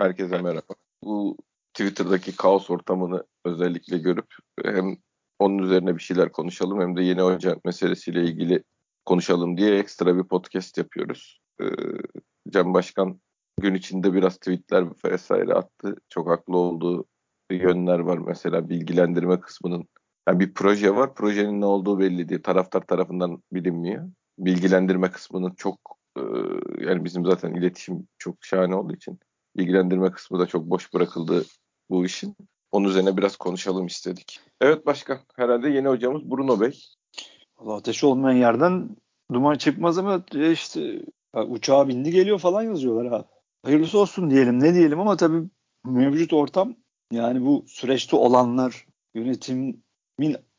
Herkese 0.00 0.42
merhaba. 0.42 0.74
Bu 1.04 1.36
Twitter'daki 1.74 2.36
kaos 2.36 2.70
ortamını 2.70 3.24
özellikle 3.44 3.98
görüp 3.98 4.26
hem 4.64 4.96
onun 5.38 5.58
üzerine 5.58 5.94
bir 5.94 6.02
şeyler 6.02 6.32
konuşalım 6.32 6.80
hem 6.80 6.96
de 6.96 7.02
yeni 7.02 7.20
hoca 7.20 7.56
meselesiyle 7.64 8.24
ilgili 8.24 8.64
konuşalım 9.04 9.56
diye 9.56 9.78
ekstra 9.78 10.16
bir 10.16 10.22
podcast 10.22 10.78
yapıyoruz. 10.78 11.40
Ee, 11.62 11.64
Can 12.48 12.74
Başkan 12.74 13.20
gün 13.60 13.74
içinde 13.74 14.12
biraz 14.12 14.36
tweetler 14.36 14.84
vesaire 15.04 15.54
attı. 15.54 15.96
Çok 16.08 16.28
haklı 16.28 16.56
olduğu 16.56 17.04
yönler 17.50 17.98
var. 17.98 18.18
Mesela 18.18 18.68
bilgilendirme 18.68 19.40
kısmının 19.40 19.88
yani 20.28 20.40
bir 20.40 20.54
proje 20.54 20.96
var. 20.96 21.14
Projenin 21.14 21.60
ne 21.60 21.66
olduğu 21.66 21.98
belli 21.98 22.28
değil. 22.28 22.42
Taraftar 22.42 22.80
tarafından 22.80 23.42
bilinmiyor. 23.52 24.10
Bilgilendirme 24.38 25.10
kısmının 25.10 25.50
çok 25.50 25.78
e, 26.16 26.22
yani 26.78 27.04
bizim 27.04 27.24
zaten 27.24 27.54
iletişim 27.54 28.08
çok 28.18 28.36
şahane 28.44 28.74
olduğu 28.74 28.94
için 28.94 29.20
bilgilendirme 29.60 30.10
kısmı 30.10 30.38
da 30.38 30.46
çok 30.46 30.64
boş 30.64 30.94
bırakıldı 30.94 31.44
bu 31.90 32.04
işin. 32.04 32.36
Onun 32.72 32.88
üzerine 32.88 33.16
biraz 33.16 33.36
konuşalım 33.36 33.86
istedik. 33.86 34.40
Evet 34.60 34.86
başkan. 34.86 35.18
Herhalde 35.36 35.68
yeni 35.68 35.88
hocamız 35.88 36.30
Bruno 36.30 36.60
Bey. 36.60 36.84
Allah 37.58 37.74
ateş 37.74 38.04
olmayan 38.04 38.36
yerden 38.36 38.96
duman 39.32 39.54
çıkmaz 39.54 39.98
ama 39.98 40.24
işte 40.52 41.02
uçağa 41.34 41.88
bindi 41.88 42.10
geliyor 42.10 42.38
falan 42.38 42.62
yazıyorlar 42.62 43.12
abi. 43.12 43.24
Hayırlısı 43.64 43.98
olsun 43.98 44.30
diyelim 44.30 44.60
ne 44.60 44.74
diyelim 44.74 45.00
ama 45.00 45.16
tabii 45.16 45.48
mevcut 45.84 46.32
ortam 46.32 46.76
yani 47.12 47.46
bu 47.46 47.64
süreçte 47.68 48.16
olanlar 48.16 48.86
yönetimin 49.14 49.84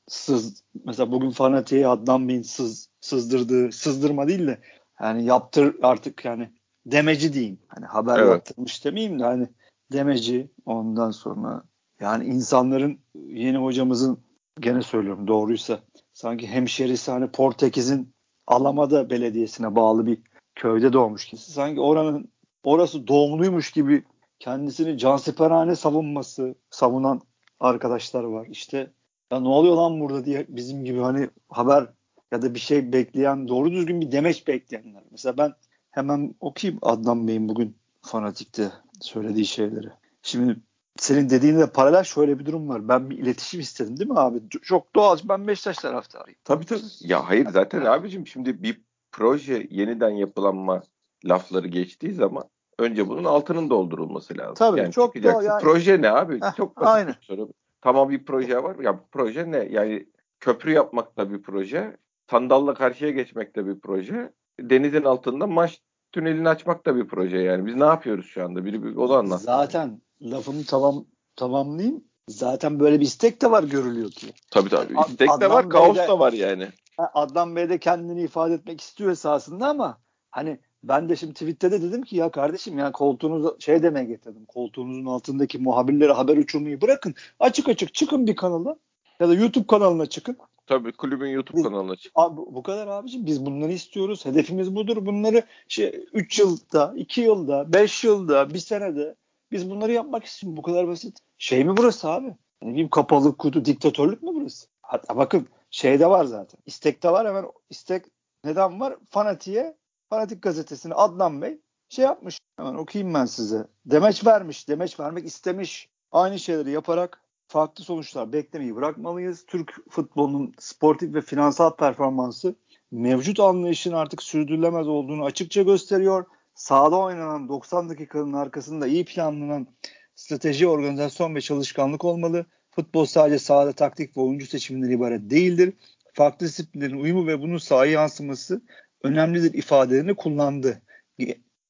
sız 0.08 0.64
mesela 0.86 1.12
bugün 1.12 1.30
fanatiğe 1.30 1.88
Adnan 1.88 2.28
Bey'in 2.28 2.42
sız, 2.42 2.90
sızdırdığı 3.02 3.72
sızdırma 3.72 4.28
değil 4.28 4.48
de 4.48 4.62
yani 5.02 5.26
yaptır 5.26 5.76
artık 5.81 6.26
yani 6.26 6.52
demeci 6.85 7.34
diyeyim. 7.34 7.59
Hani 7.67 7.85
haber 7.85 8.20
evet. 8.20 8.30
yaptırmış 8.31 8.85
demeyeyim 8.85 9.20
de 9.20 9.23
hani 9.23 9.48
demeci 9.91 10.52
ondan 10.66 11.12
sonra 11.12 11.63
yani 11.99 12.26
insanların 12.26 13.00
yeni 13.16 13.58
hocamızın 13.58 14.19
gene 14.59 14.81
söylüyorum 14.81 15.28
doğruysa 15.28 15.80
sanki 16.14 16.47
hemşerisi 16.47 17.11
hani 17.11 17.31
Portekiz'in 17.31 18.14
Alamada 18.47 19.09
Belediyesi'ne 19.09 19.75
bağlı 19.75 20.06
bir 20.06 20.17
köyde 20.56 20.94
doğmuş 20.94 21.25
kimse. 21.25 21.52
Sanki 21.52 21.81
oranın 21.81 22.31
orası 22.64 23.08
doğumluymuş 23.08 23.72
gibi 23.72 24.03
kendisini 24.39 24.97
cansiperhane 24.97 25.75
savunması 25.75 26.56
savunan 26.69 27.22
arkadaşlar 27.59 28.23
var. 28.23 28.47
İşte 28.50 28.91
ya 29.31 29.39
ne 29.39 29.47
oluyor 29.47 29.75
lan 29.75 30.00
burada 30.00 30.25
diye 30.25 30.45
bizim 30.50 30.86
gibi 30.86 31.00
hani 31.00 31.30
haber 31.50 31.88
ya 32.31 32.41
da 32.41 32.53
bir 32.53 32.59
şey 32.59 32.94
bekleyen 32.94 33.47
doğru 33.47 33.72
düzgün 33.72 34.02
bir 34.02 34.11
demeç 34.11 34.47
bekleyenler. 34.47 35.03
Mesela 35.11 35.38
ben 35.38 35.53
hemen 35.92 36.36
okuyayım 36.39 36.80
Adnan 36.81 37.28
Bey'in 37.28 37.50
bugün 37.50 37.78
fanatikte 38.02 38.72
söylediği 39.02 39.45
şeyleri. 39.45 39.88
Şimdi 40.22 40.56
senin 40.97 41.30
dediğine 41.30 41.59
de 41.59 41.72
paralel 41.72 42.03
şöyle 42.03 42.39
bir 42.39 42.45
durum 42.45 42.70
var. 42.70 42.88
Ben 42.88 43.09
bir 43.09 43.17
iletişim 43.17 43.59
istedim 43.59 43.97
değil 43.97 44.09
mi 44.09 44.19
abi? 44.19 44.39
Çok 44.62 44.95
doğal. 44.95 45.17
Ben 45.23 45.47
Beşiktaş 45.47 45.78
taraftarıyım. 45.78 46.39
Tabii 46.44 46.66
tabii. 46.66 46.81
Ya 47.02 47.30
hayır 47.30 47.50
zaten 47.50 47.81
abicim 47.81 48.28
şimdi 48.28 48.64
bir 48.64 48.81
proje 49.12 49.67
yeniden 49.69 50.09
yapılanma 50.09 50.84
lafları 51.25 51.67
geçtiği 51.67 52.14
zaman 52.14 52.44
önce 52.80 53.08
bunun 53.08 53.23
altının 53.23 53.69
doldurulması 53.69 54.38
lazım. 54.38 54.56
Tabii 54.56 54.80
yani 54.80 54.92
çok 54.92 55.23
doğal. 55.23 55.44
Yani... 55.44 55.62
Proje 55.62 56.02
ne 56.02 56.09
abi? 56.09 56.42
Heh, 56.42 56.56
çok 56.58 56.78
basit 56.78 56.88
aynen. 56.88 57.16
bir 57.22 57.25
soru. 57.25 57.50
Tamam 57.81 58.09
bir 58.09 58.25
proje 58.25 58.64
var. 58.64 58.75
Ya 58.80 59.00
proje 59.12 59.52
ne? 59.52 59.58
Yani 59.58 60.08
köprü 60.39 60.72
yapmak 60.72 61.17
da 61.17 61.31
bir 61.31 61.42
proje. 61.42 61.97
Sandalla 62.30 62.73
karşıya 62.73 63.12
geçmek 63.12 63.56
de 63.56 63.66
bir 63.66 63.80
proje. 63.80 64.34
Denizin 64.70 65.04
altında 65.04 65.48
maç 65.48 65.81
tünelini 66.12 66.50
açmak 66.50 66.86
da 66.86 66.95
bir 66.95 67.08
proje 67.08 67.38
yani. 67.38 67.66
Biz 67.66 67.76
ne 67.76 67.86
yapıyoruz 67.86 68.26
şu 68.26 68.44
anda? 68.44 68.66
Biri 68.66 68.84
bir, 68.84 68.95
o 68.95 69.09
da 69.09 69.18
anlat. 69.18 69.42
Zaten 69.42 70.02
lafımı 70.22 70.64
tamam 70.66 71.06
tamamlayayım. 71.36 72.03
Zaten 72.28 72.80
böyle 72.80 73.00
bir 73.00 73.06
istek 73.06 73.42
de 73.42 73.52
var 73.52 73.64
görülüyor 73.64 74.12
ki. 74.12 74.28
Tabii 74.52 74.70
tabii. 74.70 74.94
İstek 75.09 75.30
Ad, 75.30 75.42
de 75.42 75.50
var, 75.50 75.70
kaos 75.70 75.98
da 75.98 76.20
var 76.20 76.34
yani. 76.34 76.68
Adnan 76.97 77.56
Bey 77.56 77.69
de 77.69 77.78
kendini 77.78 78.22
ifade 78.22 78.53
etmek 78.53 78.81
istiyor 78.81 79.12
esasında 79.12 79.68
ama 79.68 79.97
hani 80.31 80.59
ben 80.84 81.09
de 81.09 81.16
şimdi 81.16 81.34
tweette 81.34 81.72
de 81.72 81.81
dedim 81.81 82.02
ki 82.02 82.16
ya 82.16 82.31
kardeşim 82.31 82.78
ya 82.78 82.91
koltuğunuzu 82.91 83.58
şey 83.59 83.84
demeye 83.84 84.06
getirdim. 84.06 84.46
Koltuğunuzun 84.46 85.06
altındaki 85.06 85.59
muhabirlere 85.59 86.12
haber 86.12 86.38
uçurmayı 86.38 86.81
bırakın. 86.81 87.16
Açık 87.40 87.69
açık 87.69 87.94
çıkın 87.94 88.28
bir 88.28 88.35
kanala 88.35 88.75
ya 89.19 89.30
da 89.30 89.34
YouTube 89.34 89.68
kanalına 89.68 90.06
çıkın. 90.06 90.38
Tabii 90.72 90.92
kulübün 90.92 91.30
YouTube 91.30 91.58
biz, 91.58 91.64
kanalına 91.64 91.96
çık. 91.96 92.12
Abi, 92.16 92.38
bu 92.38 92.64
kadar 92.64 92.88
abiciğim. 92.88 93.26
Biz 93.26 93.46
bunları 93.46 93.72
istiyoruz. 93.72 94.26
Hedefimiz 94.26 94.76
budur. 94.76 95.06
Bunları 95.06 95.44
şey 95.68 96.06
3 96.14 96.40
yılda, 96.40 96.94
2 96.96 97.22
yılda, 97.22 97.74
5 97.74 98.04
yılda, 98.04 98.54
bir 98.54 98.59
senede 98.59 99.16
biz 99.52 99.70
bunları 99.70 99.92
yapmak 99.92 100.26
istiyoruz. 100.26 100.58
Bu 100.58 100.62
kadar 100.62 100.88
basit. 100.88 101.20
Şey 101.38 101.64
mi 101.64 101.78
burası 101.78 102.09
abi? 102.09 102.36
Ne 102.62 102.70
bileyim 102.70 102.90
kapalı 102.90 103.38
kutu 103.38 103.66
diktatörlük 103.66 104.24
mü 104.24 104.30
burası? 104.34 104.68
Hatta 104.82 105.18
bakın 105.18 105.48
şeyde 105.72 106.09
var 106.09 106.26
zaten. 106.26 106.59
İstekte 106.66 107.12
var 107.12 107.28
hemen 107.28 107.46
istek 107.70 108.06
neden 108.46 108.80
var? 108.80 108.96
Fanatiğe 109.09 109.78
Fanatik 110.09 110.42
gazetesini 110.42 110.94
Adnan 110.94 111.42
Bey 111.42 111.58
şey 111.90 112.06
yapmış. 112.06 112.40
Hemen 112.58 112.74
okuyayım 112.74 113.14
ben 113.14 113.26
size. 113.26 113.68
Demeç 113.86 114.26
vermiş. 114.26 114.70
Demeç 114.70 115.00
vermek 115.00 115.26
istemiş. 115.26 115.90
Aynı 116.12 116.40
şeyleri 116.40 116.72
yaparak 116.72 117.21
farklı 117.51 117.84
sonuçlar 117.84 118.34
beklemeyi 118.34 118.75
bırakmalıyız. 118.75 119.45
Türk 119.47 119.73
futbolunun 119.89 120.53
sportif 120.59 121.13
ve 121.13 121.22
finansal 121.22 121.75
performansı 121.75 122.56
mevcut 122.91 123.39
anlayışın 123.39 123.94
artık 123.94 124.23
sürdürülemez 124.23 124.88
olduğunu 124.88 125.25
açıkça 125.25 125.61
gösteriyor. 125.61 126.25
Sahada 126.56 126.97
oynanan 126.97 127.50
90 127.50 127.90
dakikanın 127.90 128.34
arkasında 128.34 128.88
iyi 128.88 129.06
planlanan 129.06 129.67
strateji, 130.16 130.67
organizasyon 130.67 131.35
ve 131.35 131.41
çalışkanlık 131.41 132.06
olmalı. 132.06 132.45
Futbol 132.72 133.06
sadece 133.06 133.40
sahada 133.40 133.73
taktik 133.73 134.17
ve 134.17 134.22
oyuncu 134.22 134.45
seçiminden 134.45 134.91
ibaret 134.91 135.29
değildir. 135.29 135.73
Farklı 136.13 136.45
disiplinlerin 136.45 137.00
uyumu 137.00 137.28
ve 137.28 137.41
bunun 137.41 137.57
sahaya 137.57 137.91
yansıması 137.91 138.61
önemlidir 139.03 139.53
ifadelerini 139.53 140.16
kullandı. 140.16 140.81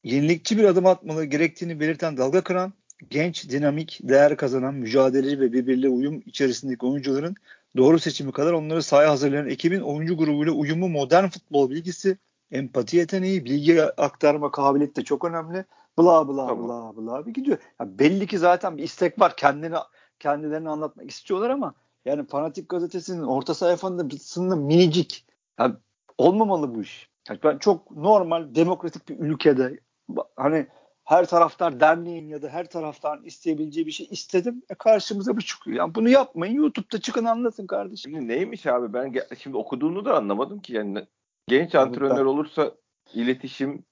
Yenilikçi 0.04 0.58
bir 0.58 0.64
adım 0.64 0.86
atmalı 0.86 1.26
gerektiğini 1.26 1.80
belirten 1.80 2.18
dalga 2.18 2.42
kıran, 2.42 2.74
genç, 3.10 3.50
dinamik, 3.50 4.00
değer 4.04 4.38
kazanan, 4.38 4.74
mücadeleci 4.74 5.40
ve 5.40 5.54
birbiriyle 5.54 5.90
uyum 5.90 6.24
içerisindeki 6.26 6.86
oyuncuların 6.86 7.36
doğru 7.78 8.00
seçimi 8.00 8.32
kadar 8.32 8.54
onları 8.54 8.84
sahaya 8.84 9.10
hazırlayan 9.10 9.50
ekibin 9.50 9.82
oyuncu 9.82 10.18
grubuyla 10.18 10.54
uyumu 10.54 10.90
modern 10.90 11.28
futbol 11.28 11.70
bilgisi, 11.70 12.18
empati 12.52 12.98
yeteneği, 12.98 13.46
bilgi 13.46 13.84
aktarma 13.84 14.52
kabiliyeti 14.52 14.96
de 14.96 15.04
çok 15.06 15.26
önemli. 15.26 15.66
Bla 15.98 16.28
bla 16.28 16.48
tamam. 16.48 16.96
bla 16.96 17.02
bla 17.02 17.26
bir 17.26 17.34
gidiyor. 17.34 17.58
Ya 17.80 18.00
belli 18.00 18.28
ki 18.28 18.38
zaten 18.38 18.78
bir 18.78 18.84
istek 18.84 19.20
var. 19.20 19.36
Kendini 19.38 19.76
kendilerini 20.20 20.70
anlatmak 20.70 21.10
istiyorlar 21.10 21.50
ama 21.50 21.74
yani 22.06 22.28
Fanatik 22.28 22.70
gazetesinin 22.70 23.24
orta 23.24 23.54
sayfasında 23.54 24.56
minicik. 24.56 25.26
Yani 25.60 25.76
olmamalı 26.18 26.76
bu 26.76 26.82
iş. 26.82 27.10
Yani 27.30 27.40
ben 27.44 27.58
çok 27.58 27.92
normal 27.92 28.56
demokratik 28.56 29.10
bir 29.10 29.20
ülkede 29.20 29.80
hani 30.36 30.68
her 31.04 31.26
taraftar 31.26 31.80
derneğin 31.80 32.28
ya 32.28 32.42
da 32.42 32.50
her 32.50 32.70
taraftan 32.70 33.24
isteyebileceği 33.24 33.88
bir 33.88 33.92
şey 33.92 34.08
istedim. 34.12 34.64
E 34.70 34.76
karşımıza 34.76 35.38
bu 35.38 35.42
çıkıyor. 35.42 35.78
Yani 35.78 35.96
bunu 35.96 36.10
yapmayın. 36.10 36.54
YouTube'da 36.54 37.02
çıkın 37.02 37.26
anlatın 37.26 37.68
kardeşim. 37.68 38.12
Şimdi 38.12 38.28
neymiş 38.28 38.66
abi 38.66 38.94
ben 38.94 39.14
şimdi 39.38 39.58
okuduğunu 39.58 40.06
da 40.06 40.18
anlamadım 40.18 40.60
ki 40.60 40.74
yani 40.74 41.08
genç 41.48 41.76
antrenör 41.76 42.26
olursa 42.26 42.72
iletişim 43.14 43.86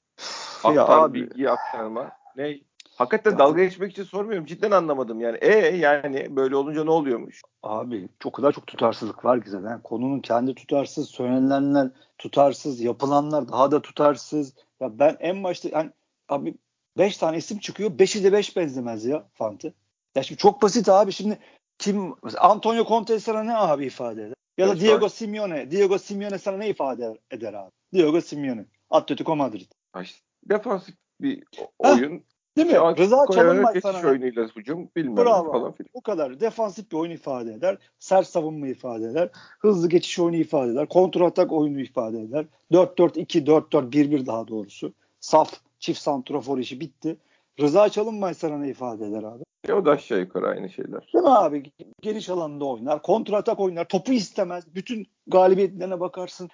aktar, 0.63 1.13
bilgi 1.13 1.49
aktarma 1.49 2.11
ne? 2.35 2.59
Hakikaten 2.95 3.31
ya. 3.31 3.39
dalga 3.39 3.63
geçmek 3.63 3.91
için 3.91 4.03
sormuyorum. 4.03 4.45
Cidden 4.45 4.71
anlamadım 4.71 5.21
yani. 5.21 5.37
E 5.41 5.77
yani 5.77 6.35
böyle 6.35 6.55
olunca 6.55 6.83
ne 6.83 6.91
oluyormuş? 6.91 7.41
Abi 7.63 8.09
çok 8.19 8.33
kadar 8.33 8.51
çok 8.51 8.67
tutarsızlık 8.67 9.25
var 9.25 9.43
ki 9.43 9.49
zaten. 9.49 9.81
Konunun 9.81 10.19
kendi 10.19 10.55
tutarsız, 10.55 11.09
söylenenler 11.09 11.89
tutarsız, 12.17 12.81
yapılanlar 12.81 13.49
daha 13.49 13.71
da 13.71 13.81
tutarsız. 13.81 14.53
Ya 14.79 14.99
ben 14.99 15.17
en 15.19 15.43
başta 15.43 15.69
yani 15.69 15.91
abi 16.29 16.55
5 16.99 17.17
tane 17.17 17.37
isim 17.37 17.59
çıkıyor. 17.59 17.89
5'i 17.91 18.23
de 18.23 18.33
5 18.33 18.55
benzemez 18.57 19.05
ya 19.05 19.27
Fantı. 19.33 19.73
Ya 20.15 20.23
şimdi 20.23 20.41
çok 20.41 20.61
basit 20.61 20.89
abi. 20.89 21.11
Şimdi 21.11 21.39
kim 21.77 22.13
Antonio 22.37 22.85
Conte 22.85 23.19
sana 23.19 23.43
ne 23.43 23.55
abi 23.55 23.85
ifade 23.85 24.21
eder? 24.21 24.33
Ya 24.57 24.67
da 24.67 24.79
Diego 24.79 25.09
Simeone. 25.09 25.71
Diego 25.71 25.97
Simeone 25.97 26.37
sana 26.37 26.57
ne 26.57 26.69
ifade 26.69 27.17
eder 27.31 27.53
abi? 27.53 27.71
Diego 27.93 28.21
Simeone. 28.21 28.65
Atletico 28.89 29.35
Madrid. 29.35 29.71
Defansif 30.49 30.95
bir 31.21 31.43
oyun. 31.79 32.23
Değil 32.57 32.67
mi? 32.67 32.73
Şu 32.73 32.97
Rıza 32.97 33.25
Çalınbay 33.33 33.81
sana. 33.81 34.07
oyunuyla 34.07 34.47
hücum 34.55 34.89
bilmem 34.95 35.17
Bravo. 35.17 35.51
falan 35.51 35.71
filan. 35.71 35.89
Bu 35.93 36.01
kadar. 36.01 36.39
Defansif 36.39 36.91
bir 36.91 36.97
oyun 36.97 37.11
ifade 37.11 37.53
eder. 37.53 37.77
Sert 37.99 38.27
savunma 38.27 38.67
ifade 38.67 39.05
eder. 39.05 39.29
Hızlı 39.59 39.89
geçiş 39.89 40.19
oyunu 40.19 40.35
ifade 40.35 40.71
eder. 40.71 40.87
Kontrol 40.89 41.27
atak 41.27 41.51
oyunu 41.51 41.79
ifade 41.81 42.21
eder. 42.21 42.45
4-4-2, 42.71 43.45
4-4-1-1 43.45 44.25
daha 44.25 44.47
doğrusu. 44.47 44.93
Saf, 45.29 45.53
çift 45.79 46.01
santrafor 46.01 46.57
işi 46.57 46.79
bitti. 46.79 47.17
Rıza 47.59 47.89
Çalınbay 47.89 48.33
sana 48.33 48.57
ne 48.57 48.69
ifade 48.69 49.07
eder 49.07 49.23
abi? 49.23 49.43
E 49.67 49.73
o 49.73 49.85
da 49.85 49.91
aşağı 49.91 50.19
yukarı 50.19 50.47
aynı 50.47 50.69
şeyler. 50.69 51.09
Değil 51.13 51.23
mi 51.23 51.29
abi? 51.29 51.71
Geniş 52.01 52.29
alanda 52.29 52.65
oynar. 52.65 53.01
Kontratak 53.01 53.59
oynar. 53.59 53.87
Topu 53.87 54.13
istemez. 54.13 54.75
Bütün 54.75 55.07
galibiyetlerine 55.27 55.99
bakarsın. 55.99 56.49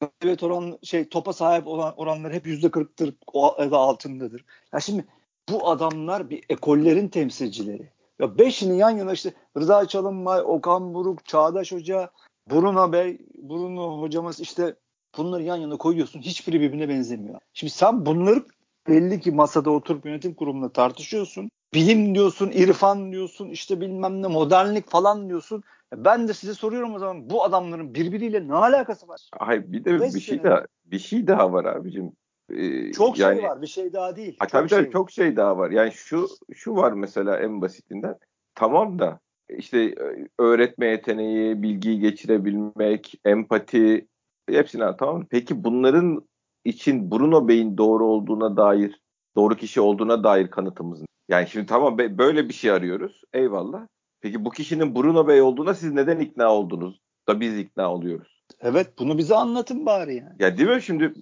Galibiyet 0.00 0.42
oran 0.42 0.78
şey 0.82 1.08
topa 1.08 1.32
sahip 1.32 1.66
olan 1.66 1.94
oranlar 1.96 2.32
hep 2.32 2.46
yüzde 2.46 2.70
kırktır 2.70 3.14
ya 3.58 3.70
da 3.70 3.78
altındadır. 3.78 4.44
Ya 4.72 4.80
şimdi 4.80 5.04
bu 5.50 5.68
adamlar 5.68 6.30
bir 6.30 6.44
ekollerin 6.48 7.08
temsilcileri. 7.08 7.90
Ya 8.18 8.38
beşini 8.38 8.78
yan 8.78 8.90
yana 8.90 9.12
işte 9.12 9.32
Rıza 9.56 9.88
Çalınbay, 9.88 10.40
Okan 10.44 10.94
Buruk, 10.94 11.24
Çağdaş 11.24 11.72
Hoca, 11.72 12.10
Bruno 12.50 12.92
Bey, 12.92 13.18
Bruno 13.34 14.00
hocamız 14.00 14.40
işte 14.40 14.76
bunları 15.16 15.42
yan 15.42 15.56
yana 15.56 15.76
koyuyorsun. 15.76 16.20
Hiçbiri 16.20 16.60
birbirine 16.60 16.88
benzemiyor. 16.88 17.40
Şimdi 17.52 17.72
sen 17.72 18.06
bunları 18.06 18.44
belli 18.88 19.20
ki 19.20 19.30
masada 19.30 19.70
oturup 19.70 20.06
yönetim 20.06 20.34
kurumunda 20.34 20.72
tartışıyorsun. 20.72 21.50
Bilim 21.74 22.14
diyorsun, 22.14 22.50
irfan 22.50 23.12
diyorsun, 23.12 23.48
işte 23.48 23.80
bilmem 23.80 24.22
ne 24.22 24.26
modernlik 24.26 24.90
falan 24.90 25.28
diyorsun. 25.28 25.62
Ben 25.96 26.28
de 26.28 26.34
size 26.34 26.54
soruyorum 26.54 26.94
o 26.94 26.98
zaman 26.98 27.30
bu 27.30 27.44
adamların 27.44 27.94
birbiriyle 27.94 28.48
ne 28.48 28.54
alakası 28.54 29.08
var? 29.08 29.20
Hayır 29.38 29.64
bir 29.66 29.84
de 29.84 30.00
Beş 30.00 30.14
bir 30.14 30.20
şey 30.20 30.42
daha 30.42 30.64
bir 30.84 30.98
şey 30.98 31.26
daha 31.26 31.52
var 31.52 31.64
abicim. 31.64 32.12
Ee, 32.52 32.92
çok 32.92 33.16
şey 33.16 33.26
yani, 33.26 33.40
şey 33.40 33.50
var 33.50 33.62
bir 33.62 33.66
şey 33.66 33.92
daha 33.92 34.16
değil. 34.16 34.36
Ha, 34.38 34.46
çok 34.46 34.52
tabii 34.52 34.68
şey 34.68 34.78
tabii 34.78 34.90
çok 34.90 35.10
şey 35.10 35.36
daha 35.36 35.58
var. 35.58 35.70
Yani 35.70 35.92
şu 35.92 36.28
şu 36.54 36.76
var 36.76 36.92
mesela 36.92 37.38
en 37.38 37.60
basitinden. 37.60 38.16
Tamam 38.54 38.98
da 38.98 39.20
işte 39.48 39.82
e, 39.82 40.28
öğretme 40.38 40.86
yeteneği, 40.86 41.62
bilgiyi 41.62 42.00
geçirebilmek, 42.00 43.20
empati 43.24 44.06
hepsini 44.56 44.96
tamam. 44.98 45.26
Peki 45.30 45.64
bunların 45.64 46.28
için 46.64 47.10
Bruno 47.10 47.48
Bey'in 47.48 47.78
doğru 47.78 48.06
olduğuna 48.06 48.56
dair, 48.56 49.00
doğru 49.36 49.56
kişi 49.56 49.80
olduğuna 49.80 50.24
dair 50.24 50.50
kanıtımız 50.50 51.00
ne? 51.00 51.06
Yani 51.28 51.48
şimdi 51.48 51.66
tamam 51.66 51.98
böyle 51.98 52.48
bir 52.48 52.54
şey 52.54 52.70
arıyoruz. 52.70 53.22
Eyvallah. 53.32 53.86
Peki 54.20 54.44
bu 54.44 54.50
kişinin 54.50 54.94
Bruno 54.94 55.28
Bey 55.28 55.42
olduğuna 55.42 55.74
siz 55.74 55.92
neden 55.92 56.20
ikna 56.20 56.54
oldunuz 56.54 57.00
da 57.28 57.40
biz 57.40 57.58
ikna 57.58 57.92
oluyoruz? 57.92 58.38
Evet 58.60 58.98
bunu 58.98 59.18
bize 59.18 59.34
anlatın 59.34 59.86
bari 59.86 60.14
yani. 60.16 60.36
Ya 60.38 60.58
değil 60.58 60.68
mi 60.68 60.82
şimdi 60.82 61.12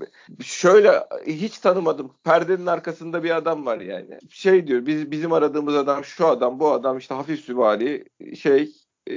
şöyle 0.43 0.91
hiç 1.27 1.59
tanımadım. 1.59 2.13
Perdenin 2.25 2.67
arkasında 2.67 3.23
bir 3.23 3.37
adam 3.37 3.67
var 3.67 3.81
yani. 3.81 4.19
Şey 4.31 4.67
diyor 4.67 4.87
biz 4.87 5.11
bizim 5.11 5.33
aradığımız 5.33 5.75
adam 5.75 6.05
şu 6.05 6.27
adam 6.27 6.61
bu 6.61 6.73
adam 6.73 6.99
işte 6.99 7.15
hafif 7.15 7.41
süvari 7.41 8.05
şey 8.37 8.73
e, 9.11 9.17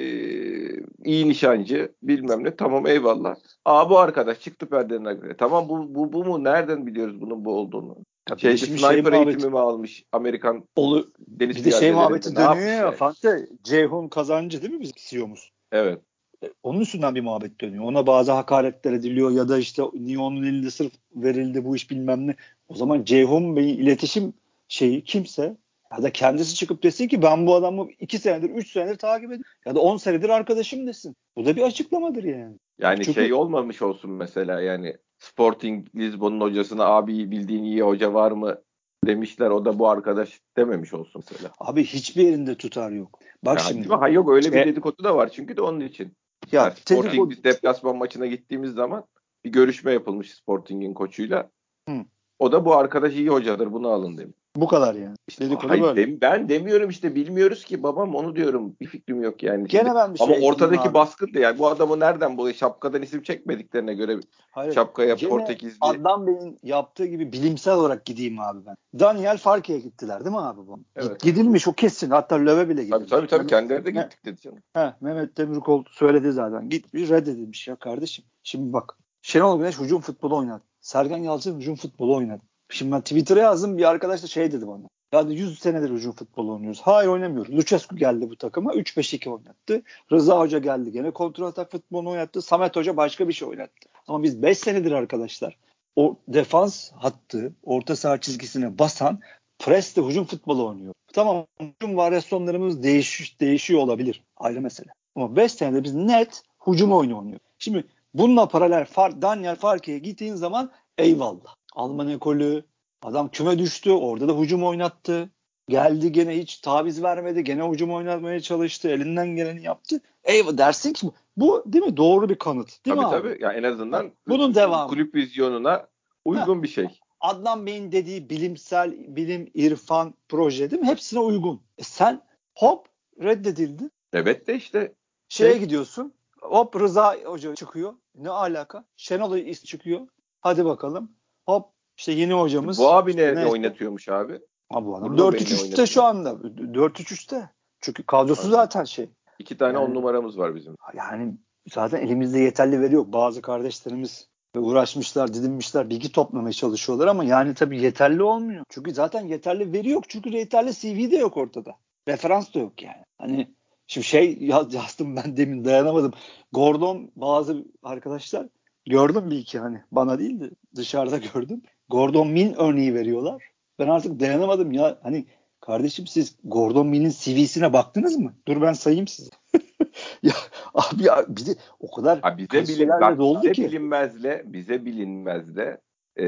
iyi 1.06 1.30
nişancı 1.30 1.92
bilmem 2.04 2.44
ne 2.44 2.56
tamam 2.56 2.88
eyvallah. 2.88 3.36
Aa 3.66 3.90
bu 3.90 4.00
arkadaş 4.00 4.40
çıktı 4.40 4.70
perdenin 4.70 5.06
arkasında. 5.06 5.38
Tamam 5.38 5.70
bu, 5.70 5.96
bu, 5.96 6.14
bu 6.14 6.26
mu 6.26 6.44
nereden 6.44 6.88
biliyoruz 6.88 7.22
bunun 7.22 7.46
bu 7.46 7.54
olduğunu? 7.54 7.98
Şey, 8.38 8.58
sniper 8.58 9.12
şey 9.12 9.24
eğitimi 9.24 9.52
mi 9.52 9.60
almış 9.60 10.04
Amerikan 10.12 10.64
Olu, 10.76 11.12
deniz 11.20 11.56
Bir 11.56 11.64
de 11.64 11.72
şey 11.72 11.92
muhabbeti 11.92 12.36
dönüyor 12.36 12.58
ya 12.58 12.92
Fante. 12.92 13.48
Ceyhun 13.64 14.08
kazancı 14.08 14.62
değil 14.62 14.74
mi 14.74 14.82
bizim 14.82 14.96
CEO'muz? 14.98 15.52
Evet. 15.72 16.00
E, 16.44 16.48
onun 16.64 16.80
üstünden 16.80 17.16
bir 17.16 17.22
muhabbet 17.22 17.62
dönüyor. 17.62 17.84
Ona 17.84 18.08
bazı 18.08 18.32
hakaretler 18.32 18.94
ediliyor 18.94 19.32
ya 19.32 19.50
da 19.50 19.58
işte 19.58 19.84
niye 19.94 20.20
onun 20.20 20.44
elinde 20.44 20.72
sırf 20.72 20.92
verildi 21.16 21.66
bu 21.66 21.76
iş 21.76 21.92
bilmem 21.92 22.28
ne. 22.28 22.36
O 22.68 22.76
zaman 22.76 23.04
Ceyhun 23.04 23.56
Bey'in 23.56 23.78
iletişim 23.78 24.34
şeyi 24.68 25.04
kimse 25.04 25.58
ya 25.98 26.04
da 26.04 26.12
kendisi 26.12 26.56
çıkıp 26.56 26.84
desin 26.84 27.08
ki 27.08 27.22
ben 27.22 27.48
bu 27.48 27.56
adamı 27.56 27.88
iki 28.00 28.18
senedir, 28.18 28.50
üç 28.50 28.72
senedir 28.72 28.98
takip 28.98 29.26
ediyorum. 29.26 29.52
Ya 29.66 29.76
da 29.76 29.80
on 29.80 29.98
senedir 29.98 30.30
arkadaşım 30.30 30.88
desin. 30.88 31.16
Bu 31.36 31.46
da 31.46 31.56
bir 31.56 31.62
açıklamadır 31.62 32.24
yani. 32.24 32.58
Yani 32.80 33.06
Çünkü... 33.06 33.14
şey 33.14 33.34
olmamış 33.34 33.82
olsun 33.82 34.12
mesela 34.12 34.62
yani 34.62 34.98
Sporting 35.20 35.88
Lisbon'un 35.96 36.42
hocasına 36.42 36.86
abi 36.86 37.32
bildiğin 37.32 37.64
iyi 37.64 37.82
hoca 37.82 38.14
var 38.14 38.32
mı 38.32 38.62
demişler 39.06 39.50
o 39.50 39.66
da 39.66 39.80
bu 39.80 39.90
arkadaş 39.90 40.42
dememiş 40.58 40.94
olsun 40.94 41.24
mesela. 41.32 41.54
Abi 41.60 41.84
hiçbir 41.84 42.24
yerinde 42.24 42.56
tutar 42.56 42.92
yok. 42.92 43.20
Bak 43.46 43.58
ya, 43.58 43.66
şimdi. 43.66 43.88
Ha 43.88 44.10
yok 44.10 44.30
öyle 44.30 44.52
bir 44.52 44.66
dedikodu 44.66 45.04
da 45.04 45.16
var 45.16 45.30
çünkü 45.30 45.58
de 45.58 45.62
onun 45.62 45.80
için. 45.80 46.14
Ya, 46.52 46.64
yani 46.64 46.74
Sporting 46.76 47.30
biz 47.30 47.44
deplasman 47.44 47.98
maçına 47.98 48.26
gittiğimiz 48.26 48.72
zaman 48.72 49.04
bir 49.46 49.50
görüşme 49.50 49.92
yapılmış 49.92 50.34
Sporting'in 50.34 50.94
koçuyla. 50.94 51.50
Hı. 51.90 51.96
O 52.40 52.52
da 52.52 52.66
bu 52.66 52.76
arkadaş 52.76 53.14
iyi 53.14 53.30
hocadır 53.30 53.74
bunu 53.74 53.90
alın 53.90 54.18
demiş. 54.18 54.39
Bu 54.62 54.68
kadar 54.68 54.96
yani. 54.96 55.16
İşte 55.28 55.46
Dedikodu 55.46 55.70
hayır, 55.70 55.84
böyle. 55.84 56.08
Dem, 56.08 56.22
ben 56.22 56.50
demiyorum 56.50 56.90
işte 56.90 57.16
bilmiyoruz 57.16 57.66
ki 57.66 57.84
babam 57.84 58.16
onu 58.16 58.36
diyorum. 58.36 58.76
Bir 58.82 58.88
fikrim 58.88 59.24
yok 59.24 59.44
yani. 59.44 59.68
Gene 59.68 59.82
Şimdi, 59.82 59.96
ben 59.96 60.14
bir 60.14 60.18
şey 60.18 60.28
Ama 60.28 60.46
ortadaki 60.46 60.94
baskın 60.94 61.34
da 61.34 61.40
yani 61.40 61.60
bu 61.60 61.68
adamı 61.68 62.00
nereden 62.00 62.38
buluyor? 62.38 62.56
Şapkadan 62.56 63.02
isim 63.02 63.24
çekmediklerine 63.24 63.94
göre 63.94 64.20
hayır, 64.52 64.74
şapkaya 64.74 65.14
Gene 65.16 65.30
Portekizli. 65.30 65.78
Adnan 65.82 66.28
Bey'in 66.28 66.60
yaptığı 66.64 67.06
gibi 67.06 67.32
bilimsel 67.32 67.76
olarak 67.76 68.06
gideyim 68.06 68.40
abi 68.40 68.60
ben. 68.66 68.76
Daniel 69.00 69.38
Farke'ye 69.38 69.80
gittiler 69.80 70.26
değil 70.26 70.36
mi 70.36 70.42
abi 70.42 70.68
bu? 70.68 70.80
Evet. 70.96 71.22
Gidilmiş 71.22 71.68
o 71.68 71.74
kesin. 71.74 72.10
Hatta 72.10 72.36
Löve 72.36 72.70
bile 72.70 72.84
gitmiş. 72.84 73.10
Tabii 73.10 73.10
tabii, 73.10 73.28
tabii. 73.28 73.48
kendileri 73.48 73.86
de 73.86 73.92
gittik 73.92 74.26
dedi 74.26 74.42
canım. 74.42 74.60
He, 74.74 74.94
Mehmet 75.02 75.38
Demirkol 75.38 75.84
söyledi 75.92 76.32
zaten. 76.32 76.70
Gitmiş 76.70 77.10
reddedilmiş 77.10 77.68
ya 77.68 77.76
kardeşim. 77.76 78.26
Şimdi 78.44 78.74
bak 78.74 78.98
Şenol 79.22 79.60
Güneş 79.60 79.80
hücum 79.80 80.02
futbolu 80.02 80.38
oynadı. 80.38 80.64
Sergen 80.82 81.18
Yalçın 81.18 81.58
hücum 81.58 81.76
futbolu 81.76 82.16
oynadı. 82.16 82.42
Şimdi 82.70 82.92
ben 82.92 83.02
Twitter'a 83.02 83.40
yazdım 83.40 83.78
bir 83.78 83.90
arkadaş 83.90 84.24
da 84.24 84.28
şey 84.28 84.52
dedi 84.52 84.68
bana. 84.68 84.84
Yani 85.14 85.36
100 85.36 85.60
senedir 85.60 85.90
hücum 85.90 86.12
futbolu 86.12 86.54
oynuyoruz. 86.54 86.82
Hayır 86.82 87.10
oynamıyoruz. 87.10 87.56
Lucescu 87.56 87.96
geldi 87.96 88.30
bu 88.30 88.36
takıma 88.36 88.74
3-5-2 88.74 89.30
oynattı. 89.30 89.82
Rıza 90.12 90.40
Hoca 90.40 90.60
geldi 90.60 90.92
gene 90.92 91.12
kontrol 91.12 91.48
atak 91.48 91.72
futbolunu 91.72 92.10
oynattı. 92.10 92.42
Samet 92.42 92.76
Hoca 92.76 92.98
başka 92.98 93.28
bir 93.28 93.34
şey 93.34 93.48
oynattı. 93.48 93.90
Ama 94.08 94.24
biz 94.24 94.44
5 94.44 94.58
senedir 94.58 94.92
arkadaşlar 94.92 95.58
o 95.96 96.16
defans 96.28 96.92
hattı 96.92 97.54
orta 97.64 97.96
saha 97.96 98.22
çizgisine 98.22 98.80
basan 98.80 99.20
presle 99.60 100.02
hücum 100.02 100.26
futbolu 100.26 100.68
oynuyor. 100.68 100.94
Tamam 101.14 101.46
hücum 101.60 101.98
varyasyonlarımız 101.98 102.84
değiş, 102.84 103.40
değişiyor 103.40 103.82
olabilir. 103.82 104.24
Ayrı 104.38 104.62
mesele. 104.62 104.90
Ama 105.16 105.36
5 105.36 105.52
senede 105.52 105.84
biz 105.84 105.94
net 105.94 106.44
hücum 106.68 106.94
oyunu 106.94 107.20
oynuyor. 107.20 107.40
Şimdi 107.60 107.84
bununla 108.14 108.48
paralel 108.48 108.86
Far, 108.86 109.22
Daniel 109.22 109.56
Farke'ye 109.56 110.00
gittiğin 110.00 110.36
zaman 110.36 110.72
eyvallah. 110.98 111.59
Alman 111.76 112.10
ekolü, 112.10 112.64
adam 113.02 113.30
küme 113.30 113.60
düştü. 113.60 113.92
Orada 113.92 114.28
da 114.28 114.34
hücum 114.34 114.64
oynattı. 114.64 115.30
Geldi 115.70 116.12
gene 116.12 116.38
hiç 116.38 116.58
taviz 116.58 117.04
vermedi. 117.04 117.44
Gene 117.44 117.70
hücum 117.70 117.94
oynatmaya 117.94 118.40
çalıştı. 118.40 118.90
Elinden 118.90 119.36
geleni 119.36 119.64
yaptı. 119.64 120.02
Eyvah 120.24 120.58
dersin 120.58 120.94
ki 120.94 121.10
bu 121.38 121.64
değil 121.66 121.86
mi? 121.86 121.98
Doğru 121.98 122.30
bir 122.30 122.36
kanıt. 122.36 122.86
Değil 122.86 122.98
tabii, 122.98 123.06
mi 123.06 123.12
tabii. 123.12 123.30
abi? 123.30 123.38
Yani 123.44 123.58
en 123.58 123.64
azından 123.64 124.12
bunun 124.28 124.56
devamı. 124.56 124.90
Kulüp 124.90 125.16
vizyonuna 125.16 125.88
uygun 126.26 126.58
ha. 126.58 126.64
bir 126.64 126.68
şey. 126.68 126.88
Adnan 127.20 127.66
Bey'in 127.66 127.92
dediği 127.92 128.30
bilimsel, 128.30 129.16
bilim, 129.16 129.52
irfan 129.54 130.14
proje 130.30 130.72
değil 130.72 130.82
mi? 130.82 130.88
Hepsine 130.88 131.20
uygun. 131.20 131.62
E 131.78 131.84
sen 131.84 132.22
hop 132.56 132.88
reddedildin. 133.22 133.92
Evet 134.14 134.48
de 134.48 134.56
işte. 134.56 134.94
Şeye 135.30 135.52
şey... 135.52 135.60
gidiyorsun. 135.60 136.14
Hop 136.42 136.76
Rıza 136.76 137.16
Hoca 137.24 137.56
çıkıyor. 137.56 137.94
Ne 138.16 138.30
alaka? 138.30 138.86
Şenol 138.98 139.54
çıkıyor. 139.54 140.08
Hadi 140.42 140.66
bakalım. 140.66 141.12
Hop 141.50 141.70
işte 141.98 142.12
yeni 142.12 142.34
hocamız. 142.34 142.80
Bu 142.80 142.92
abi 142.92 143.18
ne, 143.18 143.36
ne 143.36 143.46
oynatıyormuş 143.46 144.10
abi? 144.10 144.40
Abi 144.70 144.86
bu 144.86 144.98
adam 144.98 145.18
4-3-3'te 145.18 145.86
şu 145.86 146.04
anda. 146.04 146.30
4-3-3'te. 146.30 147.50
Çünkü 147.82 148.04
kadrosu 148.04 148.42
evet. 148.42 148.52
zaten 148.52 148.84
şey. 148.84 149.10
İki 149.40 149.58
tane 149.58 149.74
yani, 149.74 149.86
on 149.86 149.94
numaramız 149.94 150.38
var 150.38 150.56
bizim. 150.56 150.76
Yani 150.94 151.34
zaten 151.74 152.02
elimizde 152.02 152.40
yeterli 152.40 152.82
veri 152.82 152.96
yok. 152.96 153.14
Bazı 153.14 153.42
kardeşlerimiz 153.42 154.30
uğraşmışlar, 154.56 155.34
didinmişler, 155.34 155.90
bilgi 155.90 156.12
toplamaya 156.12 156.54
çalışıyorlar 156.54 157.08
ama 157.08 157.24
yani 157.24 157.54
tabii 157.54 157.82
yeterli 157.82 158.24
olmuyor. 158.24 158.66
Çünkü 158.70 158.94
zaten 158.94 159.28
yeterli 159.28 159.74
veri 159.74 159.90
yok. 159.90 160.10
Çünkü 160.10 160.30
yeterli 160.30 160.74
CV 160.74 161.12
de 161.12 161.18
yok 161.18 161.38
ortada. 161.38 161.72
Referans 162.08 162.54
da 162.54 162.60
yok 162.60 162.84
yani. 162.84 163.04
Hani 163.18 163.56
şimdi 163.88 164.08
şey 164.08 164.38
yazdım 164.42 165.16
ben 165.16 165.38
demin 165.38 165.66
dayanamadım. 165.66 166.14
Gordon 166.52 167.12
bazı 167.16 167.66
arkadaşlar 167.84 168.48
gördüm 168.90 169.32
bir 169.32 169.38
iki 169.38 169.60
hani 169.60 169.82
bana 169.92 170.20
değil 170.20 170.40
de 170.40 170.50
dışarıda 170.76 171.18
gördüm. 171.34 171.62
Gordon 171.90 172.28
Min 172.28 172.54
örneği 172.54 172.94
veriyorlar. 172.94 173.44
Ben 173.80 173.88
artık 173.88 174.20
dayanamadım 174.20 174.72
ya. 174.72 175.00
Hani 175.04 175.26
kardeşim 175.62 176.08
siz 176.08 176.36
Gordon 176.44 176.88
Mill'in 176.88 177.10
CV'sine 177.10 177.74
baktınız 177.74 178.18
mı? 178.18 178.34
Dur 178.48 178.62
ben 178.62 178.74
sayayım 178.74 179.08
size. 179.08 179.30
ya 180.24 180.34
abi 180.74 181.04
ya 181.04 181.26
bir 181.28 181.46
de 181.46 181.56
o 181.80 181.92
kadar 181.92 182.20
abi 182.24 182.48
bize 182.52 182.74
bilin, 182.74 182.90
bak, 182.90 183.20
bize 183.20 183.52
ki. 183.52 183.64
bilinmezle 183.64 184.44
bize 184.46 184.86
bilinmezle 184.86 185.78
e, 186.20 186.26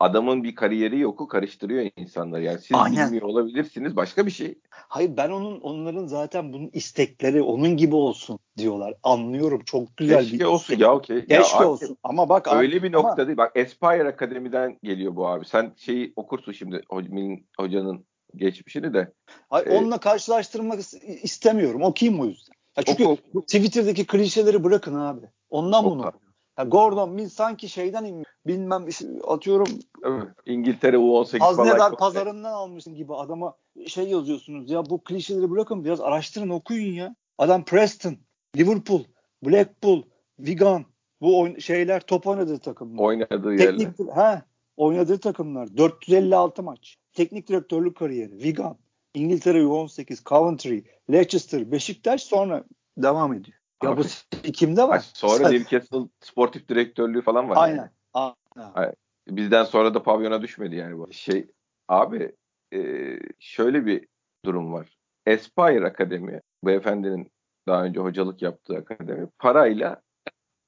adamın 0.00 0.44
bir 0.44 0.54
kariyeri 0.54 0.98
yoku 0.98 1.28
karıştırıyor 1.28 1.90
insanlar. 1.96 2.40
Yani 2.40 2.58
siz 2.58 2.70
Aynen. 2.74 3.06
bilmiyor 3.06 3.26
olabilirsiniz 3.26 3.96
başka 3.96 4.26
bir 4.26 4.30
şey. 4.30 4.58
Hayır 4.70 5.16
ben 5.16 5.30
onun 5.30 5.60
onların 5.60 6.06
zaten 6.06 6.52
bunun 6.52 6.70
istekleri 6.72 7.42
onun 7.42 7.76
gibi 7.76 7.94
olsun 7.94 8.38
diyorlar. 8.58 8.94
Anlıyorum 9.02 9.62
çok 9.64 9.96
güzel 9.96 10.22
Keşke 10.22 10.38
bir 10.38 10.44
olsun 10.44 10.62
istek. 10.64 10.80
ya 10.80 10.94
okey. 10.94 11.26
Keşke 11.26 11.58
ya, 11.58 11.68
olsun 11.68 11.96
ama 12.02 12.28
bak 12.28 12.48
öyle 12.52 12.76
abi, 12.76 12.82
bir 12.82 12.92
nokta 12.92 13.08
ama... 13.08 13.26
değil. 13.26 13.36
Bak 13.36 13.56
Aspire 13.56 14.08
Akademi'den 14.08 14.78
geliyor 14.82 15.16
bu 15.16 15.28
abi. 15.28 15.46
Sen 15.46 15.72
şeyi 15.76 16.12
okursun 16.16 16.52
şimdi 16.52 16.82
hocanın 17.56 18.06
geçmişini 18.36 18.94
de. 18.94 19.12
Hayır, 19.50 19.66
ee, 19.66 19.78
onunla 19.78 19.98
karşılaştırmak 19.98 20.80
istemiyorum. 21.22 21.82
Okuyayım 21.82 22.20
o 22.20 22.26
yüzden. 22.26 22.54
Ya 22.76 22.82
çünkü 22.82 23.04
oku, 23.04 23.22
oku. 23.34 23.42
Twitter'daki 23.46 24.06
klişeleri 24.06 24.64
bırakın 24.64 24.94
abi. 24.94 25.26
Ondan 25.50 25.84
bunu. 25.84 26.12
Ya 26.60 26.66
Gordon 26.66 27.10
Mill 27.10 27.28
sanki 27.28 27.68
şeyden 27.68 28.04
inmiş. 28.04 28.28
Bilmem 28.46 28.86
atıyorum. 29.28 29.68
Evet. 30.04 30.28
İngiltere 30.46 30.96
U18 30.96 31.38
Haznedar 31.38 31.96
pazarından 31.96 32.52
almışsın 32.52 32.94
gibi 32.94 33.14
adama 33.14 33.54
şey 33.86 34.08
yazıyorsunuz. 34.08 34.70
Ya 34.70 34.90
bu 34.90 35.04
klişeleri 35.04 35.50
bırakın 35.50 35.84
biraz 35.84 36.00
araştırın 36.00 36.48
okuyun 36.48 36.94
ya. 36.94 37.16
Adam 37.38 37.64
Preston, 37.64 38.16
Liverpool, 38.56 39.04
Blackpool, 39.42 40.02
Wigan 40.36 40.84
bu 41.20 41.40
oyn- 41.40 41.60
şeyler 41.60 42.00
top 42.00 42.26
oynadığı 42.26 42.58
takımlar. 42.58 43.04
Oynadığı 43.04 43.54
yerler. 43.54 43.86
He, 44.14 44.42
oynadığı 44.76 45.18
takımlar. 45.18 45.76
456 45.76 46.62
maç. 46.62 46.96
teknik 47.12 47.48
direktörlük 47.48 47.96
kariyeri. 47.96 48.32
Wigan, 48.32 48.76
İngiltere 49.14 49.58
U18, 49.62 50.24
Coventry, 50.24 50.80
Leicester, 51.12 51.72
Beşiktaş 51.72 52.22
sonra 52.22 52.64
devam 52.98 53.32
ediyor. 53.32 53.58
Ya 53.82 53.96
bu 53.96 54.02
kimde 54.52 54.88
var? 54.88 55.10
Sonra 55.14 55.48
Newcastle 55.48 56.08
sportif 56.20 56.68
direktörlüğü 56.68 57.22
falan 57.22 57.48
var. 57.48 57.56
Aynen. 57.60 57.90
Yani. 58.16 58.34
Aynen. 58.74 58.94
Bizden 59.28 59.64
sonra 59.64 59.94
da 59.94 60.02
pavyona 60.02 60.42
düşmedi 60.42 60.76
yani 60.76 60.98
bu. 60.98 61.12
Şey 61.12 61.46
abi 61.88 62.32
e, 62.74 62.78
şöyle 63.38 63.86
bir 63.86 64.06
durum 64.44 64.72
var. 64.72 64.98
Aspire 65.28 65.86
Akademi, 65.86 66.40
beyefendinin 66.64 67.30
daha 67.68 67.84
önce 67.84 68.00
hocalık 68.00 68.42
yaptığı 68.42 68.76
akademi 68.76 69.28
parayla 69.38 70.02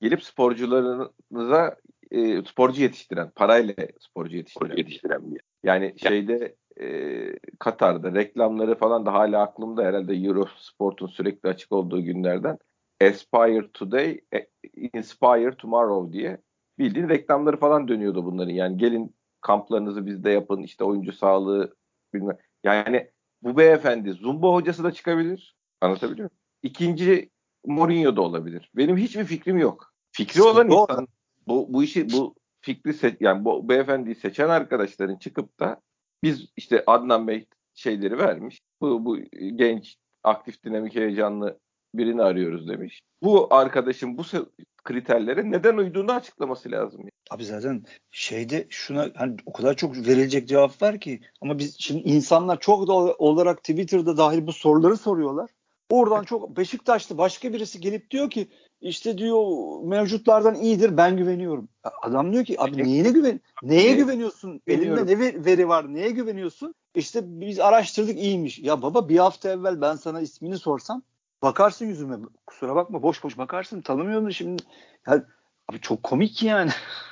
gelip 0.00 0.22
sporcularınıza 0.22 1.76
e, 2.10 2.42
sporcu 2.42 2.82
yetiştiren, 2.82 3.30
parayla 3.34 3.74
sporcu 4.00 4.36
yetiştiren, 4.36 4.76
yetiştiren 4.76 5.34
bir 5.34 5.40
Yani 5.64 5.94
şeyde 5.96 6.56
e, 6.80 6.86
Katar'da 7.58 8.14
reklamları 8.14 8.74
falan 8.74 9.06
da 9.06 9.12
hala 9.12 9.42
aklımda 9.42 9.82
herhalde 9.82 10.14
Eurosport'un 10.14 11.06
sürekli 11.06 11.48
açık 11.48 11.72
olduğu 11.72 12.02
günlerden 12.02 12.58
Aspire 13.08 13.72
Today, 13.72 14.20
e, 14.34 14.46
Inspire 14.92 15.56
Tomorrow 15.56 16.12
diye 16.12 16.38
bildiğin 16.78 17.08
reklamları 17.08 17.56
falan 17.56 17.88
dönüyordu 17.88 18.24
bunların. 18.24 18.52
Yani 18.52 18.76
gelin 18.76 19.14
kamplarınızı 19.40 20.06
bizde 20.06 20.30
yapın 20.30 20.62
işte 20.62 20.84
oyuncu 20.84 21.12
sağlığı 21.12 21.76
bilmem. 22.14 22.38
Yani 22.64 23.10
bu 23.42 23.56
beyefendi 23.56 24.12
Zumba 24.12 24.52
hocası 24.52 24.84
da 24.84 24.92
çıkabilir. 24.92 25.56
Anlatabiliyor 25.80 26.18
muyum? 26.18 26.30
İkinci 26.62 27.30
Mourinho 27.66 28.16
da 28.16 28.22
olabilir. 28.22 28.70
Benim 28.76 28.96
hiçbir 28.96 29.24
fikrim 29.24 29.58
yok. 29.58 29.92
Fikri 30.12 30.42
olan 30.42 30.70
insan 30.70 31.08
bu, 31.46 31.72
bu 31.72 31.82
işi 31.82 32.12
bu 32.12 32.34
fikri 32.60 32.90
se- 32.90 33.16
yani 33.20 33.44
bu 33.44 33.68
beyefendiyi 33.68 34.14
seçen 34.14 34.48
arkadaşların 34.48 35.16
çıkıp 35.16 35.60
da 35.60 35.80
biz 36.22 36.46
işte 36.56 36.84
Adnan 36.86 37.28
Bey 37.28 37.46
şeyleri 37.74 38.18
vermiş. 38.18 38.60
Bu, 38.80 39.04
bu 39.04 39.18
genç, 39.56 39.96
aktif, 40.22 40.64
dinamik, 40.64 40.94
heyecanlı 40.94 41.58
birini 41.94 42.22
arıyoruz 42.22 42.68
demiş. 42.68 43.00
Bu 43.22 43.54
arkadaşın 43.54 44.18
bu 44.18 44.22
kriterlere 44.84 45.50
neden 45.50 45.76
uyduğunu 45.76 46.12
açıklaması 46.12 46.70
lazım. 46.70 47.00
Yani. 47.00 47.10
Abi 47.30 47.44
zaten 47.44 47.84
şeyde 48.10 48.66
şuna 48.70 49.08
hani 49.14 49.36
o 49.46 49.52
kadar 49.52 49.76
çok 49.76 49.96
verilecek 49.96 50.48
cevap 50.48 50.82
var 50.82 51.00
ki 51.00 51.20
ama 51.40 51.58
biz 51.58 51.76
şimdi 51.78 52.02
insanlar 52.02 52.60
çok 52.60 52.88
da 52.88 52.92
olarak 52.92 53.58
Twitter'da 53.58 54.16
dahil 54.16 54.46
bu 54.46 54.52
soruları 54.52 54.96
soruyorlar. 54.96 55.50
Oradan 55.90 56.24
çok 56.24 56.56
Beşiktaşlı 56.56 57.18
başka 57.18 57.52
birisi 57.52 57.80
gelip 57.80 58.10
diyor 58.10 58.30
ki 58.30 58.48
işte 58.80 59.18
diyor 59.18 59.42
mevcutlardan 59.84 60.54
iyidir 60.54 60.96
ben 60.96 61.16
güveniyorum. 61.16 61.68
Adam 62.02 62.32
diyor 62.32 62.44
ki 62.44 62.60
abi 62.60 62.84
neyine 62.84 63.10
güven 63.10 63.40
neye 63.62 63.94
güveniyorsun? 63.94 64.60
Elinde 64.66 65.06
ne 65.06 65.44
veri 65.44 65.68
var? 65.68 65.94
Neye 65.94 66.10
güveniyorsun? 66.10 66.74
İşte 66.94 67.20
biz 67.24 67.60
araştırdık 67.60 68.18
iyiymiş. 68.18 68.58
Ya 68.58 68.82
baba 68.82 69.08
bir 69.08 69.18
hafta 69.18 69.48
evvel 69.50 69.80
ben 69.80 69.96
sana 69.96 70.20
ismini 70.20 70.58
sorsam 70.58 71.02
bakarsın 71.42 71.86
yüzüme. 71.86 72.16
Kusura 72.46 72.74
bakma 72.74 73.02
boş 73.02 73.24
boş 73.24 73.38
bakarsın. 73.38 73.80
Tanımıyorsun 73.80 74.30
şimdi. 74.30 74.62
Yani, 75.06 75.22
abi 75.68 75.80
çok 75.80 76.02
komik 76.02 76.42
yani. 76.42 76.70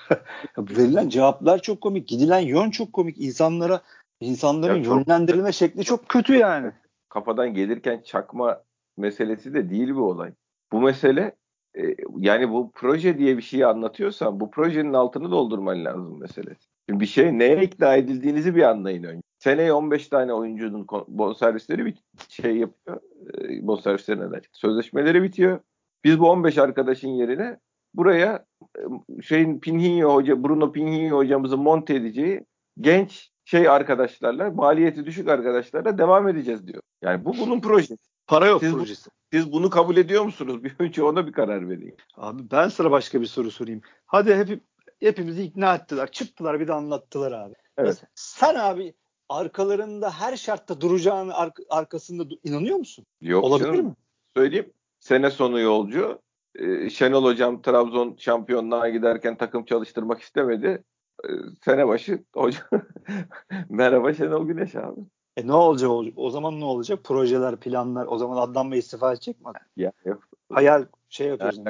Verilen 0.58 1.08
cevaplar 1.08 1.62
çok 1.62 1.80
komik. 1.80 2.08
Gidilen 2.08 2.40
yön 2.40 2.70
çok 2.70 2.92
komik. 2.92 3.20
İnsanlara 3.20 3.80
insanların 4.20 4.76
ya 4.76 4.84
çok, 4.84 4.96
yönlendirilme 4.96 5.52
şekli 5.52 5.84
çok 5.84 6.08
kötü 6.08 6.34
yani. 6.34 6.72
Kafadan 7.08 7.54
gelirken 7.54 8.02
çakma 8.04 8.62
meselesi 8.96 9.54
de 9.54 9.70
değil 9.70 9.94
bu 9.94 10.02
olay. 10.02 10.32
Bu 10.72 10.80
mesele 10.80 11.36
e, 11.78 11.82
yani 12.18 12.50
bu 12.50 12.70
proje 12.74 13.18
diye 13.18 13.36
bir 13.36 13.42
şeyi 13.42 13.66
anlatıyorsan 13.66 14.40
bu 14.40 14.50
projenin 14.50 14.92
altını 14.92 15.30
doldurman 15.30 15.84
lazım 15.84 16.20
meselesi. 16.20 16.68
Şimdi 16.88 17.00
bir 17.00 17.06
şey 17.06 17.38
neye 17.38 17.62
ikna 17.62 17.96
edildiğinizi 17.96 18.56
bir 18.56 18.62
anlayın 18.62 19.02
önce. 19.02 19.29
Seneye 19.40 19.72
15 19.72 20.08
tane 20.08 20.32
oyuncunun 20.32 20.86
bonservisleri 21.08 21.86
bir 21.86 21.94
şey 22.28 22.56
yapıyor. 22.56 23.00
E, 23.38 23.66
bonservisleri 23.66 24.20
neden 24.20 24.40
çıktı? 24.40 24.58
Sözleşmeleri 24.58 25.22
bitiyor. 25.22 25.60
Biz 26.04 26.20
bu 26.20 26.30
15 26.30 26.58
arkadaşın 26.58 27.08
yerine 27.08 27.58
buraya 27.94 28.46
e, 28.78 29.22
şeyin 29.22 29.60
Pinhinho 29.60 30.14
hoca, 30.14 30.44
Bruno 30.44 30.72
Pinhinho 30.72 31.16
hocamızın 31.16 31.60
monte 31.60 31.94
edeceği 31.94 32.44
genç 32.80 33.30
şey 33.44 33.68
arkadaşlarla, 33.68 34.50
maliyeti 34.50 35.06
düşük 35.06 35.28
arkadaşlarla 35.28 35.98
devam 35.98 36.28
edeceğiz 36.28 36.66
diyor. 36.66 36.82
Yani 37.02 37.24
bu 37.24 37.32
bunun 37.38 37.60
projesi. 37.60 37.96
Para 38.26 38.46
yok 38.46 38.60
siz 38.60 38.72
projesi. 38.72 39.10
Bu, 39.10 39.36
siz 39.36 39.52
bunu 39.52 39.70
kabul 39.70 39.96
ediyor 39.96 40.24
musunuz? 40.24 40.64
Bir 40.64 40.76
önce 40.78 41.02
ona 41.02 41.26
bir 41.26 41.32
karar 41.32 41.68
verin. 41.68 41.96
Abi 42.16 42.42
ben 42.50 42.68
sıra 42.68 42.90
başka 42.90 43.20
bir 43.20 43.26
soru 43.26 43.50
sorayım. 43.50 43.80
Hadi 44.06 44.34
hep 44.34 44.62
hepimizi 45.00 45.42
ikna 45.42 45.74
ettiler. 45.74 46.10
Çıktılar 46.10 46.60
bir 46.60 46.68
de 46.68 46.72
anlattılar 46.72 47.32
abi. 47.32 47.54
Evet. 47.78 48.04
sen 48.14 48.54
abi 48.54 48.94
arkalarında 49.30 50.10
her 50.10 50.36
şartta 50.36 50.80
duracağını 50.80 51.34
ar- 51.34 51.52
arkasında 51.70 52.24
inanıyor 52.44 52.76
musun? 52.76 53.06
Yok 53.20 53.44
Olabilir 53.44 53.66
canım. 53.72 53.86
mi? 53.86 53.94
Söyleyeyim. 54.34 54.72
Sene 55.00 55.30
sonu 55.30 55.60
yolcu. 55.60 56.18
Ee, 56.54 56.90
Şenol 56.90 57.24
hocam 57.24 57.62
Trabzon 57.62 58.16
şampiyonluğa 58.18 58.88
giderken 58.88 59.36
takım 59.36 59.64
çalıştırmak 59.64 60.20
istemedi. 60.20 60.84
Ee, 61.24 61.28
sene 61.64 61.88
başı 61.88 62.24
hoca 62.34 62.58
merhaba 63.68 64.14
Şenol 64.14 64.46
Güneş 64.46 64.76
abi. 64.76 65.00
E 65.36 65.46
ne 65.46 65.52
olacak 65.52 65.90
o 66.16 66.30
zaman 66.30 66.60
ne 66.60 66.64
olacak? 66.64 67.04
Projeler, 67.04 67.56
planlar 67.56 68.06
o 68.06 68.18
zaman 68.18 68.36
Adnan 68.36 68.72
Bey 68.72 68.78
istifa 68.78 69.12
edecek 69.12 69.40
mi? 69.40 69.52
Ya 69.76 69.92
yok. 70.04 70.28
Hayal 70.52 70.86
şey 71.08 71.26
yapıyorsun. 71.28 71.64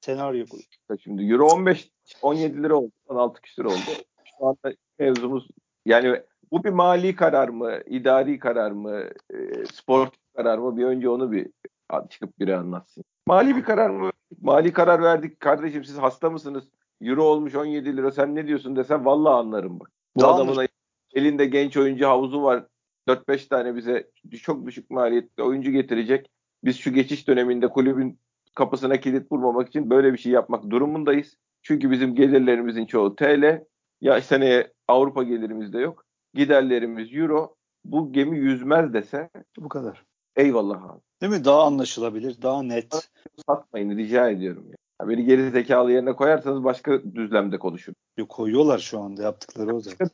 Senaryo 0.00 0.44
bu. 0.52 0.96
Şimdi 0.98 1.22
Euro 1.24 1.46
15 1.46 1.90
17 2.22 2.62
lira 2.62 2.76
oldu. 2.76 2.92
16 3.08 3.40
küsur 3.40 3.64
oldu. 3.64 3.74
Şu 4.38 4.46
anda 4.46 4.76
mevzumuz 4.98 5.48
yani 5.86 6.22
bu 6.52 6.64
bir 6.64 6.70
mali 6.70 7.16
karar 7.16 7.48
mı, 7.48 7.78
idari 7.86 8.38
karar 8.38 8.70
mı, 8.70 9.02
e, 9.30 9.66
sportif 9.72 10.20
karar 10.36 10.58
mı? 10.58 10.76
Bir 10.76 10.84
önce 10.84 11.08
onu 11.08 11.32
bir 11.32 11.50
çıkıp 12.10 12.38
biri 12.38 12.56
anlatsın. 12.56 13.04
Mali 13.26 13.56
bir 13.56 13.62
karar 13.62 13.90
mı? 13.90 14.10
Mali 14.40 14.72
karar 14.72 15.02
verdik. 15.02 15.40
Kardeşim 15.40 15.84
siz 15.84 15.98
hasta 15.98 16.30
mısınız? 16.30 16.64
Euro 17.00 17.24
olmuş 17.24 17.54
17 17.54 17.96
lira 17.96 18.10
sen 18.10 18.34
ne 18.34 18.46
diyorsun 18.46 18.76
desen 18.76 19.04
vallahi 19.04 19.34
anlarım 19.34 19.80
bak. 19.80 19.90
Bu 20.16 20.20
Daha 20.20 20.34
adamın 20.34 20.68
elinde 21.14 21.46
genç 21.46 21.76
oyuncu 21.76 22.06
havuzu 22.06 22.42
var. 22.42 22.64
4-5 23.08 23.48
tane 23.48 23.76
bize 23.76 24.10
çok 24.42 24.66
düşük 24.66 24.90
maliyetli 24.90 25.42
oyuncu 25.42 25.70
getirecek. 25.70 26.30
Biz 26.64 26.78
şu 26.78 26.92
geçiş 26.92 27.28
döneminde 27.28 27.68
kulübün 27.68 28.18
kapısına 28.54 28.96
kilit 28.96 29.32
vurmamak 29.32 29.68
için 29.68 29.90
böyle 29.90 30.12
bir 30.12 30.18
şey 30.18 30.32
yapmak 30.32 30.70
durumundayız. 30.70 31.36
Çünkü 31.62 31.90
bizim 31.90 32.14
gelirlerimizin 32.14 32.86
çoğu 32.86 33.16
TL. 33.16 33.64
Ya 34.00 34.20
seneye 34.20 34.72
Avrupa 34.88 35.22
gelirimiz 35.22 35.72
de 35.72 35.78
yok. 35.78 36.05
Giderlerimiz 36.34 37.14
euro. 37.14 37.56
Bu 37.84 38.12
gemi 38.12 38.38
yüzmez 38.38 38.92
dese 38.92 39.30
bu 39.58 39.68
kadar. 39.68 40.04
Eyvallah 40.36 40.82
abi. 40.84 41.00
Değil 41.22 41.32
mi? 41.32 41.44
Daha 41.44 41.62
anlaşılabilir, 41.62 42.42
daha 42.42 42.62
net. 42.62 43.10
Satmayın 43.46 43.96
rica 43.96 44.28
ediyorum. 44.28 44.64
Ya. 44.70 45.08
Beni 45.08 45.24
geri 45.24 45.50
zekalı 45.50 45.92
yerine 45.92 46.12
koyarsanız 46.12 46.64
başka 46.64 47.02
düzlemde 47.14 47.58
konuşurum. 47.58 47.96
Yok 48.16 48.28
koyuyorlar 48.28 48.78
şu 48.78 49.00
anda 49.00 49.22
yaptıkları 49.22 49.76
o 49.76 49.80
zaman. 49.80 50.10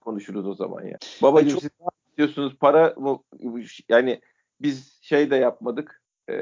konuşuruz 0.00 0.46
o 0.46 0.54
zaman 0.54 0.82
ya. 0.82 0.98
Babacığım 1.22 1.50
çok... 1.50 1.60
siz 1.60 1.70
diyorsunuz 2.18 2.56
para 2.60 2.94
yani 3.88 4.20
biz 4.60 4.98
şey 5.02 5.30
de 5.30 5.36
yapmadık. 5.36 6.02
E, 6.30 6.34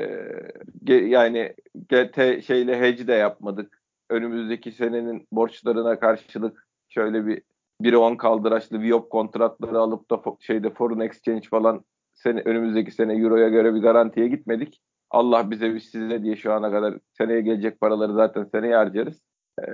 yani 0.86 1.54
GT 1.74 2.44
şeyle 2.46 2.80
hedge 2.80 3.06
de 3.06 3.12
yapmadık. 3.12 3.82
Önümüzdeki 4.10 4.72
senenin 4.72 5.26
borçlarına 5.32 5.98
karşılık 5.98 6.66
şöyle 6.88 7.26
bir 7.26 7.42
1'e 7.82 7.96
10 7.96 8.16
kaldıraçlı 8.16 8.80
Viop 8.80 9.10
kontratları 9.10 9.78
alıp 9.78 10.10
da 10.10 10.22
şeyde 10.40 10.70
foreign 10.70 11.00
exchange 11.00 11.48
falan 11.48 11.84
sene, 12.14 12.42
önümüzdeki 12.44 12.90
sene 12.90 13.14
Euro'ya 13.14 13.48
göre 13.48 13.74
bir 13.74 13.80
garantiye 13.80 14.28
gitmedik. 14.28 14.80
Allah 15.10 15.50
bize 15.50 15.74
biz 15.74 15.84
size 15.84 16.22
diye 16.22 16.36
şu 16.36 16.52
ana 16.52 16.70
kadar 16.70 16.98
seneye 17.18 17.40
gelecek 17.40 17.80
paraları 17.80 18.14
zaten 18.14 18.44
seneye 18.44 18.76
harcarız. 18.76 19.22
Ee, 19.60 19.64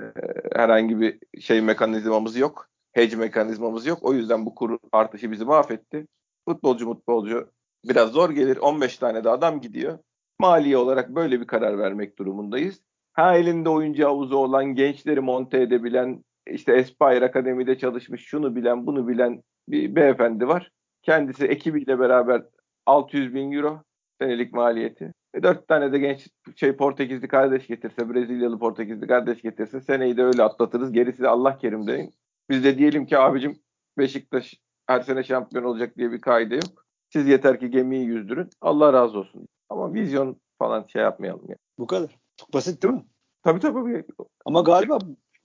herhangi 0.55 0.99
bir 0.99 1.19
şey 1.39 1.61
mekanizmamız 1.61 2.37
yok 2.37 2.69
hedge 2.91 3.15
mekanizmamız 3.15 3.85
yok. 3.85 3.99
O 4.01 4.13
yüzden 4.13 4.45
bu 4.45 4.55
kur 4.55 4.77
artışı 4.91 5.31
bizi 5.31 5.45
mahvetti. 5.45 6.07
Futbolcu 6.47 6.87
mutbolcu 6.87 7.51
biraz 7.85 8.11
zor 8.11 8.29
gelir. 8.29 8.57
15 8.57 8.97
tane 8.97 9.23
de 9.23 9.29
adam 9.29 9.61
gidiyor. 9.61 9.99
Maliye 10.39 10.77
olarak 10.77 11.09
böyle 11.09 11.41
bir 11.41 11.47
karar 11.47 11.77
vermek 11.77 12.19
durumundayız. 12.19 12.81
Ha 13.13 13.37
elinde 13.37 13.69
oyuncu 13.69 14.05
havuzu 14.05 14.37
olan 14.37 14.65
gençleri 14.65 15.21
monte 15.21 15.61
edebilen 15.61 16.23
işte 16.47 16.73
Espire 16.73 17.25
Akademi'de 17.25 17.77
çalışmış 17.77 18.25
şunu 18.25 18.55
bilen 18.55 18.85
bunu 18.85 19.07
bilen 19.07 19.43
bir 19.69 19.95
beyefendi 19.95 20.47
var. 20.47 20.71
Kendisi 21.01 21.45
ekibiyle 21.45 21.99
beraber 21.99 22.43
600 22.85 23.33
bin 23.33 23.51
euro 23.51 23.83
senelik 24.21 24.53
maliyeti. 24.53 25.13
E, 25.33 25.43
dört 25.43 25.67
tane 25.67 25.91
de 25.91 25.99
genç 25.99 26.27
şey 26.55 26.75
Portekizli 26.75 27.27
kardeş 27.27 27.67
getirse, 27.67 28.13
Brezilyalı 28.13 28.59
Portekizli 28.59 29.07
kardeş 29.07 29.41
getirse 29.41 29.81
seneyi 29.81 30.17
de 30.17 30.23
öyle 30.23 30.43
atlatırız. 30.43 30.91
Gerisi 30.91 31.23
de 31.23 31.27
Allah 31.27 31.57
kerim 31.57 31.87
deyin. 31.87 32.13
Biz 32.49 32.63
de 32.63 32.77
diyelim 32.77 33.05
ki 33.05 33.17
abicim 33.17 33.59
Beşiktaş 33.97 34.53
her 34.87 35.01
sene 35.01 35.23
şampiyon 35.23 35.63
olacak 35.63 35.97
diye 35.97 36.11
bir 36.11 36.21
kaide 36.21 36.55
yok. 36.55 36.85
Siz 37.13 37.27
yeter 37.27 37.59
ki 37.59 37.69
gemiyi 37.69 38.05
yüzdürün. 38.05 38.49
Allah 38.61 38.93
razı 38.93 39.19
olsun. 39.19 39.47
Ama 39.69 39.93
vizyon 39.93 40.41
falan 40.59 40.85
şey 40.87 41.01
yapmayalım. 41.01 41.45
Yani. 41.47 41.57
Bu 41.79 41.87
kadar. 41.87 42.19
Çok 42.37 42.53
basit 42.53 42.83
değil 42.83 42.93
mi? 42.93 43.05
Tabii 43.43 43.59
tabii. 43.59 44.03
Ama 44.45 44.61
galiba 44.61 44.99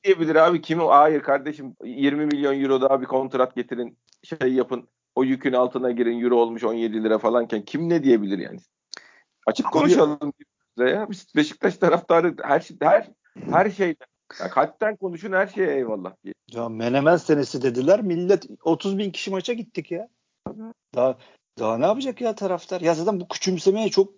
diyebilir 0.04 0.37
abi? 0.37 0.61
Kim 0.61 0.80
o? 0.80 0.88
Hayır 0.88 1.23
kardeşim 1.23 1.76
20 1.84 2.26
milyon 2.26 2.61
euro 2.61 2.80
daha 2.80 3.00
bir 3.00 3.06
kontrat 3.06 3.54
getirin. 3.54 3.99
Şey 4.23 4.52
yapın. 4.52 4.88
O 5.14 5.25
yükün 5.25 5.52
altına 5.52 5.90
girin. 5.90 6.20
Euro 6.25 6.37
olmuş 6.37 6.64
17 6.64 7.04
lira 7.04 7.18
falanken 7.18 7.64
kim 7.64 7.88
ne 7.88 8.04
diyebilir 8.04 8.38
yani? 8.38 8.58
Açık 9.46 9.73
konuşalım 9.73 10.32
ya. 10.78 11.11
Biz 11.11 11.26
Beşiktaş 11.37 11.76
taraftarı 11.76 12.34
her 12.42 12.61
şey 12.61 12.76
her 12.80 13.11
her 13.50 13.70
şeyden. 13.70 14.06
Ya 14.40 14.50
kalpten 14.50 14.96
konuşun 14.96 15.32
her 15.32 15.46
şeye 15.46 15.75
eyvallah 15.75 16.12
diye. 16.25 16.34
Ya 16.52 16.68
Menemen 16.68 17.16
senesi 17.16 17.62
dediler. 17.62 18.02
Millet 18.02 18.46
30 18.64 18.99
bin 18.99 19.11
kişi 19.11 19.30
maça 19.30 19.52
gittik 19.52 19.90
ya. 19.90 20.08
Daha 20.94 21.18
daha 21.58 21.78
ne 21.78 21.87
yapacak 21.87 22.20
ya 22.20 22.34
taraftar? 22.34 22.80
Ya 22.80 22.94
zaten 22.94 23.20
bu 23.20 23.28
küçümsemeye 23.28 23.88
çok 23.90 24.14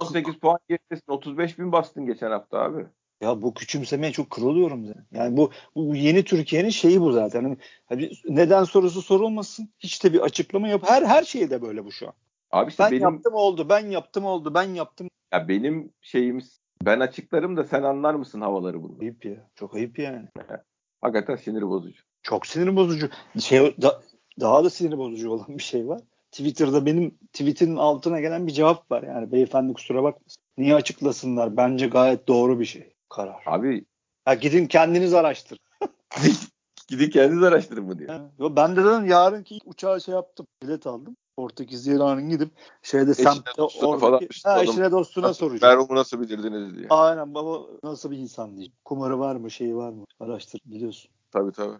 18 0.00 0.36
puan 0.38 0.58
geridesin. 0.68 1.12
35 1.12 1.58
bin 1.58 1.72
bastın 1.72 2.06
geçen 2.06 2.30
hafta 2.30 2.58
abi. 2.58 2.86
Ya 3.20 3.42
bu 3.42 3.54
küçümsemeye 3.54 4.12
çok 4.12 4.30
kırılıyorum 4.30 4.86
zaten. 4.86 5.06
Yani 5.12 5.36
bu, 5.36 5.50
bu 5.74 5.94
yeni 5.94 6.24
Türkiye'nin 6.24 6.70
şeyi 6.70 7.00
bu 7.00 7.12
zaten. 7.12 7.58
Hani 7.86 8.10
neden 8.28 8.64
sorusu 8.64 9.02
sorulmasın. 9.02 9.68
Hiç 9.78 10.04
de 10.04 10.12
bir 10.12 10.20
açıklama 10.20 10.68
yap. 10.68 10.82
Her 10.86 11.02
her 11.02 11.22
şeyde 11.22 11.62
böyle 11.62 11.84
bu 11.84 11.92
şu 11.92 12.06
an. 12.06 12.14
Abi 12.50 12.70
işte 12.70 12.84
ben 12.84 12.90
benim, 12.90 13.02
yaptım 13.02 13.34
oldu, 13.34 13.68
ben 13.68 13.86
yaptım 13.86 14.24
oldu, 14.24 14.54
ben 14.54 14.74
yaptım. 14.74 15.08
Ya 15.32 15.48
benim 15.48 15.92
şeyimiz 16.00 16.60
ben 16.82 17.00
açıklarım 17.00 17.56
da 17.56 17.64
sen 17.64 17.82
anlar 17.82 18.14
mısın 18.14 18.40
havaları 18.40 18.82
bunu? 18.82 18.96
Ayıp 19.00 19.24
ya. 19.24 19.50
Çok 19.54 19.74
ayıp 19.74 19.98
yani. 19.98 20.28
Hakikaten 21.00 21.36
sinir 21.36 21.62
bozucu. 21.62 22.02
Çok 22.22 22.46
sinir 22.46 22.76
bozucu. 22.76 23.08
Şey 23.40 23.82
da, 23.82 24.02
daha 24.40 24.64
da 24.64 24.70
sinir 24.70 24.98
bozucu 24.98 25.30
olan 25.30 25.58
bir 25.58 25.62
şey 25.62 25.88
var. 25.88 26.00
Twitter'da 26.30 26.86
benim 26.86 27.18
tweet'in 27.32 27.76
altına 27.76 28.20
gelen 28.20 28.46
bir 28.46 28.52
cevap 28.52 28.90
var. 28.90 29.02
Yani 29.02 29.32
beyefendi 29.32 29.72
kusura 29.72 30.02
bakmasın. 30.02 30.42
Niye 30.58 30.74
açıklasınlar? 30.74 31.56
Bence 31.56 31.86
gayet 31.86 32.28
doğru 32.28 32.60
bir 32.60 32.64
şey. 32.64 32.93
Karar. 33.14 33.42
Abi 33.46 33.84
ha, 34.24 34.34
gidin 34.34 34.66
kendiniz 34.66 35.14
araştırın. 35.14 35.60
gidin 36.88 37.10
kendiniz 37.10 37.42
araştırın 37.42 37.84
mı 37.84 37.98
diyor. 37.98 38.20
Yo, 38.38 38.56
ben 38.56 38.76
de 38.76 38.84
dedim 38.84 39.06
yarınki 39.06 39.58
uçağa 39.64 40.00
şey 40.00 40.14
yaptım. 40.14 40.46
Bilet 40.62 40.86
aldım. 40.86 41.16
Portekiz 41.36 41.86
yarın 41.86 42.28
gidip 42.28 42.50
şeyde 42.82 43.10
eşine 43.10 43.26
semtte 43.26 43.50
dostuna 43.58 43.98
falan 43.98 44.20
ha, 44.44 44.62
eşine 44.62 44.90
dostuna 44.90 45.34
soracağım. 45.34 45.74
Merhum'u 45.74 45.98
nasıl 45.98 46.20
bilirdiniz 46.20 46.76
diye. 46.76 46.86
Aynen 46.90 47.34
baba 47.34 47.66
nasıl 47.82 48.10
bir 48.10 48.18
insan 48.18 48.56
diye. 48.56 48.68
Kumarı 48.84 49.18
var 49.18 49.36
mı 49.36 49.50
şeyi 49.50 49.76
var 49.76 49.90
mı? 49.90 50.04
Araştır 50.20 50.60
biliyorsun. 50.66 51.10
Tabii 51.32 51.52
tabii. 51.52 51.76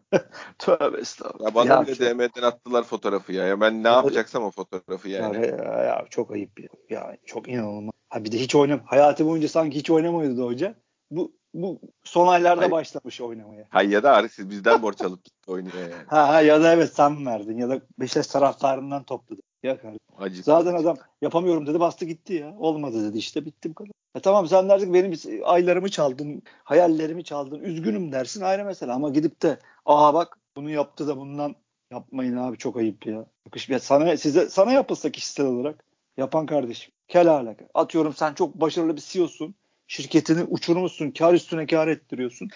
Tövbe 0.59 1.01
estağfurullah. 1.01 1.49
Ya 1.49 1.55
bana 1.55 1.69
Ya 1.69 1.87
bile 1.87 1.95
çok- 1.95 2.07
DM'den 2.07 2.43
attılar 2.43 2.83
fotoğrafı 2.83 3.33
ya. 3.33 3.47
ya 3.47 3.61
ben 3.61 3.85
ne 3.85 3.89
yapacaksam 3.89 4.45
o 4.45 4.51
fotoğrafı 4.51 5.09
yani. 5.09 5.37
Ya, 5.37 5.43
ya, 5.45 5.83
ya 5.83 6.05
çok 6.11 6.31
ayıp 6.31 6.61
ya. 6.61 6.69
ya. 6.91 7.17
Çok 7.27 7.49
inanılmaz. 7.49 7.93
Ha 8.09 8.25
bir 8.25 8.33
de 8.33 8.39
hiç 8.39 8.55
oynam. 8.55 8.81
Hayatı 8.87 9.27
boyunca 9.27 9.49
sanki 9.49 9.79
hiç 9.79 9.91
oynamıyordu 9.91 10.47
hoca. 10.47 10.84
Bu 11.11 11.33
bu 11.55 11.81
son 12.05 12.27
aylarda 12.27 12.61
Hayır. 12.61 12.71
başlamış 12.73 13.21
oynamaya. 13.21 13.67
Hay 13.71 13.91
ya 13.91 14.03
da 14.03 14.13
Arı 14.13 14.29
siz 14.29 14.51
bizden 14.51 14.83
borç 14.83 15.01
alıp 15.01 15.25
gitti 15.25 15.51
yani. 15.51 15.71
Ha, 16.07 16.29
ha 16.29 16.41
ya 16.41 16.63
da 16.63 16.73
evet 16.73 16.93
sen 16.95 17.27
verdin 17.27 17.59
ya 17.59 17.69
da 17.69 17.81
Beşiktaş 17.99 18.27
taraftarından 18.27 19.05
topladın. 19.05 19.43
Ya 19.63 19.81
kardeşim. 19.81 20.45
Zaten 20.45 20.75
adam 20.75 20.97
yapamıyorum 21.23 21.67
dedi 21.67 21.81
bastı 21.81 22.05
gitti 22.05 22.33
ya. 22.35 22.55
Olmadı 22.59 23.09
dedi 23.09 23.19
işte 23.19 23.45
bitti 23.45 23.71
bu 23.71 23.75
kadar. 23.75 23.91
E 24.15 24.21
tamam 24.21 24.49
sen 24.49 24.69
dersin 24.69 24.95
benim 24.95 25.13
aylarımı 25.45 25.89
çaldın, 25.89 26.43
hayallerimi 26.65 27.25
çaldın, 27.25 27.61
üzgünüm 27.61 28.13
dersin 28.13 28.41
ayrı 28.41 28.65
mesele 28.65 28.93
ama 28.93 29.11
gidip 29.11 29.43
de 29.43 29.59
aha 29.87 30.15
bak 30.15 30.39
bunu 30.57 30.71
yaptı 30.71 31.09
da 31.09 31.17
bundan 31.17 31.55
yapmayın 31.91 32.37
abi 32.37 32.59
çok 32.59 32.77
ayıp 32.77 33.07
ya. 33.07 33.27
Ya 33.69 33.79
sana 33.79 34.17
size 34.17 34.49
sana 34.49 34.73
yapılsa 34.73 35.11
kişisel 35.11 35.47
olarak 35.47 35.85
yapan 36.17 36.47
kardeşim. 36.47 36.93
Kel 37.09 37.29
alaka. 37.29 37.65
Atıyorum 37.75 38.15
sen 38.15 38.35
çok 38.35 38.55
başarılı 38.55 38.97
bir 38.97 39.01
CEO'sun. 39.01 39.55
Şirketini 39.87 40.43
uçurmuşsun. 40.43 41.11
Kar 41.11 41.35
üstüne 41.35 41.67
kar 41.67 41.89
ettiriyorsun. 41.89 42.49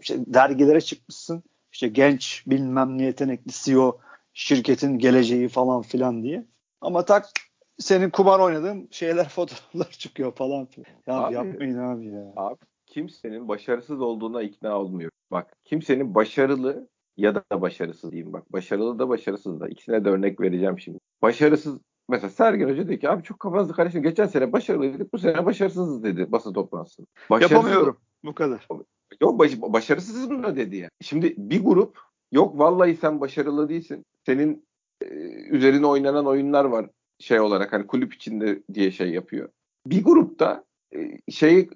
İşte 0.00 0.18
dergilere 0.26 0.80
çıkmışsın. 0.80 1.42
İşte 1.72 1.88
genç 1.88 2.44
bilmem 2.46 2.98
ne 2.98 3.04
yetenekli 3.04 3.52
CEO 3.52 3.98
şirketin 4.32 4.98
geleceği 4.98 5.48
falan 5.48 5.82
filan 5.82 6.22
diye. 6.22 6.46
Ama 6.80 7.04
tak 7.04 7.26
senin 7.78 8.10
kumar 8.10 8.40
oynadığın 8.40 8.88
şeyler 8.90 9.28
fotoğraflar 9.28 9.90
çıkıyor 9.90 10.32
falan 10.32 10.66
filan. 10.66 10.88
Ya 11.06 11.14
Abi- 11.14 11.34
yapmayın 11.34 11.78
abi 11.78 12.06
ya. 12.06 12.32
Abi 12.36 12.58
kimsenin 12.86 13.48
başarısız 13.48 14.00
olduğuna 14.00 14.42
ikna 14.42 14.80
olmuyor. 14.80 15.10
Bak 15.30 15.52
kimsenin 15.64 16.14
başarılı 16.14 16.88
ya 17.16 17.34
da 17.34 17.44
başarısız 17.50 18.12
diyeyim 18.12 18.32
bak. 18.32 18.52
Başarılı 18.52 18.98
da 18.98 19.08
başarısız 19.08 19.60
da. 19.60 19.68
İkisine 19.68 20.04
de 20.04 20.08
örnek 20.08 20.40
vereceğim 20.40 20.78
şimdi. 20.78 20.98
Başarısız 21.22 21.80
mesela 22.08 22.30
Sergen 22.30 22.68
Hoca 22.68 22.88
dedi 22.88 22.98
ki 22.98 23.10
abi 23.10 23.22
çok 23.22 23.40
kafanızı 23.40 23.72
karıştırın. 23.72 24.02
Geçen 24.02 24.26
sene 24.26 24.52
başarılıydık 24.52 25.12
bu 25.12 25.18
sene 25.18 25.46
başarısızız 25.46 26.04
dedi 26.04 26.32
basın 26.32 26.52
toplantısında. 26.52 27.06
Yapamıyorum. 27.40 27.96
Bu 28.24 28.34
kadar. 28.34 28.66
Yok 29.20 29.38
baş, 29.38 29.62
başarısızım 29.62 30.42
da 30.42 30.56
dedi 30.56 30.76
ya. 30.76 30.90
Şimdi 31.00 31.34
bir 31.38 31.64
grup 31.64 31.98
yok 32.32 32.58
vallahi 32.58 32.96
sen 32.96 33.20
başarılı 33.20 33.68
değilsin. 33.68 34.04
Senin 34.26 34.66
e, 35.02 35.06
üzerine 35.50 35.86
oynanan 35.86 36.26
oyunlar 36.26 36.64
var 36.64 36.90
şey 37.18 37.40
olarak 37.40 37.72
hani 37.72 37.86
kulüp 37.86 38.14
içinde 38.14 38.62
diye 38.74 38.90
şey 38.90 39.10
yapıyor. 39.10 39.48
Bir 39.86 40.04
grupta 40.04 40.64
e, 40.94 41.30
şey 41.30 41.68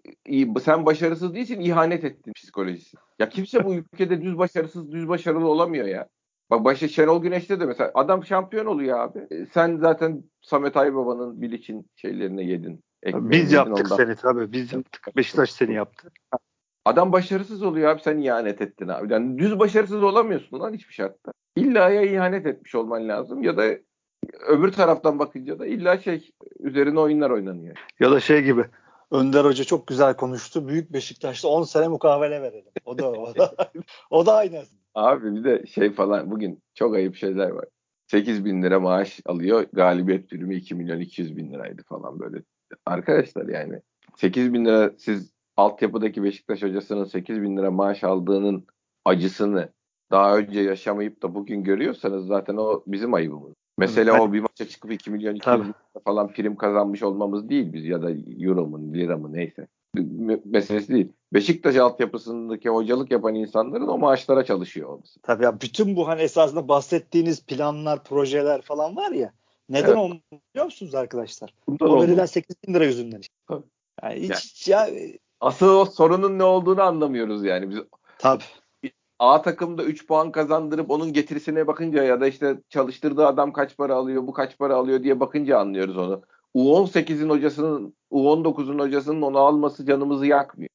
sen 0.63 0.87
başarısız 0.87 1.35
değilsin 1.35 1.61
ihanet 1.61 2.05
ettin 2.05 2.33
psikolojisi. 2.33 2.97
Ya 3.19 3.29
kimse 3.29 3.65
bu 3.65 3.75
ülkede 3.93 4.23
düz 4.23 4.39
başarısız 4.39 4.93
düz 4.93 5.09
başarılı 5.09 5.49
olamıyor 5.49 5.87
ya. 5.87 6.09
Bak 6.51 6.65
başı 6.65 6.89
Şenol 6.89 7.23
Güneş'te 7.23 7.61
de 7.61 7.67
mesela 7.67 7.91
adam 7.95 8.25
şampiyon 8.25 8.67
oluyor 8.67 8.99
abi. 8.99 9.19
E, 9.31 9.47
sen 9.47 9.77
zaten 9.77 10.25
Samet 10.41 10.77
Aybaba'nın 10.77 11.43
Bilic'in 11.43 11.87
şeylerini 11.97 12.47
yedin. 12.47 12.85
Biz 13.07 13.53
yaptık 13.53 13.87
ondan- 13.87 13.97
seni 13.97 14.17
tabii. 14.17 14.53
Biz 14.53 14.73
yaptık. 14.73 15.17
Beşiktaş 15.17 15.53
seni 15.53 15.75
yaptı. 15.75 16.13
Adam 16.85 17.13
başarısız 17.13 17.63
oluyor 17.63 17.91
abi 17.91 18.01
sen 18.01 18.19
ihanet 18.19 18.61
ettin 18.61 18.89
abi. 18.89 19.13
Yani 19.13 19.39
düz 19.39 19.59
başarısız 19.59 20.03
olamıyorsun 20.03 20.61
lan 20.61 20.75
hiçbir 20.75 20.95
şartta. 20.95 21.33
İlla 21.57 21.91
ya 21.91 22.03
ihanet 22.03 22.47
etmiş 22.47 22.75
olman 22.75 23.09
lazım 23.09 23.43
ya 23.43 23.57
da 23.57 23.65
öbür 24.49 24.73
taraftan 24.73 25.19
bakınca 25.19 25.59
da 25.59 25.67
illa 25.67 25.99
şey 25.99 26.31
üzerine 26.59 27.01
oyunlar 27.01 27.31
oynanıyor. 27.31 27.77
Ya 28.01 28.11
da 28.11 28.21
şey 28.21 28.43
gibi. 28.43 28.65
Önder 29.11 29.45
Hoca 29.45 29.65
çok 29.65 29.87
güzel 29.87 30.17
konuştu. 30.17 30.69
Büyük 30.69 30.93
Beşiktaş'ta 30.93 31.49
10 31.49 31.63
sene 31.63 31.89
mukavele 31.89 32.43
verelim. 32.43 32.73
O 32.85 32.99
da 32.99 33.11
o 33.11 33.35
da, 33.37 33.55
o 34.11 34.27
da 34.27 34.35
aynı. 34.35 34.63
Abi 34.95 35.35
bir 35.35 35.45
de 35.45 35.67
şey 35.67 35.91
falan 35.93 36.31
bugün 36.31 36.63
çok 36.75 36.95
ayıp 36.95 37.17
şeyler 37.17 37.51
var. 37.51 37.65
8 38.11 38.45
bin 38.45 38.63
lira 38.63 38.81
maaş 38.81 39.21
alıyor. 39.27 39.67
Galibiyet 39.73 40.31
primi 40.31 40.55
2 40.55 40.75
milyon 40.75 41.01
200 41.01 41.37
bin 41.37 41.53
liraydı 41.53 41.83
falan 41.89 42.21
böyle. 42.21 42.43
Arkadaşlar 42.87 43.49
yani 43.49 43.81
8 44.17 44.53
bin 44.53 44.65
lira 44.65 44.91
siz 44.99 45.33
altyapıdaki 45.57 46.23
Beşiktaş 46.23 46.63
hocasının 46.63 47.05
8 47.05 47.43
bin 47.43 47.57
lira 47.57 47.71
maaş 47.71 48.05
aldığının 48.05 48.67
acısını 49.05 49.73
daha 50.11 50.37
önce 50.37 50.61
yaşamayıp 50.61 51.23
da 51.23 51.35
bugün 51.35 51.65
görüyorsanız 51.65 52.27
zaten 52.27 52.57
o 52.57 52.83
bizim 52.87 53.15
ayıbımız. 53.15 53.55
Mesela 53.79 54.23
o 54.23 54.33
bir 54.33 54.41
maça 54.41 54.69
çıkıp 54.69 54.93
2 54.93 55.11
milyon 55.11 55.35
200 55.35 55.45
Tabii. 55.45 55.63
bin 55.63 55.69
lira 55.69 56.03
falan 56.05 56.33
prim 56.33 56.57
kazanmış 56.57 57.03
olmamız 57.03 57.49
değil 57.49 57.73
biz 57.73 57.87
ya 57.87 58.03
da 58.03 58.11
euro 58.39 58.67
mu 58.67 58.95
lira 58.95 59.17
mı 59.17 59.33
neyse. 59.33 59.67
Me- 59.97 60.41
Meselesi 60.45 60.89
değil. 60.95 61.13
Beşiktaş 61.33 61.77
altyapısındaki 61.77 62.69
hocalık 62.69 63.11
yapan 63.11 63.35
insanların 63.35 63.89
o 63.89 63.99
maaşlara 63.99 64.45
çalışıyor 64.45 64.89
olması. 64.89 65.21
Tabii 65.23 65.45
ya 65.45 65.61
bütün 65.61 65.97
bu 65.97 66.09
hani 66.09 66.21
esasında 66.23 66.69
bahsettiğiniz 66.69 67.45
planlar, 67.47 68.05
projeler 68.05 68.63
falan 68.63 68.97
var 68.97 69.11
ya. 69.11 69.33
Neden 69.69 69.87
Evet. 69.89 69.97
olmuyor 69.97 70.21
biliyor 70.55 70.65
musunuz 70.65 70.95
arkadaşlar? 70.95 71.55
Bundan 71.69 71.91
O 71.91 72.03
verilen 72.03 72.27
8 72.27 72.57
bin 72.67 72.75
lira 72.75 72.85
yüzünden. 72.85 73.21
işte. 73.21 73.35
Tabii. 73.49 73.65
Yani 74.03 74.21
hiç, 74.21 74.31
Ya- 74.31 74.37
hiç 74.37 74.69
ya, 74.69 74.89
Asıl 75.41 75.69
o 75.77 75.85
sorunun 75.85 76.39
ne 76.39 76.45
olduğunu 76.45 76.83
anlamıyoruz 76.83 77.45
yani. 77.45 77.71
Biz 77.71 77.79
tabii. 78.19 78.43
A 79.19 79.43
takımda 79.43 79.85
3 79.85 80.07
puan 80.07 80.33
kazandırıp 80.33 80.91
onun 80.91 81.13
getirisine 81.13 81.67
bakınca 81.67 82.03
ya 82.03 82.21
da 82.21 82.27
işte 82.27 82.59
çalıştırdığı 82.69 83.27
adam 83.27 83.53
kaç 83.53 83.77
para 83.77 83.95
alıyor, 83.95 84.27
bu 84.27 84.33
kaç 84.33 84.59
para 84.59 84.77
alıyor 84.77 85.03
diye 85.03 85.21
bakınca 85.21 85.59
anlıyoruz 85.59 85.97
onu. 85.99 86.23
U18'in 86.55 87.29
hocasının, 87.29 87.95
U19'un 88.11 88.79
hocasının 88.79 89.23
onu 89.23 89.39
alması 89.39 89.87
canımızı 89.87 90.27
yakmıyor. 90.27 90.71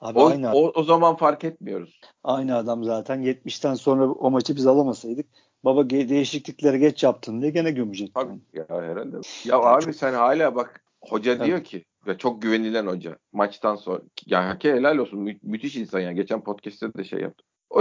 Abi 0.00 0.18
O, 0.18 0.26
aynı, 0.26 0.52
o, 0.52 0.72
o 0.74 0.82
zaman 0.82 1.16
fark 1.16 1.44
etmiyoruz. 1.44 2.00
aynı 2.24 2.56
adam 2.56 2.84
zaten 2.84 3.22
70'ten 3.22 3.74
sonra 3.74 4.08
o 4.10 4.30
maçı 4.30 4.56
biz 4.56 4.66
alamasaydık 4.66 5.26
baba 5.64 5.90
değişiklikleri 5.90 6.78
geç 6.78 7.02
yaptın 7.02 7.40
diye 7.40 7.50
gene 7.50 7.70
gömecek. 7.70 8.14
Tabii 8.14 8.38
ya 8.52 8.66
herhalde. 8.68 9.16
Ya 9.44 9.58
abi 9.58 9.94
sen 9.94 10.14
hala 10.14 10.54
bak 10.54 10.84
hoca 11.00 11.32
Evet. 11.32 11.46
diyor 11.46 11.64
ki 11.64 11.84
ve 12.06 12.18
çok 12.18 12.42
güvenilen 12.42 12.86
hoca 12.86 13.18
maçtan 13.32 13.76
sonra 13.76 14.00
ya 14.26 14.48
hake 14.48 14.72
helal 14.72 14.98
olsun 14.98 15.20
mü- 15.20 15.38
müthiş 15.42 15.76
insan 15.76 16.00
ya 16.00 16.12
geçen 16.12 16.40
podcast'te 16.40 16.94
de 16.94 17.04
şey 17.04 17.20
yaptı. 17.20 17.44
O, 17.70 17.80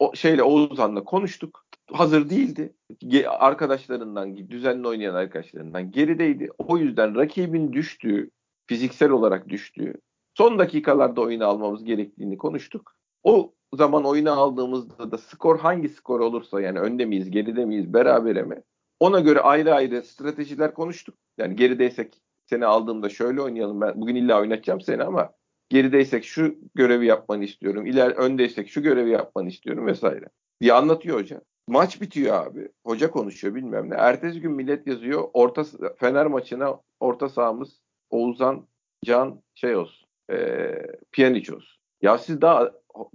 o, 0.00 0.14
şeyle 0.14 0.42
Oğuzhan'la 0.42 1.04
konuştuk. 1.04 1.64
Hazır 1.92 2.30
değildi. 2.30 2.74
Arkadaşlarından 3.28 4.36
düzenli 4.36 4.88
oynayan 4.88 5.14
arkadaşlarından 5.14 5.90
gerideydi. 5.90 6.48
O 6.58 6.78
yüzden 6.78 7.14
rakibin 7.14 7.72
düştüğü 7.72 8.30
fiziksel 8.66 9.10
olarak 9.10 9.48
düştüğü 9.48 9.94
son 10.34 10.58
dakikalarda 10.58 11.20
oyunu 11.20 11.46
almamız 11.46 11.84
gerektiğini 11.84 12.38
konuştuk. 12.38 12.94
O 13.22 13.52
zaman 13.74 14.04
oyunu 14.04 14.40
aldığımızda 14.40 15.10
da 15.10 15.18
skor 15.18 15.58
hangi 15.58 15.88
skor 15.88 16.20
olursa 16.20 16.60
yani 16.60 16.80
önde 16.80 17.04
miyiz, 17.04 17.30
geride 17.30 17.64
miyiz, 17.64 17.94
berabere 17.94 18.42
mi? 18.42 18.62
Ona 19.00 19.20
göre 19.20 19.40
ayrı 19.40 19.74
ayrı 19.74 20.02
stratejiler 20.02 20.74
konuştuk. 20.74 21.14
Yani 21.38 21.56
gerideysek 21.56 22.14
seni 22.46 22.66
aldığımda 22.66 23.08
şöyle 23.08 23.42
oynayalım. 23.42 23.80
Ben 23.80 24.00
bugün 24.00 24.14
illa 24.14 24.40
oynatacağım 24.40 24.80
seni 24.80 25.02
ama 25.02 25.32
gerideysek 25.70 26.24
şu 26.24 26.54
görevi 26.74 27.06
yapmanı 27.06 27.44
istiyorum. 27.44 27.86
İler 27.86 28.10
öndeysek 28.10 28.68
şu 28.68 28.82
görevi 28.82 29.10
yapmanı 29.10 29.48
istiyorum 29.48 29.86
vesaire. 29.86 30.26
diye 30.60 30.72
anlatıyor 30.72 31.18
hoca. 31.20 31.40
Maç 31.68 32.00
bitiyor 32.00 32.46
abi. 32.46 32.68
Hoca 32.86 33.10
konuşuyor 33.10 33.54
bilmem 33.54 33.90
ne. 33.90 33.94
Ertesi 33.94 34.40
gün 34.40 34.52
millet 34.52 34.86
yazıyor. 34.86 35.28
Orta 35.32 35.64
Fener 35.96 36.26
maçına 36.26 36.80
orta 37.00 37.28
sahamız 37.28 37.80
Oğuzhan 38.10 38.66
Can 39.04 39.42
şey 39.54 39.76
olsun. 39.76 40.08
E, 40.30 40.36
Pjanic 41.12 41.54
olsun. 41.54 41.80
Ya 42.02 42.18
siz 42.18 42.40
daha 42.40 42.70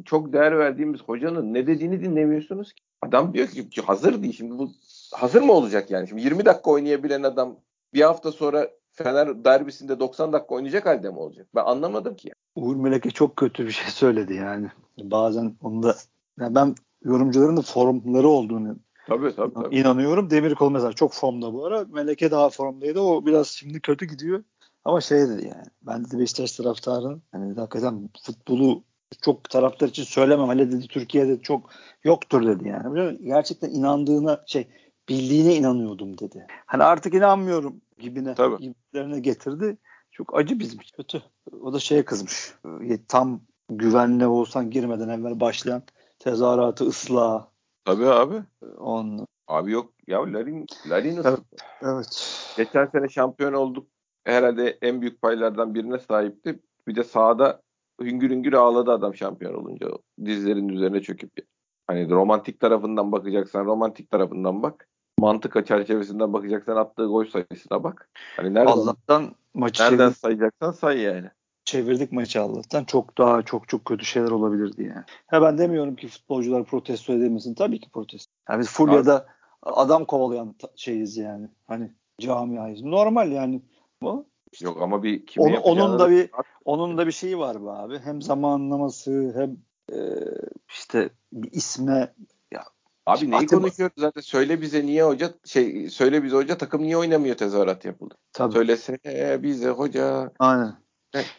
çok 0.06 0.34
değer 0.34 0.58
verdiğimiz 0.58 1.02
hocanın 1.02 1.54
ne 1.54 1.68
dediğini 1.68 2.02
dinlemiyorsunuz 2.02 2.74
ki. 2.74 2.84
Adam 3.02 3.34
diyor 3.34 3.48
ki 3.48 3.82
hazır 3.82 4.24
değil. 4.24 4.34
Şimdi 4.34 4.58
bu 4.58 4.72
hazır 5.14 5.42
mı 5.42 5.54
olacak 5.54 5.92
yani? 5.92 6.08
Şimdi 6.08 6.22
20 6.22 6.46
dakika 6.46 6.72
oynayabilen 6.72 7.24
adam 7.24 7.60
bir 7.94 8.02
hafta 8.02 8.32
sonra 8.32 8.70
Fener 8.92 9.46
derbisinde 9.46 10.00
90 10.00 10.34
dakika 10.34 10.56
oynayacak 10.56 10.86
halde 10.86 11.10
mi 11.10 11.18
olacak? 11.18 11.48
Ben 11.56 11.64
anlamadım 11.64 12.16
ki. 12.16 12.28
Yani. 12.28 12.45
Uğur 12.56 12.76
Meleke 12.76 13.12
çok 13.12 13.36
kötü 13.36 13.66
bir 13.66 13.72
şey 13.72 13.88
söyledi 13.92 14.34
yani. 14.34 14.68
Bazen 14.98 15.56
onu 15.62 15.84
da 15.84 15.96
yani 16.40 16.56
ben 16.56 16.76
yorumcuların 17.04 17.58
da 17.58 17.62
formları 17.62 18.28
olduğunu 18.28 18.76
tabii, 19.08 19.36
tabii, 19.36 19.54
tabii. 19.54 19.76
inanıyorum. 19.76 20.30
Demirkol 20.30 20.72
mesela 20.72 20.94
çok 20.94 21.14
formda 21.14 21.54
bu 21.54 21.66
ara. 21.66 21.86
Meleke 21.86 22.32
daha 22.32 22.50
formdaydı. 22.50 23.00
O 23.00 23.26
biraz 23.26 23.48
şimdi 23.48 23.80
kötü 23.80 24.06
gidiyor. 24.06 24.44
Ama 24.86 25.02
şey 25.02 25.20
dedi 25.20 25.48
yani. 25.48 25.66
Ben 25.82 26.12
de 26.12 26.20
Beşiktaş 26.20 26.52
taraftarı 26.52 27.20
hani 27.32 27.54
hakikaten 27.54 28.10
futbolu 28.24 28.84
çok 29.22 29.50
taraftar 29.50 29.88
için 29.88 30.04
söylemem. 30.04 30.50
Hele 30.50 30.72
dedi 30.72 30.88
Türkiye'de 30.88 31.42
çok 31.42 31.70
yoktur 32.04 32.48
dedi 32.48 32.68
yani. 32.68 33.18
Gerçekten 33.24 33.70
inandığına 33.70 34.44
şey 34.48 34.68
bildiğine 35.10 35.56
inanıyordum 35.56 36.18
dedi. 36.18 36.48
Hani 36.66 36.84
artık 36.84 37.14
inanmıyorum 37.14 37.82
gibine 38.00 38.36
Tabii. 38.36 38.58
gibilerine 38.58 39.20
getirdi. 39.20 39.78
Çok 40.18 40.38
acı 40.38 40.60
bizim 40.60 40.80
kötü. 40.98 41.24
O 41.62 41.74
da 41.74 41.80
şeye 41.80 42.06
kızmış. 42.06 42.54
Tam 43.08 43.42
güvenle 43.70 44.28
olsan 44.28 44.70
girmeden 44.70 45.10
evvel 45.10 45.40
başlayan 45.40 45.84
tezahüratı 46.20 46.86
ıslah. 46.86 47.48
Tabii 47.86 48.06
abi. 48.06 48.36
On. 48.78 49.28
Abi 49.48 49.72
yok 49.72 49.94
ya 50.08 50.34
Larin 50.34 50.66
Larin 50.90 51.22
evet, 51.24 51.40
evet. 51.82 52.54
Geçen 52.58 52.86
sene 52.86 53.10
şampiyon 53.10 53.54
olduk. 53.54 53.88
Herhalde 54.24 54.78
en 54.82 55.02
büyük 55.02 55.22
paylardan 55.22 55.76
birine 55.76 56.00
sahipti. 56.00 56.60
Bir 56.88 56.96
de 56.96 57.04
sahada 57.04 57.62
hüngür 58.02 58.30
hüngür 58.30 58.54
ağladı 58.54 58.92
adam 58.92 59.16
şampiyon 59.16 59.54
olunca. 59.54 59.88
Dizlerin 60.26 60.70
üzerine 60.70 61.02
çöküp. 61.02 61.32
Hani 61.88 62.10
romantik 62.10 62.60
tarafından 62.60 63.12
bakacaksan 63.12 63.66
romantik 63.66 64.12
tarafından 64.12 64.64
bak. 64.64 64.88
Mantık 65.20 65.68
çerçevesinden 65.68 66.34
bakacaksan 66.34 66.76
attığı 66.76 67.06
gol 67.06 67.26
sayısına 67.26 67.84
bak. 67.84 68.10
Hani 68.38 68.54
nereden, 68.54 68.72
Allah'tan 68.72 69.36
maçı 69.54 69.84
nereden 69.84 69.98
çevirdik. 69.98 70.18
sayacaksan 70.18 70.72
say 70.72 71.00
yani. 71.00 71.30
Çevirdik 71.66 72.12
maçı 72.12 72.42
Allah'tan. 72.42 72.84
Çok 72.84 73.18
daha 73.18 73.42
çok 73.42 73.70
çok 73.70 73.86
kötü 73.86 74.06
şeyler 74.06 74.32
olabilirdi 74.32 74.84
yani. 74.84 75.04
Ha 75.28 75.42
ben 75.42 75.58
demiyorum 75.58 75.96
ki 75.96 76.08
futbolcular 76.08 76.64
protesto 76.64 77.14
edilmesin. 77.14 77.54
Tabii 77.54 77.80
ki 77.80 77.90
protesto. 77.90 78.34
Yani 78.50 78.60
biz 78.60 78.70
Fulya'da 78.70 79.26
adam 79.64 80.06
kovalayan 80.06 80.56
şeyiz 80.76 81.18
yani. 81.18 81.48
Hani 81.68 81.92
camiayız. 82.20 82.82
Normal 82.82 83.32
yani. 83.32 83.62
Bu 84.02 84.26
Yok 84.62 84.82
ama 84.82 85.04
bir 85.04 85.24
onun, 85.38 85.56
onun 85.56 86.00
da 86.00 86.10
bir 86.10 86.30
onun 86.66 86.98
da 86.98 87.08
bir 87.08 87.12
şeyi 87.12 87.38
var 87.38 87.66
be 87.66 87.70
abi. 87.70 88.00
Hem 88.00 88.22
zamanlaması 88.22 89.34
hem 89.36 89.58
e, 89.98 90.00
işte 90.70 91.10
bir 91.34 91.52
isme 91.52 92.14
Abi 93.06 93.32
neyi 93.32 93.44
Atım... 93.44 93.60
konuşuyoruz 93.60 93.96
zaten 93.98 94.22
söyle 94.22 94.62
bize 94.62 94.86
niye 94.86 95.04
hoca 95.04 95.34
şey 95.46 95.90
söyle 95.90 96.24
bize 96.24 96.36
hoca 96.36 96.58
takım 96.58 96.84
niye 96.84 96.98
oynamıyor 96.98 97.36
tezahürat 97.36 97.86
yapıldı. 97.86 98.16
Tabii. 98.34 98.54
Söylesene 98.54 99.44
bize 99.44 99.70
hoca. 99.70 100.32
Aynen. 100.40 100.76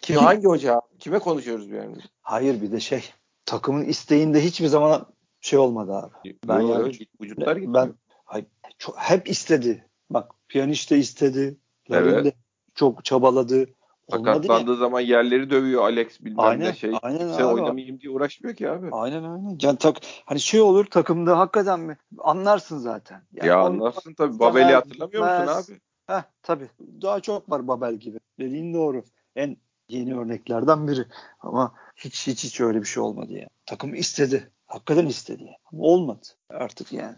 Kim, 0.03 0.17
hangi 0.17 0.47
hoca? 0.47 0.81
Kime 0.99 1.19
konuşuyoruz 1.19 1.71
bir 1.71 1.77
yani? 1.77 1.97
Hayır 2.23 2.63
bir 2.63 2.73
de 2.73 2.81
şey 2.81 3.05
takımın 3.45 3.85
isteğinde 3.85 4.45
hiçbir 4.45 4.67
zaman 4.67 5.07
şey 5.41 5.59
olmadı 5.59 5.93
abi. 5.93 6.37
Ben 6.49 6.61
Yo, 6.61 6.73
yani, 6.73 6.99
vücutlar 7.21 7.57
gidiyor. 7.57 7.75
Ben 7.75 7.95
hayır, 8.25 8.47
çok, 8.79 8.99
hep 8.99 9.29
istedi. 9.29 9.89
Bak 10.11 10.31
piyanist 10.49 10.91
de 10.91 10.99
istedi. 10.99 11.57
Evet. 11.91 12.25
De 12.25 12.33
çok 12.75 13.05
çabaladı. 13.05 13.67
Sakatlandığı 14.11 14.71
ya. 14.71 14.77
zaman 14.77 15.01
yerleri 15.01 15.51
dövüyor 15.51 15.83
Alex 15.83 16.21
bilmem 16.21 16.45
aynen, 16.45 16.69
ne 16.69 16.75
şey. 16.75 16.93
Aynen 17.03 17.33
Sen 17.33 17.45
oynamayayım 17.45 18.01
diye 18.01 18.13
uğraşmıyor 18.13 18.57
ki 18.57 18.71
abi. 18.71 18.89
Aynen 18.93 19.23
aynen. 19.23 19.59
Yani 19.63 19.79
tak, 19.79 19.97
hani 20.25 20.41
şey 20.41 20.61
olur 20.61 20.85
takımda 20.85 21.39
hakikaten 21.39 21.81
mi? 21.81 21.97
Anlarsın 22.19 22.79
zaten. 22.79 23.23
Yani 23.33 23.49
ya 23.49 23.61
anlarsın 23.61 24.15
tabii. 24.15 24.39
Babel'i 24.39 24.75
hatırlamıyor 24.75 25.41
musun 25.41 25.53
abi? 25.53 25.81
Heh 26.07 26.23
tabii. 26.43 26.69
Daha 27.03 27.21
çok 27.21 27.51
var 27.51 27.69
Babel 27.69 27.95
gibi. 27.95 28.19
Dediğin 28.41 28.75
doğru. 28.75 29.05
En 29.37 29.57
yeni 29.89 30.19
örneklerden 30.19 30.89
biri. 30.89 31.07
Ama 31.41 31.75
hiç 31.97 32.27
hiç 32.27 32.45
hiç 32.45 32.61
öyle 32.61 32.81
bir 32.81 32.87
şey 32.87 33.03
olmadı 33.03 33.33
ya. 33.33 33.49
Takım 33.67 33.95
istedi. 33.95 34.51
Hakikaten 34.67 35.07
istedi. 35.07 35.51
Ama 35.73 35.83
olmadı 35.83 36.27
artık 36.51 36.93
yani. 36.93 37.17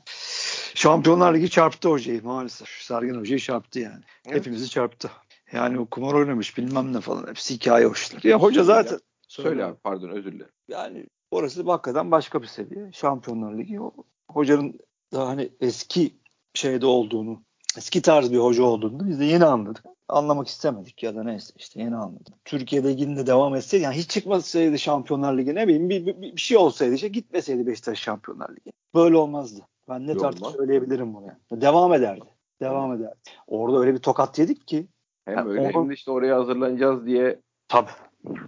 Şampiyonlar 0.75 1.35
Ligi 1.35 1.51
çarptı 1.51 1.89
hocayı 1.89 2.25
maalesef. 2.25 2.69
Sergen 2.69 3.15
hocayı 3.15 3.41
çarptı 3.41 3.81
yani. 3.81 4.05
Evet. 4.27 4.37
Hepimizi 4.37 4.71
çarptı. 4.71 5.11
Yani 5.53 5.81
o 5.81 5.87
kumar 5.87 6.15
oynamış 6.15 6.59
bilmem 6.59 6.93
ne 6.93 7.01
falan. 7.01 7.27
Hepsi 7.27 7.55
hikaye 7.55 7.87
hoşlar. 7.87 8.21
Ya 8.25 8.39
hoca 8.39 8.65
zaten. 8.65 8.99
Söyle, 9.29 9.49
söyle 9.49 9.65
abi 9.65 9.77
pardon 9.77 10.09
özür 10.09 10.33
dilerim. 10.33 10.53
Yani 10.69 11.07
orası 11.31 11.63
hakikaten 11.63 12.11
başka 12.11 12.43
bir 12.43 12.47
seviye. 12.47 12.91
Şampiyonlar 12.93 13.59
Ligi. 13.59 13.81
O, 13.81 13.93
hocanın 14.31 14.81
daha 15.13 15.29
hani 15.29 15.51
eski 15.61 16.15
şeyde 16.55 16.87
olduğunu, 16.87 17.43
eski 17.77 18.03
tarz 18.03 18.33
bir 18.33 18.39
hoca 18.39 18.63
olduğunu 18.63 19.09
biz 19.09 19.21
de 19.21 19.25
yeni 19.25 19.45
anladık. 19.45 19.85
Anlamak 20.09 20.49
istemedik 20.49 21.03
ya 21.03 21.17
da 21.17 21.23
neyse 21.23 21.53
işte 21.57 21.81
yeni 21.81 21.97
anladım. 21.97 22.35
Türkiye 22.45 22.85
Ligi'nde 22.85 23.27
devam 23.27 23.55
etseydi 23.55 23.85
yani 23.85 23.97
hiç 23.97 24.11
çıkmasaydı 24.11 24.79
Şampiyonlar 24.79 25.39
Ligi 25.39 25.55
ne 25.55 25.69
bileyim 25.69 25.91
bir, 25.91 26.07
bir, 26.07 26.23
bir 26.23 26.41
şey 26.41 26.57
olsaydı 26.57 26.95
işte 26.95 27.09
gitmeseydi 27.09 27.67
Beşiktaş 27.67 27.99
Şampiyonlar 27.99 28.51
Ligi. 28.51 28.73
Böyle 28.95 29.17
olmazdı. 29.17 29.61
Ben 29.89 30.07
net 30.07 30.23
artık 30.23 30.47
söyleyebilirim 30.47 31.15
bunu. 31.15 31.27
Yani. 31.27 31.61
Devam 31.61 31.95
ederdi. 31.95 32.25
Devam 32.61 32.93
ederdi. 32.93 33.17
Orada 33.47 33.79
öyle 33.79 33.95
bir 33.95 33.99
tokat 33.99 34.39
yedik 34.39 34.67
ki 34.69 34.87
hem 35.29 35.37
yani 35.37 35.51
öyle 35.51 35.61
onu... 35.61 35.73
hem 35.73 35.91
de 35.91 35.95
işte 35.95 36.11
oraya 36.11 36.37
hazırlanacağız 36.37 37.07
diye 37.07 37.41
Tabii. 37.69 37.91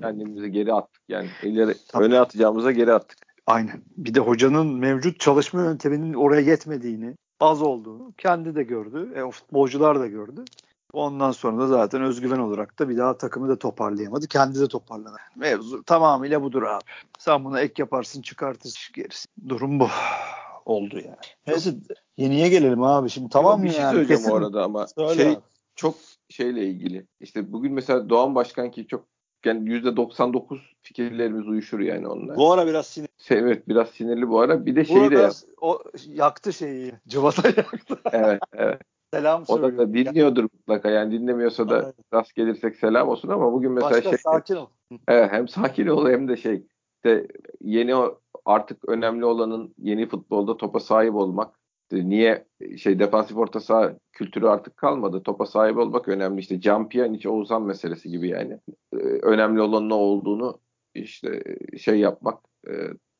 kendimizi 0.01 0.53
geri 0.53 0.73
attık. 0.73 1.03
Yani 1.09 1.29
ileri 1.43 1.75
Tabii. 1.88 2.05
öne 2.05 2.21
atacağımıza 2.21 2.73
geri 2.73 2.93
attık. 2.93 3.19
Aynen. 3.47 3.83
Bir 3.97 4.14
de 4.14 4.21
hocanın 4.21 4.75
mevcut 4.75 5.21
çalışma 5.21 5.62
yönteminin 5.62 6.14
oraya 6.14 6.40
yetmediğini, 6.40 7.14
az 7.40 7.62
olduğunu 7.62 8.12
kendi 8.19 8.55
de 8.55 8.62
gördü. 8.62 9.12
E, 9.16 9.23
o 9.23 9.31
futbolcular 9.31 10.01
da 10.01 10.07
gördü. 10.07 10.45
Ondan 10.93 11.31
sonra 11.31 11.59
da 11.59 11.66
zaten 11.66 12.03
özgüven 12.03 12.38
olarak 12.38 12.79
da 12.79 12.88
bir 12.88 12.99
daha 12.99 13.16
takımı 13.16 13.49
da 13.49 13.59
toparlayamadı. 13.59 14.29
Kendi 14.29 14.61
de 14.61 14.69
toparlamadı. 14.69 15.21
Mevzu 15.37 15.83
tamamıyla 15.83 16.43
budur 16.43 16.62
abi. 16.62 16.85
Sen 17.19 17.45
buna 17.45 17.61
ek 17.61 17.75
yaparsın 17.79 18.23
çıkartırsın 18.23 18.95
gerisi. 18.95 19.27
Durum 19.49 19.81
bu 19.81 19.88
oldu 20.64 20.97
yani. 20.97 21.16
Neyse 21.47 21.75
yeniye 22.16 22.49
gelelim 22.49 22.83
abi. 22.83 23.11
Şimdi 23.11 23.29
tamam 23.29 23.59
mı 23.61 23.64
bir 23.64 23.71
şey 23.71 23.81
yani? 23.81 23.93
söyleyeceğim 23.93 24.23
Kesin... 24.23 24.33
o 24.33 24.37
arada 24.37 24.64
ama 24.64 24.87
Söyle 24.87 25.23
şey 25.23 25.33
abi. 25.33 25.40
çok 25.77 25.95
şeyle 26.31 26.64
ilgili. 26.64 27.07
İşte 27.21 27.53
bugün 27.53 27.73
mesela 27.73 28.09
Doğan 28.09 28.35
Başkan 28.35 28.71
ki 28.71 28.87
çok 28.87 29.05
yani 29.45 29.71
%99 29.71 30.59
fikirlerimiz 30.83 31.49
uyuşur 31.49 31.81
yani 31.81 32.09
onunla. 32.09 32.37
Bu 32.37 32.53
ara 32.53 32.66
biraz 32.66 32.87
sinirli. 32.87 33.11
Evet 33.31 33.69
biraz 33.69 33.88
sinirli 33.88 34.29
bu 34.29 34.40
ara. 34.40 34.66
Bir 34.66 34.77
de 34.77 34.85
şeyi 34.85 35.11
de 35.11 35.14
yap. 35.14 35.33
O 35.61 35.83
yaktı 36.07 36.53
şeyi. 36.53 36.93
Cıvata 37.09 37.49
yaktı. 37.49 38.01
evet 38.12 38.40
evet. 38.53 38.81
Selam 39.14 39.45
o 39.49 39.62
da, 39.62 39.79
da 39.79 39.95
dinliyordur 39.95 40.43
mutlaka 40.43 40.90
yani 40.90 41.12
dinlemiyorsa 41.12 41.69
da 41.69 41.83
evet. 41.83 41.95
rast 42.14 42.35
gelirsek 42.35 42.77
selam 42.77 43.09
olsun 43.09 43.29
ama 43.29 43.53
bugün 43.53 43.73
mesela 43.73 43.90
Başka, 43.90 44.11
şey. 44.11 44.19
sakin 44.19 44.57
ol. 44.57 44.66
Evet 45.09 45.33
hem 45.33 45.49
sakin 45.49 45.87
ol 45.87 46.09
hem 46.09 46.29
de 46.29 46.37
şey 46.37 46.66
işte 46.97 47.27
yeni 47.61 47.95
artık 48.45 48.88
önemli 48.88 49.25
olanın 49.25 49.75
yeni 49.79 50.09
futbolda 50.09 50.57
topa 50.57 50.81
sahip 50.81 51.14
olmak. 51.14 51.60
Niye 51.92 52.46
şey 52.76 52.98
defansif 52.98 53.37
orta 53.37 53.61
saha 53.61 53.92
kültürü 54.12 54.46
artık 54.46 54.76
kalmadı. 54.76 55.22
Topa 55.22 55.46
sahip 55.46 55.76
olmak 55.76 56.09
önemli. 56.09 56.40
İşte 56.40 56.61
Can 56.61 56.88
hiç 56.92 57.26
Oğuzhan 57.26 57.62
meselesi 57.62 58.09
gibi 58.09 58.29
yani. 58.29 58.59
Ee, 58.92 58.96
önemli 59.22 59.61
olan 59.61 59.88
ne 59.88 59.94
olduğunu 59.94 60.61
işte 60.94 61.42
şey 61.79 61.98
yapmak 61.98 62.38
e, 62.68 62.72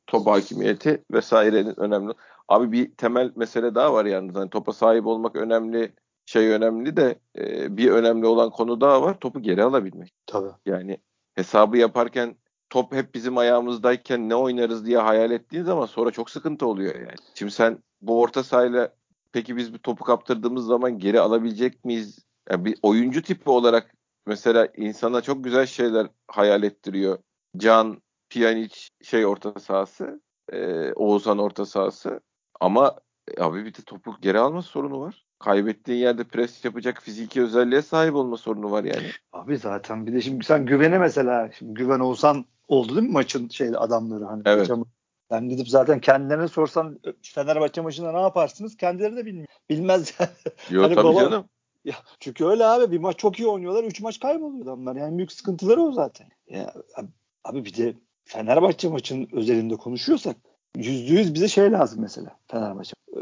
top 0.07 0.27
hakimiyeti 0.27 1.05
vesairenin 1.13 1.81
önemli. 1.81 2.13
Abi 2.49 2.73
bir 2.73 2.95
temel 2.95 3.33
mesele 3.37 3.75
daha 3.75 3.95
var 3.95 4.05
yani. 4.05 4.33
yani 4.37 4.51
topa 4.51 4.73
sahip 4.73 5.07
olmak 5.07 5.37
önemli 5.37 5.93
şey 6.27 6.49
önemli 6.49 6.97
de 6.97 7.19
e, 7.39 7.77
bir 7.77 7.91
önemli 7.91 8.27
olan 8.27 8.51
konu 8.51 8.81
daha 8.81 9.03
var. 9.03 9.21
Topu 9.21 9.43
geri 9.43 9.63
alabilmek. 9.63 10.13
Tabii. 10.27 10.51
Yani 10.67 10.99
hesabı 11.35 11.77
yaparken 11.77 12.37
top 12.71 12.95
hep 12.95 13.15
bizim 13.15 13.39
ayağımızdayken 13.39 14.29
ne 14.29 14.35
oynarız 14.35 14.87
diye 14.87 14.99
hayal 14.99 15.31
ettiğin 15.31 15.63
zaman 15.63 15.87
sonra 15.87 16.11
çok 16.11 16.31
sıkıntı 16.31 16.67
oluyor 16.67 16.95
yani. 16.95 17.17
Şimdi 17.35 17.53
sen 17.53 17.79
bu 18.03 18.21
orta 18.21 18.43
sahayla 18.45 18.93
peki 19.33 19.57
biz 19.57 19.75
bir 19.75 19.79
topu 19.79 20.05
kaptırdığımız 20.05 20.67
zaman 20.67 20.99
geri 20.99 21.21
alabilecek 21.21 21.85
miyiz? 21.85 22.19
Yani 22.51 22.65
bir 22.65 22.79
oyuncu 22.83 23.23
tipi 23.23 23.51
olarak 23.51 23.95
mesela 24.27 24.69
insana 24.77 25.21
çok 25.21 25.45
güzel 25.45 25.67
şeyler 25.67 26.07
hayal 26.29 26.63
ettiriyor. 26.63 27.19
Can, 27.57 28.03
Pjanic 28.31 28.89
şey 29.03 29.27
orta 29.27 29.61
sahası, 29.61 30.21
e, 30.53 30.93
Oğuzhan 30.93 31.39
orta 31.39 31.67
sahası. 31.67 32.21
Ama 32.61 32.97
e, 33.37 33.43
abi 33.43 33.65
bir 33.65 33.75
de 33.75 33.83
topu 33.87 34.15
geri 34.21 34.39
alma 34.39 34.63
sorunu 34.63 35.01
var. 35.01 35.25
kaybettiğin 35.39 35.99
yerde 35.99 36.25
pres 36.25 36.65
yapacak 36.65 37.03
fiziki 37.03 37.43
özelliğe 37.43 37.83
sahip 37.83 38.15
olma 38.15 38.37
sorunu 38.37 38.71
var 38.71 38.85
yani. 38.85 39.07
Abi 39.33 39.59
zaten 39.59 40.07
bir 40.07 40.13
de 40.13 40.21
şimdi 40.21 40.45
sen 40.45 40.67
güvene 40.67 40.99
mesela 40.99 41.51
şimdi 41.59 41.75
güven 41.75 42.01
olsan 42.01 42.45
oldu 42.69 42.95
değil 42.97 43.07
mi 43.07 43.13
maçın 43.13 43.49
şeyde 43.49 43.79
adamları 43.79 44.25
hani 44.25 44.43
Evet. 44.47 44.69
maça- 44.71 44.85
ben 45.31 45.49
gidip 45.49 45.69
zaten 45.69 46.01
kendilerine 46.01 46.49
sorsan 46.49 46.99
Fenerbahçe 47.23 47.81
maçında 47.81 48.13
ne 48.13 48.21
yaparsınız? 48.21 48.77
Kendileri 48.77 49.17
de 49.17 49.27
bilmiyor. 49.27 49.47
Bilmez 49.71 50.15
yani. 50.21 50.31
Yok 50.71 50.85
Hani 50.85 50.95
tabii 50.95 51.07
baba- 51.07 51.21
canım. 51.21 51.45
Ya, 51.85 51.95
çünkü 52.21 52.45
öyle 52.45 52.65
abi 52.67 52.91
bir 52.93 52.99
maç 52.99 53.19
çok 53.19 53.39
iyi 53.41 53.49
oynuyorlar. 53.49 53.85
Üç 53.85 54.01
maç 54.01 54.21
kayboluyor 54.21 54.65
adamlar. 54.65 54.97
Yani 54.97 55.17
büyük 55.19 55.33
sıkıntıları 55.33 55.83
o 55.83 55.93
zaten. 55.93 56.29
Ya, 56.49 56.75
abi, 56.97 57.09
abi 57.45 57.65
bir 57.65 57.77
de 57.77 57.95
Fenerbahçe 58.25 58.89
maçının 58.89 59.29
özelinde 59.33 59.77
konuşuyorsak 59.77 60.37
yüzde 60.77 61.13
yüz 61.15 61.35
bize 61.35 61.49
şey 61.49 61.73
lazım 61.73 62.01
mesela 62.03 62.39
Fenerbahçe. 62.51 62.93
Ee, 63.17 63.21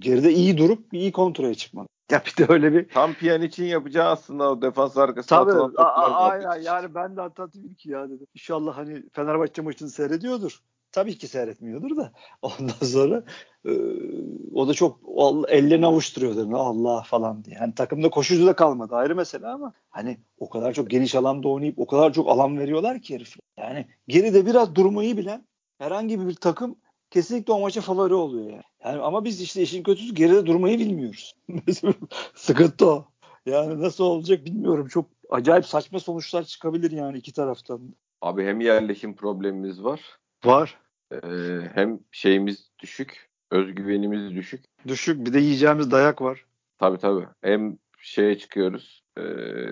geride 0.00 0.32
iyi 0.32 0.58
durup 0.58 0.94
iyi 0.94 1.12
kontrole 1.12 1.54
çıkmak. 1.54 1.88
Ya 2.10 2.22
bir 2.26 2.36
de 2.36 2.52
öyle 2.52 2.72
bir 2.72 2.88
Tam 2.88 3.14
piyan 3.14 3.42
için 3.42 3.64
yapacağı 3.64 4.10
aslında 4.10 4.50
o 4.50 4.62
defans 4.62 4.96
arkasına 4.96 5.38
Tabii. 5.38 5.50
atılan 5.50 5.70
toplar 5.70 6.30
aynen. 6.30 6.62
Yani 6.62 6.94
ben 6.94 7.16
de 7.16 7.20
hatta 7.20 7.52
dedim 7.52 7.74
ki 7.74 7.90
ya 7.90 8.10
dedim. 8.10 8.26
İnşallah 8.34 8.76
hani 8.76 9.02
Fenerbahçe 9.12 9.62
maçını 9.62 9.88
seyrediyordur. 9.90 10.60
Tabii 10.92 11.18
ki 11.18 11.28
seyretmiyordur 11.28 11.96
da. 11.96 12.12
Ondan 12.42 12.86
sonra 12.86 13.24
e, 13.64 13.70
o 14.54 14.68
da 14.68 14.74
çok 14.74 15.00
ellerini 15.48 15.86
avuşturuyordur. 15.86 16.52
Allah 16.52 17.02
falan 17.02 17.44
diye. 17.44 17.56
Yani 17.60 17.74
takımda 17.74 18.10
koşucu 18.10 18.46
da 18.46 18.56
kalmadı 18.56 18.94
ayrı 18.94 19.16
mesele 19.16 19.46
ama 19.46 19.72
hani 19.90 20.18
o 20.38 20.50
kadar 20.50 20.72
çok 20.72 20.90
geniş 20.90 21.14
alanda 21.14 21.48
oynayıp 21.48 21.78
o 21.78 21.86
kadar 21.86 22.12
çok 22.12 22.28
alan 22.28 22.58
veriyorlar 22.58 23.02
ki 23.02 23.14
herif. 23.14 23.36
Yani 23.58 23.86
geride 24.08 24.46
biraz 24.46 24.74
durmayı 24.74 25.16
bilen 25.16 25.46
herhangi 25.78 26.28
bir 26.28 26.34
takım 26.34 26.76
kesinlikle 27.10 27.52
o 27.52 27.60
maça 27.60 27.80
favori 27.80 28.14
oluyor 28.14 28.50
yani. 28.50 28.62
Yani 28.84 29.02
ama 29.02 29.24
biz 29.24 29.40
işte 29.40 29.62
işin 29.62 29.82
kötüsü 29.82 30.14
geride 30.14 30.46
durmayı 30.46 30.78
bilmiyoruz. 30.78 31.34
Sıkıntı 32.34 32.90
o. 32.90 33.06
Yani 33.46 33.80
nasıl 33.80 34.04
olacak 34.04 34.44
bilmiyorum. 34.44 34.88
Çok 34.88 35.06
acayip 35.30 35.66
saçma 35.66 36.00
sonuçlar 36.00 36.42
çıkabilir 36.42 36.90
yani 36.90 37.18
iki 37.18 37.32
taraftan. 37.32 37.94
Abi 38.20 38.44
hem 38.44 38.60
yerleşim 38.60 39.16
problemimiz 39.16 39.84
var. 39.84 40.19
Var. 40.44 40.78
Ee, 41.12 41.18
hem 41.74 41.98
şeyimiz 42.10 42.70
düşük. 42.78 43.30
Özgüvenimiz 43.50 44.34
düşük. 44.34 44.64
Düşük. 44.88 45.26
Bir 45.26 45.32
de 45.32 45.38
yiyeceğimiz 45.38 45.90
dayak 45.90 46.22
var. 46.22 46.44
Tabii 46.78 46.98
tabii. 46.98 47.26
Hem 47.42 47.78
şeye 47.98 48.38
çıkıyoruz. 48.38 49.02
E, 49.16 49.22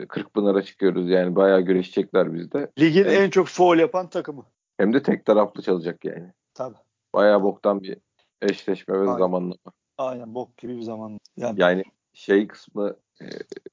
Kırkpınar'a 0.09 0.63
çıkıyoruz. 0.63 1.11
Yani 1.11 1.37
bayağı 1.37 1.61
güreşecekler 1.61 2.35
bizde. 2.35 2.71
Ligin 2.79 3.05
Evet. 3.05 3.19
en 3.21 3.31
çok 3.31 3.49
foul 3.49 3.79
yapan 3.79 4.11
takımı. 4.11 4.47
Hem 4.77 4.93
de 4.93 5.03
tek 5.03 5.25
taraflı 5.27 5.63
çalacak 5.63 6.05
yani. 6.05 6.33
Tabii. 6.55 6.77
Bayağı 7.15 7.43
boktan 7.43 7.83
bir 7.83 7.97
eşleşme 8.43 8.95
ve 8.95 8.99
Aynen. 9.01 9.19
zamanlama. 9.19 9.73
Aynen 9.99 10.35
bok 10.35 10.57
gibi 10.59 10.77
bir 10.77 10.83
zaman. 10.83 11.19
Yani, 11.37 11.61
Yani 11.61 11.83
şey 12.13 12.47
kısmı 12.47 12.97
e, 13.23 13.27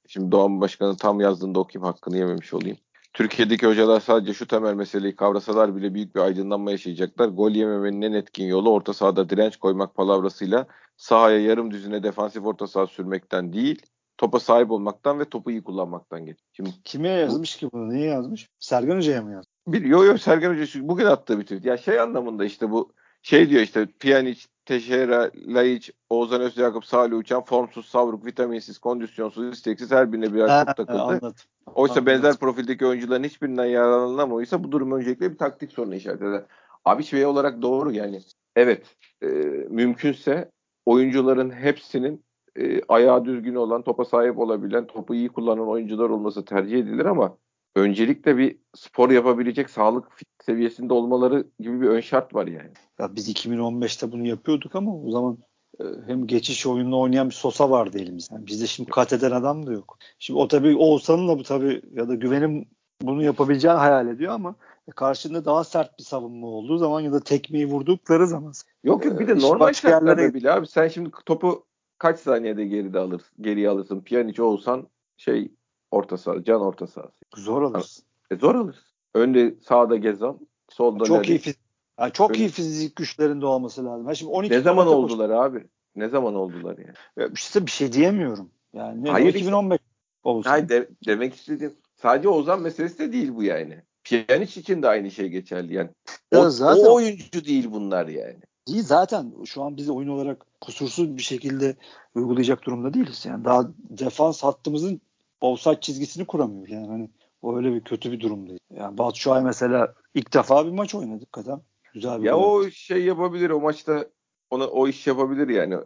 şimdi 0.08 0.32
Doğan 0.32 0.62
Başkan'ın 0.62 0.96
tam 0.96 1.20
yazdığında 1.20 1.60
okuyayım 1.60 1.86
hakkını 1.86 2.18
yememiş 2.18 2.54
olayım. 2.54 2.78
Türkiye'deki 3.16 3.68
hocalar 3.68 4.00
sadece 4.00 4.34
şu 4.34 4.48
temel 4.48 4.74
meseleyi 4.74 5.16
kavrasalar 5.16 5.76
bile 5.76 5.94
büyük 5.94 6.16
bir 6.16 6.20
aydınlanma 6.20 6.72
yaşayacaklar. 6.72 7.28
Gol 7.28 7.52
yememenin 7.52 8.02
en 8.02 8.14
etkin 8.14 8.46
yolu 8.46 8.72
orta 8.72 8.94
sahada 8.94 9.30
direnç 9.30 9.58
koymak 9.58 9.96
palavrasıyla 9.96 10.68
sahaya 10.98 11.40
yarım 11.40 11.72
düzine 11.72 12.04
defansif 12.04 12.46
orta 12.46 12.68
saha 12.68 12.88
sürmekten 12.88 13.54
değil, 13.54 13.82
topa 14.18 14.40
sahip 14.40 14.72
olmaktan 14.72 15.20
ve 15.20 15.26
topu 15.26 15.52
iyi 15.52 15.64
kullanmaktan 15.64 16.20
geçiyor. 16.20 16.48
Şimdi 16.54 16.70
kime 16.84 17.10
yazmış 17.10 17.56
ki 17.56 17.70
bunu? 17.74 17.90
Niye 17.90 18.10
yazmış? 18.10 18.50
Sergen 18.60 18.96
Hoca'ya 18.96 19.22
mı 19.22 19.32
yazmış? 19.32 19.56
bir 19.68 19.82
yo 19.82 20.04
yo 20.04 20.18
Sergen 20.18 20.50
Hoca 20.50 20.88
bugün 20.88 21.06
attığı 21.06 21.40
bir 21.40 21.44
tweet. 21.44 21.66
Ya 21.66 21.78
şey 21.78 22.00
anlamında 22.00 22.46
işte 22.46 22.72
bu 22.72 22.94
şey 23.22 23.50
diyor 23.50 23.62
işte 23.62 23.86
Pjanic, 24.00 24.46
Teixeira, 24.66 25.32
Laiç, 25.48 25.92
Oğuzhan 26.10 26.42
Özyakup, 26.42 26.86
Salih 26.86 27.18
Uçan 27.18 27.44
formsuz, 27.44 27.86
savruk, 27.86 28.26
vitaminsiz, 28.26 28.78
kondisyonsuz, 28.80 29.54
isteksiz 29.54 29.92
her 29.92 30.14
birine 30.14 30.34
birer 30.34 30.48
Ha, 30.48 30.66
top 30.66 30.78
takıldı. 30.78 31.02
anladım. 31.02 31.34
Oysa 31.76 31.94
anladım. 31.94 32.06
benzer 32.06 32.36
profildeki 32.36 32.86
oyuncuların 32.86 33.24
hiçbirinden 33.24 33.66
yararlanılamıyorsa 33.66 34.64
bu 34.64 34.72
durum 34.72 34.92
öncelikle 34.92 35.32
bir 35.32 35.38
taktik 35.38 35.72
sorunu 35.72 35.96
işaret 35.96 36.22
eder. 36.22 36.44
Abi 36.86 37.04
şey 37.04 37.26
olarak 37.26 37.62
doğru 37.62 37.92
yani. 37.92 38.22
Evet 38.56 38.96
e, 39.22 39.28
mümkünse 39.70 40.52
oyuncuların 40.86 41.52
hepsinin 41.52 42.26
e, 42.60 42.82
ayağı 42.88 43.26
düzgün 43.26 43.56
olan, 43.56 43.82
topa 43.82 44.06
sahip 44.06 44.40
olabilen, 44.40 44.88
topu 44.88 45.16
iyi 45.16 45.30
kullanan 45.30 45.68
oyuncular 45.68 46.10
olması 46.10 46.46
tercih 46.46 46.80
edilir 46.80 47.06
ama 47.06 47.38
öncelikle 47.76 48.38
bir 48.38 48.58
spor 48.76 49.10
yapabilecek 49.10 49.70
sağlık 49.70 50.12
fit 50.16 50.28
seviyesinde 50.46 50.94
olmaları 50.94 51.48
gibi 51.60 51.82
bir 51.82 51.88
ön 51.88 52.02
şart 52.02 52.36
var 52.36 52.48
yani. 52.48 52.72
Ya 53.00 53.16
biz 53.16 53.30
2015'te 53.30 54.12
bunu 54.12 54.28
yapıyorduk 54.28 54.76
ama 54.76 54.96
o 54.96 55.12
zaman 55.12 55.38
e, 55.80 55.84
hem 56.08 56.28
geçiş 56.28 56.66
oyununu 56.68 57.00
oynayan 57.00 57.30
bir 57.30 57.34
Sosa 57.34 57.70
vardı 57.70 58.00
elimizde. 58.00 58.36
Yani 58.36 58.48
bizde 58.48 58.68
şimdi 58.68 58.92
kat 58.92 59.14
eden 59.14 59.32
adam 59.32 59.68
da 59.68 59.72
yok. 59.72 59.98
Şimdi 60.20 60.40
o 60.40 60.48
tabii 60.48 60.76
Oğuzhan'ın 60.76 61.28
da 61.28 61.40
bu 61.40 61.44
tabii 61.44 61.82
ya 61.94 62.08
da 62.08 62.16
güvenim 62.16 62.66
bunu 63.02 63.24
yapabileceğini 63.24 63.78
hayal 63.78 64.08
ediyor 64.08 64.34
ama 64.34 64.56
e, 64.88 64.92
karşında 64.92 65.46
daha 65.46 65.64
sert 65.64 66.00
bir 66.00 66.04
savunma 66.04 66.48
olduğu 66.48 66.78
zaman 66.78 67.02
ya 67.02 67.14
da 67.14 67.20
tekmeyi 67.20 67.66
vurdukları 67.66 68.28
zaman 68.28 68.54
Yok 68.84 69.06
yok 69.06 69.20
bir 69.20 69.28
de 69.28 69.36
iş 69.36 69.44
normal 69.44 69.74
şartlarda 69.74 70.22
yerlere- 70.22 70.34
bile 70.34 70.52
abi 70.52 70.68
sen 70.68 70.88
şimdi 70.88 71.10
topu 71.26 71.66
kaç 71.98 72.20
saniyede 72.20 72.66
geride 72.66 73.00
alırsın, 73.00 73.38
geriye 73.42 73.70
alırsın. 73.70 74.02
Pjanic 74.02 74.44
olsan 74.44 74.88
şey 75.18 75.52
orta 75.96 76.18
saha, 76.18 76.44
can 76.44 76.62
orta 76.62 76.88
sahası. 76.88 77.14
zor 77.38 77.62
alırsın. 77.62 78.04
E 78.32 78.36
zor 78.36 78.56
alırsın. 78.56 78.84
Önde 79.14 79.56
sağda 79.68 79.96
Gezal, 79.96 80.38
solda 80.70 81.04
Çok 81.06 81.30
iyi 81.30 81.38
fizik. 81.38 81.60
Yani 82.00 82.12
çok 82.12 82.32
Öyle. 82.32 82.40
iyi 82.44 82.50
fizik 82.50 82.96
güçlerinde 82.96 83.46
olması 83.46 83.86
lazım. 83.86 84.06
Ha 84.06 84.16
şimdi 84.16 84.32
12 84.32 84.54
Ne 84.54 84.60
zaman 84.60 84.86
kilometre 84.86 85.04
koş- 85.04 85.12
oldular 85.14 85.30
abi? 85.30 85.68
Ne 85.96 86.10
zaman 86.10 86.36
oldular 86.36 86.78
yani? 86.78 86.94
Ya 87.18 87.28
işte 87.34 87.66
bir 87.66 87.72
şey 87.72 87.94
diyemiyorum. 87.94 88.50
Yani 88.74 89.04
ne, 89.04 89.10
Hayır 89.12 89.28
işte. 89.28 89.40
2015 89.40 89.80
olsun. 90.24 90.50
Hayır 90.50 90.70
de- 90.70 90.90
demek 91.08 91.34
istediğim 91.36 91.74
sadece 91.96 92.30
Ozan 92.30 92.62
meselesi 92.62 93.00
de 93.00 93.12
değil 93.14 93.36
bu 93.36 93.44
yani. 93.44 93.82
Pjanic 94.04 94.60
için 94.60 94.82
de 94.82 94.88
aynı 94.88 95.12
şey 95.12 95.30
geçerli 95.30 95.74
yani. 95.74 95.90
O, 96.34 96.38
Ya 96.38 96.50
zaten- 96.50 96.86
o 96.86 96.94
oyuncu 96.94 97.46
değil 97.46 97.68
bunlar 97.72 98.08
yani. 98.08 98.40
Değil 98.68 98.84
zaten 98.84 99.34
şu 99.46 99.64
an 99.64 99.78
biz 99.78 99.90
oyun 99.90 100.10
olarak 100.10 100.46
kusursuz 100.62 101.18
bir 101.18 101.22
şekilde 101.22 101.76
uygulayacak 102.16 102.66
durumda 102.66 102.94
değiliz. 102.94 103.26
Yani 103.26 103.46
daha 103.46 103.68
defans 103.90 104.44
hattımızın 104.44 105.02
offside 105.42 105.80
çizgisini 105.82 106.26
kuramıyor. 106.26 106.68
Yani 106.68 106.88
hani 106.88 107.10
o 107.42 107.58
öyle 107.58 107.74
bir 107.74 107.82
kötü 107.82 108.12
bir 108.12 108.20
durumdayız. 108.20 108.60
Yani 108.74 108.98
Batu 108.98 109.20
Şuay 109.20 109.44
mesela 109.44 109.94
ilk 110.14 110.34
defa 110.34 110.66
bir 110.66 110.72
maç 110.72 110.96
oynadık 110.96 111.32
kadar. 111.32 111.60
Güzel 111.94 112.20
bir 112.22 112.26
Ya 112.26 112.34
gol. 112.34 112.42
o 112.44 112.70
şey 112.70 113.04
yapabilir 113.06 113.50
o 113.50 113.60
maçta 113.60 114.06
ona 114.50 114.68
o 114.68 114.88
iş 114.88 115.08
yapabilir 115.08 115.50
yani. 115.50 115.78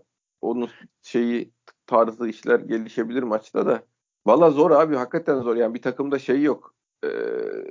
Onun 0.41 0.69
şeyi 1.01 1.51
tarzı 1.87 2.27
işler 2.27 2.59
gelişebilir 2.59 3.23
maçta 3.23 3.65
da. 3.65 3.83
Valla 4.25 4.49
zor 4.49 4.71
abi 4.71 4.95
hakikaten 4.95 5.41
zor. 5.41 5.55
Yani 5.55 5.73
bir 5.73 5.81
takımda 5.81 6.19
şey 6.19 6.41
yok. 6.41 6.75
Ee, 7.03 7.07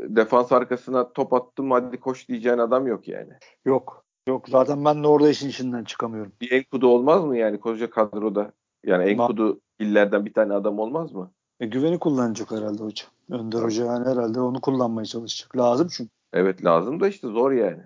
defans 0.08 0.52
arkasına 0.52 1.12
top 1.12 1.32
attım 1.32 1.70
hadi 1.70 2.00
koş 2.00 2.28
diyeceğin 2.28 2.58
adam 2.58 2.86
yok 2.86 3.08
yani. 3.08 3.32
Yok. 3.64 4.04
Yok 4.28 4.48
zaten 4.48 4.84
ben 4.84 5.02
de 5.02 5.08
orada 5.08 5.28
işin 5.28 5.48
içinden 5.48 5.84
çıkamıyorum. 5.84 6.32
Bir 6.40 6.52
Enkudu 6.52 6.88
olmaz 6.88 7.24
mı 7.24 7.38
yani 7.38 7.60
koca 7.60 7.90
kadroda? 7.90 8.52
Yani 8.84 9.04
Enkudu 9.04 9.60
illerden 9.78 10.26
bir 10.26 10.32
tane 10.32 10.54
adam 10.54 10.78
olmaz 10.78 11.12
mı? 11.12 11.32
E, 11.60 11.66
güveni 11.66 11.98
kullanacak 11.98 12.50
herhalde 12.50 12.82
hoca. 12.82 13.04
Önder 13.30 13.58
Hoca 13.62 13.84
yani 13.84 14.08
herhalde 14.08 14.40
onu 14.40 14.60
kullanmaya 14.60 15.04
çalışacak. 15.04 15.56
Lazım 15.56 15.88
çünkü. 15.96 16.10
Evet 16.32 16.64
lazım 16.64 17.00
da 17.00 17.08
işte 17.08 17.28
zor 17.28 17.52
yani. 17.52 17.82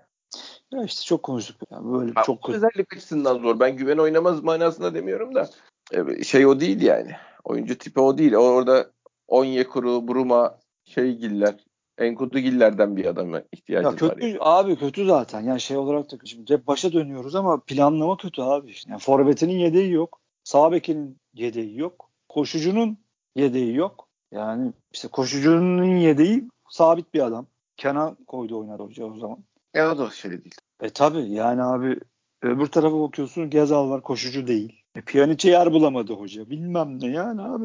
Ya 0.73 0.85
işte 0.85 1.03
çok 1.05 1.23
konuştuk. 1.23 1.57
Yani 1.71 1.93
böyle 1.93 2.13
Ha, 2.15 2.23
çok 2.23 2.49
özellik 2.51 2.97
açısından 2.97 3.39
zor. 3.39 3.61
Ben 3.61 3.77
güven 3.77 3.99
oynamaz 3.99 4.43
manasında 4.43 4.95
demiyorum 4.95 5.35
da 5.35 5.51
e, 5.93 6.25
şey 6.25 6.47
o 6.47 6.61
değil 6.61 6.81
yani. 6.83 7.11
Oyuncu 7.45 7.79
tipi 7.79 8.01
o 8.01 8.19
değil. 8.19 8.35
Orada 8.35 8.91
Onyekuru, 9.29 10.09
Bruma, 10.09 10.59
Şeygiller, 10.85 11.55
Enkudugillerden 11.99 12.97
bir 12.97 13.05
adama 13.05 13.43
ihtiyacı 13.53 13.87
Ya 13.87 13.93
var. 13.93 13.99
kötü 13.99 14.27
Yani. 14.27 14.37
abi 14.41 14.77
kötü 14.77 15.07
zaten. 15.07 15.41
Yani 15.41 15.61
şey 15.61 15.77
olarak 15.77 16.13
da 16.13 16.17
şimdi 16.25 16.55
hep 16.55 16.67
başa 16.67 16.93
dönüyoruz 16.93 17.35
ama 17.35 17.61
planlama 17.67 18.17
kötü 18.17 18.43
abi. 18.43 18.75
Yani 18.89 19.01
forvetinin 19.01 19.59
yedeği 19.59 19.93
yok. 19.93 20.21
Sağ 20.45 20.73
bekinin 20.73 21.19
yedeği 21.35 21.79
yok. 21.79 22.11
Koşucunun 22.29 22.99
yedeği 23.37 23.75
yok. 23.75 24.09
Yani 24.33 24.73
işte 24.93 25.09
koşucunun 25.09 25.97
yedeği 25.97 26.49
sabit 26.69 27.15
bir 27.15 27.21
adam. 27.21 27.47
Kenan 27.77 28.15
koydu 28.27 28.61
oynar 28.61 28.81
hoca 28.81 29.05
o 29.05 29.19
zaman. 29.19 29.39
Ya 29.75 29.93
o 29.93 29.99
da 29.99 30.11
şey 30.11 30.31
değil. 30.31 30.55
E 30.81 30.91
tabi 30.91 31.19
yani 31.19 31.63
abi 31.63 32.01
öbür 32.43 32.67
tarafa 32.67 33.01
bakıyorsun 33.01 33.51
Gezal 33.51 33.91
var 33.91 34.03
koşucu 34.03 34.47
değil. 34.47 34.83
E, 34.97 35.01
Pjanic'e 35.01 35.51
yer 35.51 35.73
bulamadı 35.73 36.13
hoca. 36.13 36.51
Bilmem 36.51 37.01
ne 37.01 37.07
yani 37.07 37.43
abi. 37.43 37.65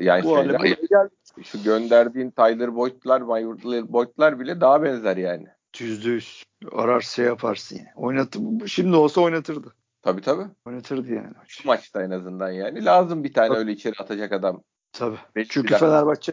Yani 0.00 0.24
Bu 0.24 0.36
hale 0.36 0.58
buraya 0.58 0.74
geldi. 0.90 1.14
Şu 1.42 1.62
gönderdiğin 1.62 2.30
Tyler 2.30 2.74
Boyd'lar, 2.74 3.20
Tyler 3.20 3.92
Boyd'lar 3.92 4.40
bile 4.40 4.60
daha 4.60 4.82
benzer 4.82 5.16
yani. 5.16 5.46
Yüzde 5.78 6.10
yüz. 6.10 6.44
Arar 6.72 7.00
şey 7.00 7.24
yaparsın 7.24 7.76
yani. 7.76 7.88
Oynatı, 7.96 8.40
şimdi 8.66 8.96
olsa 8.96 9.20
oynatırdı. 9.20 9.74
Tabii 10.02 10.20
tabii. 10.20 10.46
Oynatırdı 10.66 11.14
yani. 11.14 11.32
Şu 11.46 11.68
maçta 11.68 12.02
en 12.02 12.10
azından 12.10 12.50
yani. 12.50 12.84
Lazım 12.84 13.24
bir 13.24 13.32
tane 13.32 13.48
Tabii. 13.48 13.58
öyle 13.58 13.72
içeri 13.72 13.94
atacak 13.98 14.32
adam. 14.32 14.62
Tabii. 14.98 15.18
Belki 15.36 15.48
Çünkü 15.48 15.76
Fenerbahçe 15.76 16.32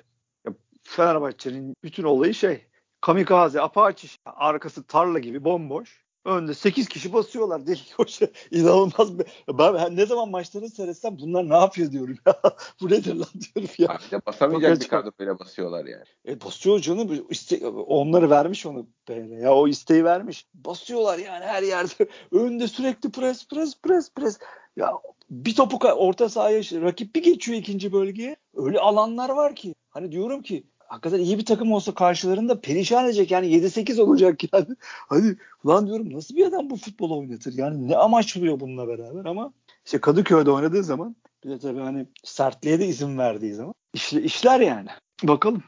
Fenerbahçe'nin 0.83 1.75
bütün 1.83 2.03
olayı 2.03 2.33
şey 2.33 2.65
kamikaze, 3.01 3.61
apaçi 3.61 4.07
arkası 4.25 4.83
tarla 4.83 5.19
gibi 5.19 5.43
bomboş. 5.43 6.05
Önde 6.25 6.53
8 6.53 6.87
kişi 6.87 7.13
basıyorlar. 7.13 7.67
Deli 7.67 7.79
koşu. 7.97 8.27
İnanılmaz 8.51 9.19
bir. 9.19 9.25
Ben 9.49 9.95
ne 9.95 10.05
zaman 10.05 10.29
maçlarını 10.29 10.69
seyretsem 10.69 11.17
bunlar 11.19 11.49
ne 11.49 11.57
yapıyor 11.57 11.91
diyorum 11.91 12.17
ya. 12.27 12.41
Bu 12.81 12.89
nedir 12.89 13.15
lan 13.15 13.27
diyorum 13.33 13.73
ya. 13.77 13.99
De 14.11 14.25
basamayacak 14.25 14.81
bir 14.81 14.87
kadroyla 14.87 15.39
basıyorlar 15.39 15.85
yani. 15.85 16.03
E 16.27 16.41
basıyor 16.41 16.79
canım. 16.79 17.25
İste, 17.29 17.67
onları 17.67 18.29
vermiş 18.29 18.65
onu 18.65 18.87
böyle. 19.09 19.35
Ya 19.35 19.53
o 19.53 19.67
isteği 19.67 20.03
vermiş. 20.03 20.47
Basıyorlar 20.53 21.17
yani 21.17 21.45
her 21.45 21.63
yerde. 21.63 22.07
Önde 22.31 22.67
sürekli 22.67 23.11
pres 23.11 23.47
pres 23.47 23.81
pres 23.81 24.11
pres. 24.13 24.39
Ya 24.75 24.91
bir 25.29 25.55
topu 25.55 25.87
orta 25.87 26.29
sahaya 26.29 26.59
rakip 26.59 27.15
bir 27.15 27.23
geçiyor 27.23 27.57
ikinci 27.57 27.93
bölgeye. 27.93 28.35
Öyle 28.55 28.79
alanlar 28.79 29.29
var 29.29 29.55
ki. 29.55 29.75
Hani 29.89 30.11
diyorum 30.11 30.41
ki 30.41 30.63
hakikaten 30.87 31.19
iyi 31.19 31.37
bir 31.37 31.45
takım 31.45 31.71
olsa 31.71 31.93
karşılarında 31.93 32.61
perişan 32.61 33.05
edecek 33.05 33.31
yani 33.31 33.47
7-8 33.47 34.01
olacak 34.01 34.53
yani. 34.53 34.67
Hani 35.09 35.35
ulan 35.63 35.87
diyorum 35.87 36.13
nasıl 36.13 36.35
bir 36.35 36.45
adam 36.45 36.69
bu 36.69 36.77
futbol 36.77 37.11
oynatır 37.11 37.57
yani 37.57 37.87
ne 37.87 37.97
amaçlıyor 37.97 38.59
bununla 38.59 38.87
beraber 38.87 39.25
ama 39.25 39.53
işte 39.85 40.01
Kadıköy'de 40.01 40.51
oynadığı 40.51 40.83
zaman 40.83 41.15
bir 41.43 41.49
de 41.49 41.59
tabii 41.59 41.79
hani 41.79 42.05
sertliğe 42.23 42.79
de 42.79 42.87
izin 42.87 43.17
verdiği 43.17 43.53
zaman 43.53 43.73
işle, 43.93 44.21
işler 44.23 44.59
yani. 44.59 44.89
Bakalım. 45.23 45.63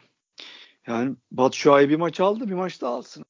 Yani 0.87 1.15
Batu 1.31 1.57
Şua'yı 1.57 1.89
bir 1.89 1.95
maç 1.95 2.19
aldı 2.19 2.49
bir 2.49 2.53
maç 2.53 2.81
da 2.81 2.87
alsın. 2.87 3.25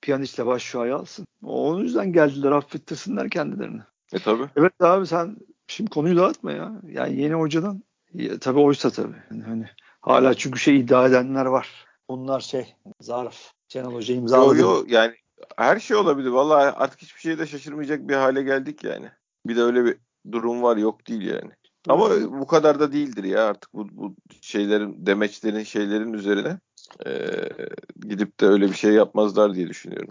Piyanistle 0.00 0.46
baş 0.46 0.62
Şua'yı 0.62 0.96
alsın. 0.96 1.26
O 1.42 1.80
yüzden 1.80 2.12
geldiler 2.12 2.52
affettirsinler 2.52 3.30
kendilerini. 3.30 3.80
E 4.12 4.18
tabi. 4.18 4.42
Evet 4.56 4.80
abi 4.80 5.06
sen 5.06 5.36
şimdi 5.66 5.90
konuyu 5.90 6.16
dağıtma 6.16 6.52
ya. 6.52 6.72
Yani 6.90 7.20
yeni 7.20 7.34
hocadan 7.34 7.82
ya, 8.14 8.38
tabii 8.38 8.60
oysa 8.60 8.90
tabii. 8.90 9.16
Yani 9.30 9.42
hani 9.42 9.68
hala 10.00 10.34
çünkü 10.34 10.58
şey 10.58 10.80
iddia 10.80 11.06
edenler 11.06 11.46
var. 11.46 11.86
Bunlar 12.08 12.40
şey 12.40 12.74
zarf. 13.00 13.52
Şenol 13.68 13.94
Hoca 13.94 14.14
imzaladı. 14.14 14.60
Yo, 14.60 14.68
yo, 14.68 14.84
yani 14.88 15.14
her 15.56 15.80
şey 15.80 15.96
olabilir. 15.96 16.28
Vallahi 16.28 16.70
artık 16.70 17.02
hiçbir 17.02 17.20
şeyde 17.20 17.46
şaşırmayacak 17.46 18.08
bir 18.08 18.14
hale 18.14 18.42
geldik 18.42 18.84
yani. 18.84 19.10
Bir 19.46 19.56
de 19.56 19.62
öyle 19.62 19.84
bir 19.84 19.96
durum 20.32 20.62
var 20.62 20.76
yok 20.76 21.08
değil 21.08 21.22
yani. 21.22 21.50
Ama 21.88 22.10
bu 22.40 22.46
kadar 22.46 22.80
da 22.80 22.92
değildir 22.92 23.24
ya 23.24 23.44
artık 23.44 23.74
bu, 23.74 23.88
bu 23.92 24.14
şeylerin 24.40 25.06
demeçlerin 25.06 25.62
şeylerin 25.62 26.12
üzerine 26.12 26.58
e, 27.06 27.10
gidip 28.08 28.40
de 28.40 28.46
öyle 28.46 28.68
bir 28.68 28.74
şey 28.74 28.92
yapmazlar 28.92 29.54
diye 29.54 29.68
düşünüyorum. 29.68 30.10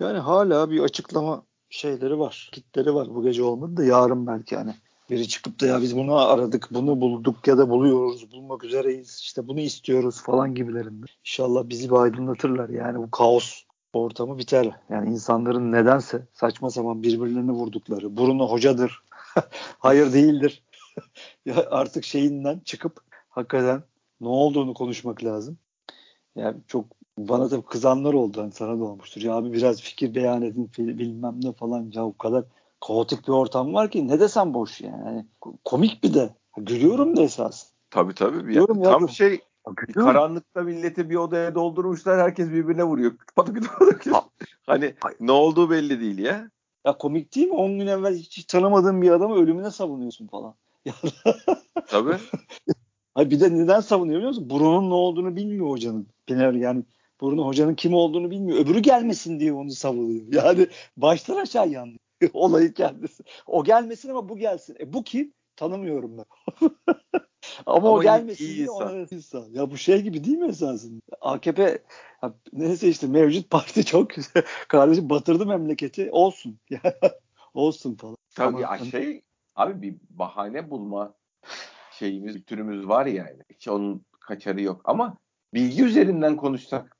Yani 0.00 0.18
hala 0.18 0.70
bir 0.70 0.80
açıklama 0.80 1.44
şeyleri 1.70 2.18
var. 2.18 2.50
Kitleri 2.52 2.94
var. 2.94 3.14
Bu 3.14 3.22
gece 3.22 3.42
olmadı 3.42 3.76
da 3.76 3.84
yarın 3.84 4.26
belki 4.26 4.56
hani. 4.56 4.74
Biri 5.10 5.28
çıkıp 5.28 5.60
da 5.60 5.66
ya 5.66 5.82
biz 5.82 5.96
bunu 5.96 6.16
aradık, 6.16 6.68
bunu 6.70 7.00
bulduk 7.00 7.46
ya 7.46 7.58
da 7.58 7.70
buluyoruz, 7.70 8.32
bulmak 8.32 8.64
üzereyiz, 8.64 9.20
işte 9.20 9.48
bunu 9.48 9.60
istiyoruz 9.60 10.22
falan 10.22 10.54
gibilerinde. 10.54 11.06
İnşallah 11.20 11.68
bizi 11.68 11.90
bir 11.90 11.94
aydınlatırlar. 11.94 12.68
Yani 12.68 12.98
bu 12.98 13.10
kaos 13.10 13.62
ortamı 13.92 14.38
biter. 14.38 14.70
Yani 14.90 15.10
insanların 15.10 15.72
nedense 15.72 16.26
saçma 16.32 16.70
sapan 16.70 17.02
birbirlerini 17.02 17.52
vurdukları, 17.52 18.16
burunu 18.16 18.50
hocadır, 18.50 19.02
hayır 19.78 20.12
değildir. 20.12 20.62
ya 21.46 21.66
artık 21.70 22.04
şeyinden 22.04 22.60
çıkıp 22.64 23.00
hakikaten 23.28 23.82
ne 24.20 24.28
olduğunu 24.28 24.74
konuşmak 24.74 25.24
lazım. 25.24 25.58
Yani 26.36 26.56
çok 26.66 26.84
bana 27.18 27.50
da 27.50 27.60
kızanlar 27.60 28.14
oldu. 28.14 28.40
Hani 28.40 28.52
sana 28.52 28.80
da 28.80 28.84
olmuştur. 28.84 29.20
Ya 29.22 29.34
abi 29.34 29.52
biraz 29.52 29.80
fikir 29.80 30.14
beyan 30.14 30.42
edin 30.42 30.70
bilmem 30.78 31.34
ne 31.42 31.52
falan. 31.52 31.90
Ya 31.94 32.06
o 32.06 32.16
kadar 32.16 32.44
kaotik 32.86 33.28
bir 33.28 33.32
ortam 33.32 33.74
var 33.74 33.90
ki 33.90 34.08
ne 34.08 34.20
desem 34.20 34.54
boş 34.54 34.80
yani. 34.80 35.04
yani 35.06 35.26
komik 35.64 36.04
bir 36.04 36.14
de. 36.14 36.30
Gülüyorum 36.56 37.16
da 37.16 37.22
esas. 37.22 37.66
Tabii 37.90 38.14
tabii. 38.14 38.54
Ya, 38.54 38.66
tam 38.66 39.02
ya. 39.02 39.08
şey 39.08 39.40
Gülüyorum. 39.76 40.12
karanlıkta 40.12 40.62
milleti 40.62 41.10
bir 41.10 41.16
odaya 41.16 41.54
doldurmuşlar. 41.54 42.20
Herkes 42.20 42.50
birbirine 42.50 42.84
vuruyor. 42.84 43.12
hani 44.66 44.94
ne 45.20 45.32
olduğu 45.32 45.70
belli 45.70 46.00
değil 46.00 46.18
ya. 46.18 46.50
Ya 46.86 46.98
komik 46.98 47.34
değil 47.34 47.48
mi? 47.48 47.54
10 47.54 47.78
gün 47.78 47.86
evvel 47.86 48.14
hiç 48.14 48.44
tanımadığın 48.44 49.02
bir 49.02 49.10
adamı 49.10 49.34
ölümüne 49.34 49.70
savunuyorsun 49.70 50.26
falan. 50.26 50.54
Tabii. 51.88 52.16
Hayır 53.14 53.30
bir 53.30 53.40
de 53.40 53.54
neden 53.54 53.80
savunuyor 53.80 54.16
biliyor 54.16 54.30
musun? 54.30 54.50
Bruno'nun 54.50 54.90
ne 54.90 54.94
olduğunu 54.94 55.36
bilmiyor 55.36 55.70
hocanın. 55.70 56.06
Piner 56.26 56.52
yani 56.52 56.84
Bruno 57.22 57.46
hocanın 57.46 57.74
kim 57.74 57.94
olduğunu 57.94 58.30
bilmiyor. 58.30 58.58
Öbürü 58.58 58.78
gelmesin 58.78 59.40
diye 59.40 59.52
onu 59.52 59.70
savunuyor. 59.70 60.44
Yani 60.44 60.66
baştan 60.96 61.36
aşağı 61.36 61.68
yandı. 61.68 61.98
Olayı 62.32 62.74
kendisi. 62.74 63.22
O 63.46 63.64
gelmesin 63.64 64.08
ama 64.08 64.28
bu 64.28 64.36
gelsin. 64.36 64.76
E 64.80 64.92
bu 64.92 65.04
kim? 65.04 65.32
Tanımıyorum 65.56 66.18
ben. 66.18 66.24
ama, 66.60 66.70
ama 67.66 67.90
o 67.90 68.02
gelmesin 68.02 68.44
iyi, 68.44 68.48
iyi 68.48 68.56
diye 68.56 68.70
ona 68.70 69.06
insan. 69.10 69.48
Ya 69.50 69.70
bu 69.70 69.76
şey 69.76 70.02
gibi 70.02 70.24
değil 70.24 70.38
mi 70.38 70.48
esasında? 70.48 71.00
AKP 71.20 71.82
ya, 72.22 72.34
neyse 72.52 72.88
işte 72.88 73.06
mevcut 73.06 73.50
parti 73.50 73.84
çok 73.84 74.10
güzel. 74.10 74.42
Kardeşim 74.68 75.10
batırdı 75.10 75.46
memleketi. 75.46 76.10
Olsun. 76.10 76.58
olsun 77.54 77.94
falan. 77.94 78.16
Tabii 78.34 78.66
ama, 78.66 78.76
ya 78.76 78.90
şey 78.90 79.22
abi 79.54 79.82
bir 79.82 79.96
bahane 80.10 80.70
bulma 80.70 81.14
şeyimiz, 81.92 82.44
türümüz 82.44 82.88
var 82.88 83.06
yani. 83.06 83.42
Hiç 83.50 83.68
onun 83.68 84.04
kaçarı 84.20 84.62
yok. 84.62 84.80
Ama 84.84 85.16
bilgi 85.54 85.84
üzerinden 85.84 86.36
konuşsak 86.36 86.95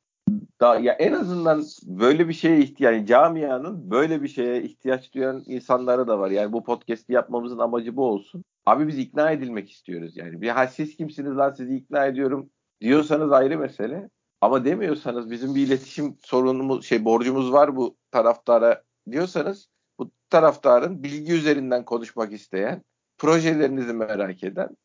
da 0.61 0.79
ya 0.79 0.93
en 0.93 1.13
azından 1.13 1.65
böyle 1.87 2.29
bir 2.29 2.33
şeye 2.33 2.59
ihtiyaç 2.59 2.95
yani 2.95 3.07
camianın 3.07 3.91
böyle 3.91 4.23
bir 4.23 4.29
şeye 4.29 4.63
ihtiyaç 4.63 5.15
duyan 5.15 5.43
insanları 5.47 6.09
da 6.09 6.19
var. 6.19 6.31
Yani 6.31 6.53
bu 6.53 6.65
podcast'i 6.65 7.13
yapmamızın 7.13 7.59
amacı 7.59 7.97
bu 7.97 8.05
olsun. 8.07 8.45
Abi 8.67 8.89
biz 8.89 8.99
ikna 8.99 9.31
edilmek 9.31 9.71
istiyoruz 9.71 10.17
yani. 10.17 10.41
Bir 10.41 10.49
ha 10.49 10.67
siz 10.67 10.97
kimsiniz 10.97 11.37
lan 11.37 11.53
sizi 11.53 11.77
ikna 11.77 12.07
ediyorum 12.07 12.51
diyorsanız 12.81 13.33
ayrı 13.33 13.59
mesele. 13.59 14.09
Ama 14.41 14.65
demiyorsanız 14.65 15.31
bizim 15.31 15.55
bir 15.55 15.67
iletişim 15.67 16.17
sorunumuz 16.21 16.87
şey 16.87 17.05
borcumuz 17.05 17.53
var 17.53 17.77
bu 17.77 17.97
taraftara 18.11 18.83
diyorsanız 19.11 19.69
bu 19.99 20.11
taraftarın 20.31 21.03
bilgi 21.03 21.33
üzerinden 21.33 21.85
konuşmak 21.85 22.33
isteyen, 22.33 22.83
projelerinizi 23.19 23.93
merak 23.93 24.45
eden, 24.45 24.77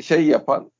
şey 0.00 0.26
yapan, 0.26 0.72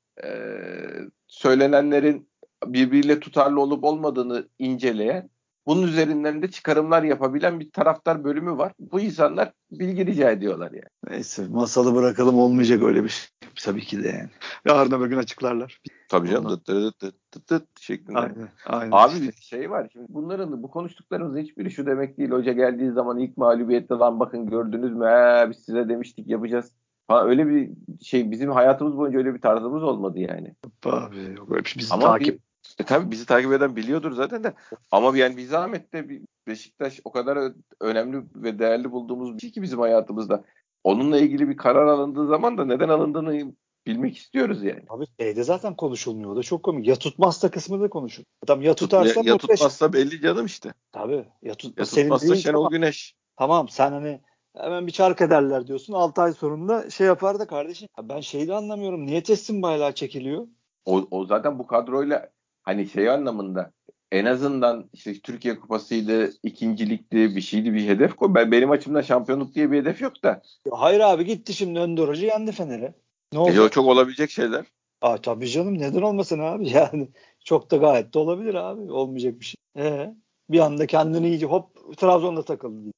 söylenenlerin 1.26 2.31
birbiriyle 2.66 3.20
tutarlı 3.20 3.60
olup 3.60 3.84
olmadığını 3.84 4.48
inceleyen, 4.58 5.30
bunun 5.66 5.82
üzerinden 5.82 6.42
de 6.42 6.50
çıkarımlar 6.50 7.02
yapabilen 7.02 7.60
bir 7.60 7.70
taraftar 7.70 8.24
bölümü 8.24 8.58
var. 8.58 8.72
Bu 8.78 9.00
insanlar 9.00 9.52
bilgi 9.70 10.06
rica 10.06 10.30
ediyorlar 10.30 10.70
yani. 10.72 10.88
Neyse 11.10 11.46
masalı 11.50 11.94
bırakalım 11.94 12.38
olmayacak 12.38 12.82
öyle 12.82 13.04
bir 13.04 13.08
şey. 13.08 13.28
Tabii 13.64 13.80
ki 13.80 14.04
de 14.04 14.08
yani. 14.08 14.30
Yarın 14.66 14.90
öbür 14.92 15.06
gün 15.06 15.16
açıklarlar. 15.16 15.80
Tabii 16.08 16.28
canım. 16.28 16.50
Dıt 16.50 16.68
dıt 16.68 17.00
dıt 17.00 17.14
dıt 17.34 17.50
dıt 17.50 17.80
şeklinde. 17.80 18.18
Aynen, 18.18 18.48
aynen 18.66 18.90
Abi 18.92 19.12
işte. 19.12 19.26
bir 19.26 19.32
şey 19.32 19.70
var. 19.70 19.88
Şimdi 19.92 20.06
bunların 20.08 20.62
bu 20.62 20.70
konuştuklarımızın 20.70 21.38
hiçbiri 21.38 21.70
şu 21.70 21.86
demek 21.86 22.18
değil. 22.18 22.30
Hoca 22.30 22.52
geldiği 22.52 22.92
zaman 22.92 23.18
ilk 23.18 23.36
mağlubiyette 23.36 23.94
lan 23.94 24.20
bakın 24.20 24.46
gördünüz 24.46 24.92
mü? 24.92 25.06
He, 25.06 25.50
biz 25.50 25.56
size 25.56 25.88
demiştik 25.88 26.28
yapacağız. 26.28 26.72
Ha, 27.08 27.24
öyle 27.24 27.48
bir 27.48 27.70
şey 28.02 28.30
bizim 28.30 28.50
hayatımız 28.50 28.96
boyunca 28.96 29.18
öyle 29.18 29.34
bir 29.34 29.40
tarzımız 29.40 29.82
olmadı 29.82 30.18
yani. 30.18 30.54
Abi 30.84 31.16
yok 31.38 31.50
öyle 31.50 31.64
bir 31.64 31.68
şey. 31.68 31.80
Bizi 31.80 31.94
Ama 31.94 32.06
takip 32.06 32.34
bir, 32.34 32.51
e, 32.78 32.84
tabii 32.84 33.10
bizi 33.10 33.26
takip 33.26 33.52
eden 33.52 33.76
biliyordur 33.76 34.12
zaten 34.12 34.44
de. 34.44 34.54
Ama 34.90 35.18
yani 35.18 35.36
bir 35.36 35.46
zahmet 35.46 35.92
de 35.92 36.20
Beşiktaş 36.46 37.00
o 37.04 37.12
kadar 37.12 37.52
önemli 37.80 38.22
ve 38.34 38.58
değerli 38.58 38.92
bulduğumuz 38.92 39.36
bir 39.36 39.40
şey 39.40 39.50
ki 39.50 39.62
bizim 39.62 39.80
hayatımızda. 39.80 40.44
Onunla 40.84 41.18
ilgili 41.18 41.48
bir 41.48 41.56
karar 41.56 41.86
alındığı 41.86 42.26
zaman 42.26 42.58
da 42.58 42.64
neden 42.64 42.88
alındığını 42.88 43.52
bilmek 43.86 44.16
istiyoruz 44.16 44.64
yani. 44.64 44.82
Abi 44.88 45.04
şeyde 45.20 45.42
zaten 45.42 45.76
konuşulmuyor. 45.76 46.30
O 46.32 46.36
da 46.36 46.42
çok 46.42 46.62
komik. 46.62 46.86
Ya 46.86 46.96
tutmazsa 46.96 47.50
kısmı 47.50 47.80
da 47.80 47.90
konuşur. 47.90 48.22
Adam 48.44 48.62
ya 48.62 48.74
tutarsa 48.74 49.20
ya, 49.20 49.32
ya 49.32 49.38
tutmazsa 49.38 49.92
belli 49.92 50.20
canım 50.20 50.46
işte. 50.46 50.74
Tabii. 50.92 51.24
Ya, 51.42 51.54
tut, 51.54 51.78
ya 51.78 51.84
tutmazsa 51.84 52.36
Şenol 52.36 52.58
tamam. 52.58 52.70
Güneş. 52.70 53.14
Tamam 53.36 53.68
sen 53.68 53.92
hani 53.92 54.20
hemen 54.56 54.86
bir 54.86 54.92
çark 54.92 55.20
ederler 55.20 55.66
diyorsun. 55.66 55.92
6 55.92 56.22
ay 56.22 56.32
sonunda 56.32 56.90
şey 56.90 57.06
yapar 57.06 57.38
da 57.38 57.46
kardeşim. 57.46 57.88
Ben 58.02 58.20
şeyi 58.20 58.48
de 58.48 58.54
anlamıyorum. 58.54 59.06
Niye 59.06 59.22
teslim 59.22 59.62
bayrağı 59.62 59.92
çekiliyor? 59.92 60.46
O, 60.84 61.06
o 61.10 61.26
zaten 61.26 61.58
bu 61.58 61.66
kadroyla 61.66 62.30
hani 62.62 62.88
şey 62.88 63.10
anlamında 63.10 63.72
en 64.12 64.24
azından 64.24 64.90
işte 64.92 65.20
Türkiye 65.20 65.60
Kupası'ydı, 65.60 66.32
ikincilikti, 66.42 67.36
bir 67.36 67.40
şeydi, 67.40 67.74
bir 67.74 67.88
hedef 67.88 68.16
koy. 68.16 68.34
Ben 68.34 68.52
benim 68.52 68.70
açımdan 68.70 69.00
şampiyonluk 69.00 69.54
diye 69.54 69.72
bir 69.72 69.80
hedef 69.80 70.00
yok 70.00 70.22
da. 70.22 70.42
Hayır 70.70 71.00
abi 71.00 71.24
gitti 71.24 71.54
şimdi 71.54 71.78
Önder 71.78 72.08
Hoca 72.08 72.26
yendi 72.26 72.52
Fener'e. 72.52 72.94
Ne 73.32 73.38
oldu? 73.38 73.66
E, 73.66 73.70
çok 73.70 73.86
olabilecek 73.86 74.30
şeyler. 74.30 74.64
Aa, 75.00 75.16
tabii 75.16 75.48
canım 75.48 75.78
neden 75.78 76.02
olmasın 76.02 76.38
abi 76.38 76.68
yani 76.74 77.08
çok 77.44 77.70
da 77.70 77.76
gayet 77.76 78.14
de 78.14 78.18
olabilir 78.18 78.54
abi 78.54 78.92
olmayacak 78.92 79.40
bir 79.40 79.44
şey. 79.44 79.56
Ee, 79.76 80.14
bir 80.50 80.58
anda 80.58 80.86
kendini 80.86 81.28
iyice 81.28 81.46
hop 81.46 81.96
Trabzon'da 81.96 82.42
takıldı. 82.44 82.90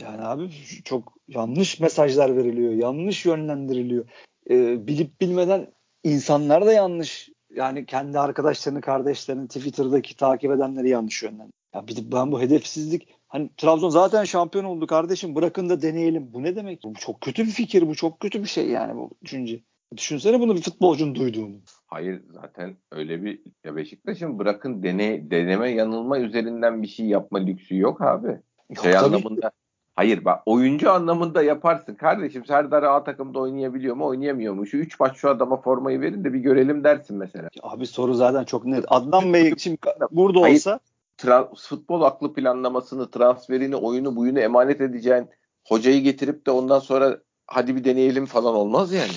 Yani 0.00 0.22
abi 0.22 0.50
çok 0.84 1.12
yanlış 1.28 1.80
mesajlar 1.80 2.36
veriliyor, 2.36 2.72
yanlış 2.72 3.26
yönlendiriliyor. 3.26 4.08
Ee, 4.50 4.86
bilip 4.86 5.20
bilmeden 5.20 5.72
insanlar 6.04 6.66
da 6.66 6.72
yanlış 6.72 7.30
yani 7.54 7.86
kendi 7.86 8.18
arkadaşlarını, 8.18 8.80
kardeşlerini 8.80 9.48
Twitter'daki 9.48 10.16
takip 10.16 10.50
edenleri 10.50 10.88
yanlış 10.88 11.22
yönlendiriyor. 11.22 11.52
Ya 11.74 11.88
bir 11.88 11.96
de 11.96 12.12
ben 12.12 12.32
bu 12.32 12.40
hedefsizlik 12.40 13.08
hani 13.28 13.50
Trabzon 13.56 13.88
zaten 13.88 14.24
şampiyon 14.24 14.64
oldu 14.64 14.86
kardeşim 14.86 15.34
bırakın 15.34 15.68
da 15.68 15.82
deneyelim. 15.82 16.32
Bu 16.32 16.42
ne 16.42 16.56
demek? 16.56 16.82
Bu 16.84 16.94
çok 16.94 17.20
kötü 17.20 17.46
bir 17.46 17.50
fikir 17.50 17.88
bu 17.88 17.94
çok 17.94 18.20
kötü 18.20 18.42
bir 18.42 18.48
şey 18.48 18.68
yani 18.68 18.96
bu 18.96 19.10
düşünce. 19.24 19.60
Düşünsene 19.96 20.40
bunu 20.40 20.56
bir 20.56 20.62
futbolcunun 20.62 21.14
duyduğunu. 21.14 21.56
Hayır 21.86 22.22
zaten 22.30 22.76
öyle 22.92 23.22
bir 23.22 23.40
ya 23.64 23.76
Beşiktaş'ın 23.76 24.38
bırakın 24.38 24.82
dene, 24.82 25.30
deneme 25.30 25.70
yanılma 25.70 26.18
üzerinden 26.18 26.82
bir 26.82 26.88
şey 26.88 27.06
yapma 27.06 27.38
lüksü 27.38 27.76
yok 27.76 28.02
abi. 28.02 28.28
Yok, 28.70 28.82
şey 28.82 28.96
anlamında. 28.96 29.50
Hayır 29.98 30.24
bak 30.24 30.42
oyuncu 30.46 30.92
anlamında 30.92 31.42
yaparsın. 31.42 31.94
Kardeşim 31.94 32.44
Serdar 32.44 32.82
A 32.82 33.04
takımda 33.04 33.38
oynayabiliyor 33.38 33.96
mu 33.96 34.06
oynayamıyor 34.06 34.54
mu? 34.54 34.66
Şu 34.66 34.76
3 34.76 35.00
maç 35.00 35.16
şu 35.16 35.30
adama 35.30 35.60
formayı 35.60 36.00
verin 36.00 36.24
de 36.24 36.32
bir 36.32 36.38
görelim 36.38 36.84
dersin 36.84 37.16
mesela. 37.16 37.48
Abi 37.62 37.86
soru 37.86 38.14
zaten 38.14 38.44
çok 38.44 38.64
net. 38.64 38.84
Adnan 38.88 39.32
Bey 39.32 39.48
için 39.48 39.78
burada 40.10 40.42
Hayır, 40.42 40.54
olsa 40.54 40.80
tra- 41.18 41.68
futbol 41.68 42.02
aklı 42.02 42.32
planlamasını, 42.32 43.10
transferini, 43.10 43.76
oyunu 43.76 44.16
buyunu 44.16 44.40
emanet 44.40 44.80
edeceğin 44.80 45.26
hocayı 45.68 46.02
getirip 46.02 46.46
de 46.46 46.50
ondan 46.50 46.78
sonra 46.78 47.18
hadi 47.46 47.76
bir 47.76 47.84
deneyelim 47.84 48.26
falan 48.26 48.54
olmaz 48.54 48.92
yani. 48.92 49.12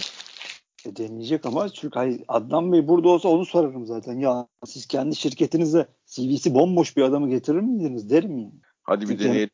E 0.85 0.95
deneyecek 0.95 1.45
ama 1.45 1.69
çünkü 1.69 1.99
hayır, 1.99 2.21
Adnan 2.27 2.71
Bey 2.71 2.87
burada 2.87 3.09
olsa 3.09 3.29
onu 3.29 3.45
sorarım 3.45 3.85
zaten. 3.85 4.19
Ya 4.19 4.47
siz 4.65 4.85
kendi 4.85 5.15
şirketinizde 5.15 5.87
CV'si 6.05 6.53
bomboş 6.53 6.97
bir 6.97 7.01
adamı 7.01 7.29
getirir 7.29 7.59
miydiniz 7.59 8.09
derim 8.09 8.37
yani. 8.37 8.61
Hadi 8.83 9.09
bir 9.09 9.19
deneyelim. 9.19 9.49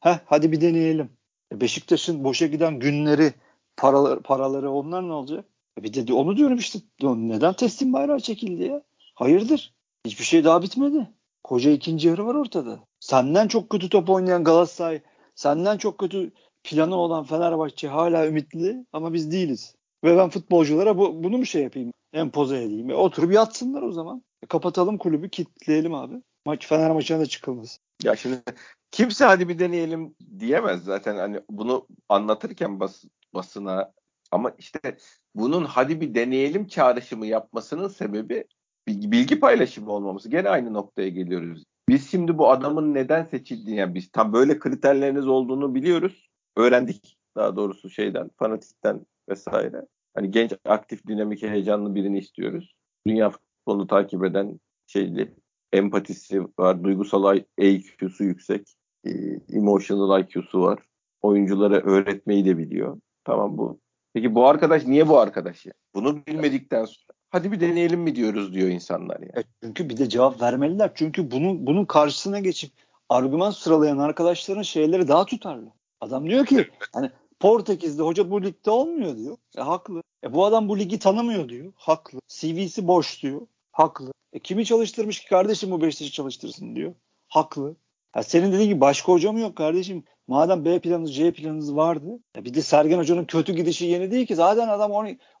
Heh, 0.00 0.18
hadi 0.26 0.52
bir 0.52 0.60
deneyelim. 0.60 1.10
E 1.52 1.60
Beşiktaş'ın 1.60 2.24
boşa 2.24 2.46
giden 2.46 2.78
günleri, 2.78 3.32
paraları, 3.76 4.22
paraları 4.22 4.70
onlar 4.70 5.08
ne 5.08 5.12
olacak? 5.12 5.44
E 5.78 5.82
bir 5.82 6.06
de 6.06 6.12
onu 6.12 6.36
diyorum 6.36 6.58
işte. 6.58 6.78
Neden 7.02 7.52
teslim 7.52 7.92
bayrağı 7.92 8.20
çekildi 8.20 8.62
ya? 8.64 8.82
Hayırdır? 9.14 9.74
Hiçbir 10.06 10.24
şey 10.24 10.44
daha 10.44 10.62
bitmedi. 10.62 11.10
Koca 11.44 11.70
ikinci 11.70 12.08
yarı 12.08 12.26
var 12.26 12.34
ortada. 12.34 12.80
Senden 13.00 13.48
çok 13.48 13.70
kötü 13.70 13.88
top 13.88 14.10
oynayan 14.10 14.44
Galatasaray, 14.44 15.00
senden 15.34 15.78
çok 15.78 15.98
kötü 15.98 16.32
planı 16.64 16.94
olan 16.96 17.24
Fenerbahçe 17.24 17.88
hala 17.88 18.26
ümitli 18.26 18.86
ama 18.92 19.12
biz 19.12 19.32
değiliz. 19.32 19.74
Ve 20.04 20.16
ben 20.16 20.28
futbolculara 20.28 20.98
bu, 20.98 21.24
bunu 21.24 21.38
mu 21.38 21.46
şey 21.46 21.62
yapayım? 21.62 21.92
Empoze 22.12 22.62
edeyim. 22.62 22.90
E, 22.90 22.94
oturup 22.94 23.32
yatsınlar 23.32 23.82
o 23.82 23.92
zaman. 23.92 24.22
E, 24.42 24.46
kapatalım 24.46 24.98
kulübü, 24.98 25.30
kilitleyelim 25.30 25.94
abi. 25.94 26.14
Maç 26.46 26.66
Fener 26.66 26.90
maçına 26.90 27.20
da 27.20 27.26
çıkılmaz. 27.26 27.80
Ya 28.02 28.16
şimdi 28.16 28.42
kimse 28.90 29.24
hadi 29.24 29.48
bir 29.48 29.58
deneyelim 29.58 30.14
diyemez 30.38 30.84
zaten 30.84 31.16
hani 31.16 31.40
bunu 31.50 31.86
anlatırken 32.08 32.80
bas, 32.80 33.04
basına 33.34 33.92
ama 34.30 34.52
işte 34.58 34.96
bunun 35.34 35.64
hadi 35.64 36.00
bir 36.00 36.14
deneyelim 36.14 36.66
çağrışımı 36.66 37.26
yapmasının 37.26 37.88
sebebi 37.88 38.44
bilgi 38.88 39.40
paylaşımı 39.40 39.92
olmaması. 39.92 40.30
Gene 40.30 40.48
aynı 40.48 40.74
noktaya 40.74 41.08
geliyoruz. 41.08 41.64
Biz 41.88 42.10
şimdi 42.10 42.38
bu 42.38 42.50
adamın 42.50 42.94
neden 42.94 43.24
seçildiğini 43.24 43.80
yani 43.80 43.94
biz 43.94 44.10
tam 44.10 44.32
böyle 44.32 44.58
kriterleriniz 44.58 45.26
olduğunu 45.28 45.74
biliyoruz. 45.74 46.28
Öğrendik 46.56 47.18
daha 47.36 47.56
doğrusu 47.56 47.90
şeyden, 47.90 48.30
fanatikten 48.36 49.06
vesaire. 49.28 49.86
Hani 50.14 50.30
genç, 50.30 50.52
aktif, 50.64 51.06
dinamik, 51.06 51.42
heyecanlı 51.42 51.94
birini 51.94 52.18
istiyoruz. 52.18 52.74
Dünya 53.06 53.30
futbolunu 53.30 53.86
takip 53.86 54.24
eden 54.24 54.60
şeyli, 54.86 55.34
empatisi 55.72 56.42
var, 56.58 56.84
duygusal 56.84 57.40
IQ'su 57.58 58.24
yüksek, 58.24 58.77
e, 59.04 59.10
emotional 59.52 60.20
IQ'su 60.20 60.60
var. 60.60 60.78
Oyunculara 61.22 61.76
öğretmeyi 61.76 62.44
de 62.44 62.58
biliyor. 62.58 63.00
Tamam 63.24 63.58
bu. 63.58 63.78
Peki 64.14 64.34
bu 64.34 64.46
arkadaş 64.46 64.86
niye 64.86 65.08
bu 65.08 65.18
arkadaş 65.18 65.66
ya? 65.66 65.72
Bunu 65.94 66.26
bilmedikten 66.26 66.84
sonra 66.84 67.18
hadi 67.30 67.52
bir 67.52 67.60
deneyelim 67.60 68.00
mi 68.00 68.16
diyoruz 68.16 68.54
diyor 68.54 68.68
insanlar 68.68 69.20
ya. 69.20 69.28
Yani. 69.34 69.44
çünkü 69.62 69.88
bir 69.88 69.96
de 69.96 70.08
cevap 70.08 70.42
vermeliler. 70.42 70.92
Çünkü 70.94 71.30
bunun 71.30 71.66
bunun 71.66 71.84
karşısına 71.84 72.40
geçip 72.40 72.72
argüman 73.08 73.50
sıralayan 73.50 73.98
arkadaşların 73.98 74.62
şeyleri 74.62 75.08
daha 75.08 75.26
tutarlı. 75.26 75.72
Adam 76.00 76.28
diyor 76.28 76.46
ki 76.46 76.68
hani 76.92 77.10
Portekiz'de 77.40 78.02
hoca 78.02 78.30
bu 78.30 78.42
ligde 78.42 78.70
olmuyor 78.70 79.16
diyor. 79.16 79.36
E 79.56 79.60
haklı. 79.60 80.02
E 80.24 80.32
bu 80.32 80.44
adam 80.44 80.68
bu 80.68 80.78
ligi 80.78 80.98
tanımıyor 80.98 81.48
diyor. 81.48 81.72
Haklı. 81.76 82.20
CV'si 82.28 82.88
boş 82.88 83.22
diyor. 83.22 83.40
Haklı. 83.72 84.12
E 84.32 84.38
kimi 84.38 84.64
çalıştırmış 84.64 85.20
ki 85.20 85.28
kardeşim 85.28 85.70
bu 85.70 85.82
Beşiktaş'ı 85.82 86.12
çalıştırsın 86.12 86.76
diyor. 86.76 86.94
Haklı. 87.28 87.76
Ya 88.16 88.22
senin 88.22 88.52
dediğin 88.52 88.68
gibi 88.68 88.80
başka 88.80 89.12
hocam 89.12 89.38
yok 89.38 89.56
kardeşim. 89.56 90.04
Madem 90.26 90.64
B 90.64 90.80
planınız 90.80 91.14
C 91.14 91.32
planınız 91.32 91.76
vardı. 91.76 92.06
Ya 92.36 92.44
bir 92.44 92.54
de 92.54 92.62
Sergen 92.62 92.98
Hoca'nın 92.98 93.24
kötü 93.24 93.52
gidişi 93.52 93.86
yeni 93.86 94.10
değil 94.10 94.26
ki. 94.26 94.34
Zaten 94.34 94.68
adam 94.68 94.92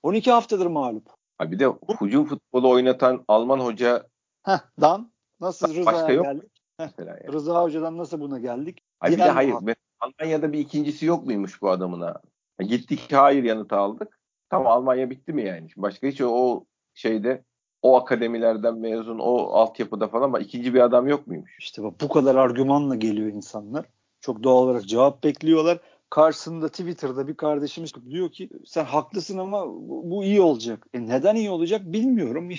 12 0.02 0.30
haftadır 0.30 0.66
mağlup. 0.66 1.08
Ha 1.38 1.50
bir 1.50 1.58
de 1.58 1.66
hücum 2.00 2.24
futbolu 2.24 2.70
oynatan 2.70 3.24
Alman 3.28 3.60
hoca 3.60 4.06
Heh, 4.42 4.58
Dan 4.80 5.12
nasıl 5.40 5.74
Rıza'ya 5.74 6.22
geldik? 6.22 6.50
Heh, 6.78 6.88
yani. 6.98 7.32
Rıza 7.32 7.62
Hoca'dan 7.62 7.98
nasıl 7.98 8.20
buna 8.20 8.38
geldik? 8.38 8.82
Hayır 9.00 9.18
bir 9.18 9.22
de 9.22 9.30
hayır. 9.30 9.54
Almanya'da 10.00 10.52
bir 10.52 10.58
ikincisi 10.58 11.06
yok 11.06 11.26
muymuş 11.26 11.62
bu 11.62 11.70
adamına? 11.70 12.20
Gittik 12.60 13.12
hayır 13.12 13.44
yanıtı 13.44 13.76
aldık. 13.76 14.20
Tamam 14.50 14.72
Almanya 14.72 15.10
bitti 15.10 15.32
mi 15.32 15.44
yani? 15.44 15.68
Başka 15.76 16.06
hiç 16.06 16.20
o 16.20 16.64
şeyde 16.94 17.44
o 17.82 17.96
akademilerden 17.96 18.78
mezun 18.78 19.18
o 19.18 19.36
altyapıda 19.36 20.08
falan 20.08 20.22
ama 20.22 20.38
ikinci 20.38 20.74
bir 20.74 20.80
adam 20.80 21.08
yok 21.08 21.26
muymuş? 21.26 21.56
İşte 21.60 21.82
bak 21.82 21.94
bu 22.00 22.08
kadar 22.08 22.34
argümanla 22.34 22.94
geliyor 22.94 23.28
insanlar. 23.28 23.86
Çok 24.20 24.42
doğal 24.42 24.62
olarak 24.62 24.86
cevap 24.86 25.24
bekliyorlar. 25.24 25.78
Karşısında 26.10 26.68
Twitter'da 26.68 27.28
bir 27.28 27.34
kardeşimiz 27.34 27.92
diyor 28.10 28.32
ki 28.32 28.48
sen 28.66 28.84
haklısın 28.84 29.38
ama 29.38 29.66
bu, 29.66 30.10
bu 30.10 30.24
iyi 30.24 30.40
olacak. 30.40 30.86
E 30.94 31.06
neden 31.06 31.34
iyi 31.34 31.50
olacak 31.50 31.82
bilmiyorum. 31.84 32.50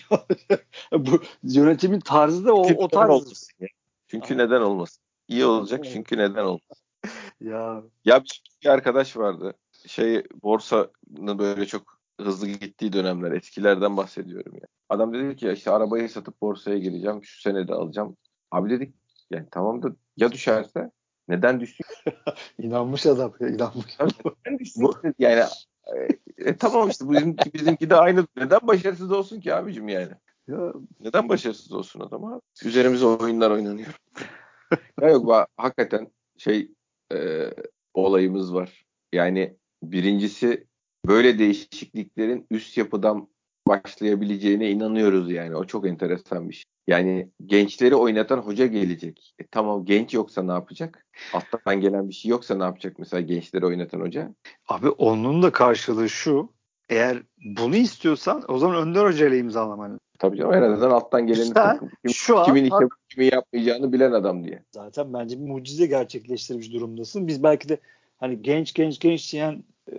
bu 0.93 1.21
yönetimin 1.43 1.99
tarzı 1.99 2.45
da 2.45 2.53
o, 2.53 2.73
o 2.73 2.87
tarz. 2.87 3.47
Çünkü 4.07 4.37
neden 4.37 4.61
olmasın? 4.61 5.03
İyi 5.27 5.45
olacak 5.45 5.85
çünkü 5.93 6.17
neden 6.17 6.43
olmasın? 6.43 6.85
ya. 7.41 7.83
Ya 8.05 8.23
bir 8.63 8.69
arkadaş 8.69 9.17
vardı. 9.17 9.53
Şey 9.87 10.23
borsanın 10.43 11.39
böyle 11.39 11.65
çok 11.65 11.98
hızlı 12.25 12.47
gittiği 12.47 12.93
dönemler 12.93 13.31
etkilerden 13.31 13.97
bahsediyorum 13.97 14.53
ya. 14.55 14.67
Adam 14.89 15.13
dedi 15.13 15.35
ki 15.35 15.51
işte 15.51 15.71
arabayı 15.71 16.09
satıp 16.09 16.41
borsaya 16.41 16.77
gireceğim. 16.77 17.23
Şu 17.23 17.41
sene 17.41 17.67
de 17.67 17.73
alacağım. 17.73 18.17
Abi 18.51 18.69
dedik 18.69 18.95
yani 19.31 19.47
tamam 19.51 19.83
da 19.83 19.95
ya 20.17 20.31
düşerse 20.31 20.91
neden 21.27 21.59
düşsün? 21.59 21.85
İnanmış 22.57 23.05
adam 23.05 23.33
ya 23.39 23.47
inanmış. 23.47 23.97
neden 24.45 24.59
düşsün? 24.59 24.89
yani 25.19 25.43
e, 25.87 26.07
e, 26.37 26.57
tamam 26.57 26.89
işte 26.89 27.09
bizimki, 27.09 27.53
bizimki 27.53 27.89
de 27.89 27.95
aynı. 27.95 28.27
Neden 28.37 28.59
başarısız 28.63 29.11
olsun 29.11 29.39
ki 29.41 29.53
abicim 29.55 29.89
yani? 29.89 30.11
Ya. 30.47 30.73
Neden 30.99 31.29
başarısız 31.29 31.71
olsun 31.71 31.99
adam 31.99 32.25
abi? 32.25 32.41
Üzerimize 32.65 33.05
oyunlar 33.05 33.51
oynanıyor. 33.51 33.99
ya 35.01 35.09
yok 35.09 35.47
hakikaten 35.57 36.11
şey 36.37 36.71
e, 37.13 37.49
olayımız 37.93 38.53
var. 38.53 38.85
Yani 39.13 39.57
birincisi 39.83 40.67
böyle 41.09 41.39
değişikliklerin 41.39 42.47
üst 42.51 42.77
yapıdan 42.77 43.27
başlayabileceğine 43.67 44.69
inanıyoruz 44.71 45.31
yani. 45.31 45.55
O 45.55 45.65
çok 45.65 45.87
enteresan 45.87 46.49
bir 46.49 46.53
şey. 46.53 46.63
Yani 46.87 47.29
gençleri 47.45 47.95
oynatan 47.95 48.37
hoca 48.37 48.65
gelecek. 48.65 49.33
E, 49.39 49.47
tamam 49.47 49.85
genç 49.85 50.13
yoksa 50.13 50.43
ne 50.43 50.51
yapacak? 50.51 51.05
Alttan 51.33 51.81
gelen 51.81 52.09
bir 52.09 52.13
şey 52.13 52.29
yoksa 52.29 52.55
ne 52.55 52.63
yapacak 52.63 52.99
mesela 52.99 53.21
gençleri 53.21 53.65
oynatan 53.65 53.99
hoca? 53.99 54.33
Abi 54.67 54.89
onun 54.89 55.43
da 55.43 55.51
karşılığı 55.51 56.09
şu. 56.09 56.49
Eğer 56.89 57.23
bunu 57.55 57.75
istiyorsan 57.75 58.43
o 58.47 58.57
zaman 58.57 58.75
Önder 58.75 59.05
Hoca 59.05 59.27
ile 59.27 59.37
imzalaman 59.37 59.99
Tabii 60.19 60.37
canım 60.37 60.53
en 60.53 60.61
azından 60.61 60.91
alttan 60.91 61.27
geleni 61.27 61.43
işte, 61.43 61.79
kim, 61.79 62.13
şu 62.13 62.43
kimin 62.43 62.63
işe 62.63 62.87
kimin 63.09 63.31
yapmayacağını 63.31 63.93
bilen 63.93 64.11
adam 64.11 64.43
diye. 64.43 64.63
Zaten 64.71 65.13
bence 65.13 65.39
bir 65.39 65.47
mucize 65.47 65.85
gerçekleştirmiş 65.85 66.73
durumdasın. 66.73 67.27
Biz 67.27 67.43
belki 67.43 67.69
de 67.69 67.77
hani 68.17 68.41
genç 68.41 68.73
genç 68.73 68.99
genç 68.99 69.33
diyen 69.33 69.63
e, 69.91 69.97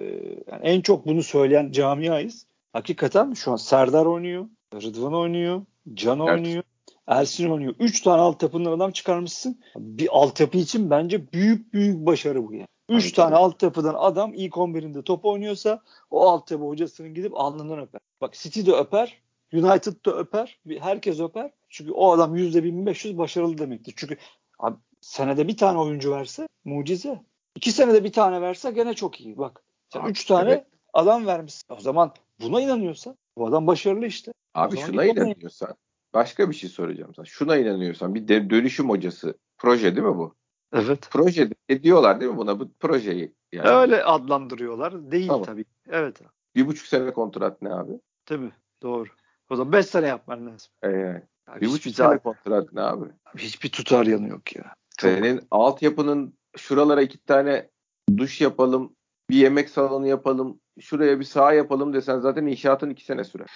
yani 0.53 0.63
en 0.63 0.81
çok 0.81 1.07
bunu 1.07 1.23
söyleyen 1.23 1.73
camiayız. 1.73 2.47
Hakikaten 2.73 3.33
şu 3.33 3.53
an 3.53 3.57
Serdar 3.57 4.07
oynuyor, 4.07 4.47
Rıdvan 4.75 5.15
oynuyor, 5.15 5.63
Can 5.95 6.21
evet. 6.21 6.31
oynuyor, 6.31 6.63
Ersin 7.07 7.51
oynuyor. 7.51 7.75
Üç 7.79 8.01
tane 8.01 8.21
altyapından 8.21 8.73
adam 8.73 8.91
çıkarmışsın. 8.91 9.61
Bir 9.77 10.09
altyapı 10.11 10.59
için 10.59 10.91
bence 10.91 11.33
büyük 11.33 11.73
büyük 11.73 12.07
başarı 12.07 12.49
bu 12.49 12.55
yani. 12.55 12.67
Üç 12.89 13.05
evet, 13.05 13.15
tane 13.15 13.37
altyapıdan 13.37 13.95
adam 13.99 14.35
ilk 14.35 14.55
11'inde 14.55 15.03
top 15.03 15.25
oynuyorsa 15.25 15.83
o 16.11 16.29
altyapı 16.29 16.65
hocasının 16.65 17.15
gidip 17.15 17.41
alnından 17.41 17.79
öper. 17.79 18.01
Bak 18.21 18.35
City 18.35 18.67
de 18.67 18.73
öper, 18.73 19.23
United 19.53 20.05
da 20.07 20.17
öper, 20.17 20.59
herkes 20.81 21.21
öper. 21.21 21.51
Çünkü 21.69 21.93
o 21.93 22.13
adam 22.13 22.37
%1500 22.37 23.19
başarılı 23.19 23.59
demektir. 23.59 23.95
Çünkü 23.97 24.17
abi, 24.59 24.77
senede 25.01 25.49
bir 25.49 25.57
tane 25.57 25.79
oyuncu 25.79 26.13
verse 26.13 26.49
mucize. 26.65 27.23
İki 27.57 27.73
senede 27.73 28.05
bir 28.05 28.13
tane 28.13 28.41
verse 28.41 28.71
gene 28.71 28.95
çok 28.95 29.21
iyi. 29.21 29.39
Bak 29.39 29.63
sen 29.93 30.05
üç 30.05 30.25
tane 30.25 30.51
evet. 30.51 30.67
adam 30.93 31.27
vermişsin. 31.27 31.75
O 31.75 31.81
zaman 31.81 32.13
buna 32.41 32.61
inanıyorsan 32.61 33.17
bu 33.37 33.47
adam 33.47 33.67
başarılı 33.67 34.07
işte. 34.07 34.33
Abi 34.55 34.77
şuna 34.77 35.05
inanıyorsan 35.05 35.75
başka 36.15 36.51
bir 36.51 36.55
şey 36.55 36.71
soracağım 36.71 37.15
sana. 37.15 37.27
Şuna 37.27 37.57
inanıyorsan 37.57 38.15
bir 38.15 38.29
de 38.29 38.51
dönüşüm 38.51 38.89
hocası 38.89 39.39
proje 39.59 39.97
değil 39.97 40.07
mi 40.07 40.17
bu? 40.17 40.35
Evet. 40.73 41.09
Proje 41.11 41.51
de 41.71 41.83
diyorlar 41.83 42.21
değil 42.21 42.33
mi 42.33 42.39
buna 42.39 42.61
bu 42.61 42.73
projeyi? 42.73 43.35
Yani. 43.53 43.69
Öyle 43.69 44.05
adlandırıyorlar. 44.05 45.11
Değil 45.11 45.29
tamam. 45.29 45.45
tabii. 45.45 45.65
Evet. 45.91 46.21
Bir 46.55 46.67
buçuk 46.67 46.87
sene 46.87 47.11
kontrat 47.11 47.63
ne 47.63 47.75
abi? 47.75 47.93
Tabii 48.25 48.53
doğru. 48.83 49.09
O 49.51 49.57
zaman 49.57 49.73
beş 49.73 49.87
sene 49.87 50.07
yapman 50.07 50.47
lazım. 50.47 50.73
Ee, 50.83 50.89
yani 50.89 51.61
bir 51.61 51.69
buçuk 51.69 51.95
sene 51.95 52.19
kontrat 52.19 52.73
ne 52.73 52.81
abi? 52.81 53.07
Hiçbir 53.39 53.69
tutar 53.69 54.07
yanı 54.07 54.29
yok 54.29 54.57
ya. 54.57 54.75
Çok. 54.99 55.11
Senin 55.11 55.41
altyapının 55.51 56.35
şuralara 56.57 57.03
iki 57.03 57.19
tane 57.19 57.71
duş 58.17 58.41
yapalım, 58.41 58.97
bir 59.31 59.37
yemek 59.37 59.71
salonu 59.71 60.07
yapalım, 60.07 60.61
şuraya 60.81 61.21
bir 61.21 61.25
saha 61.25 61.53
yapalım 61.53 61.93
desen 61.93 62.21
zaten 62.21 62.47
inşaatın 62.47 62.91
iki 62.91 63.05
sene 63.05 63.25
sürer. 63.25 63.49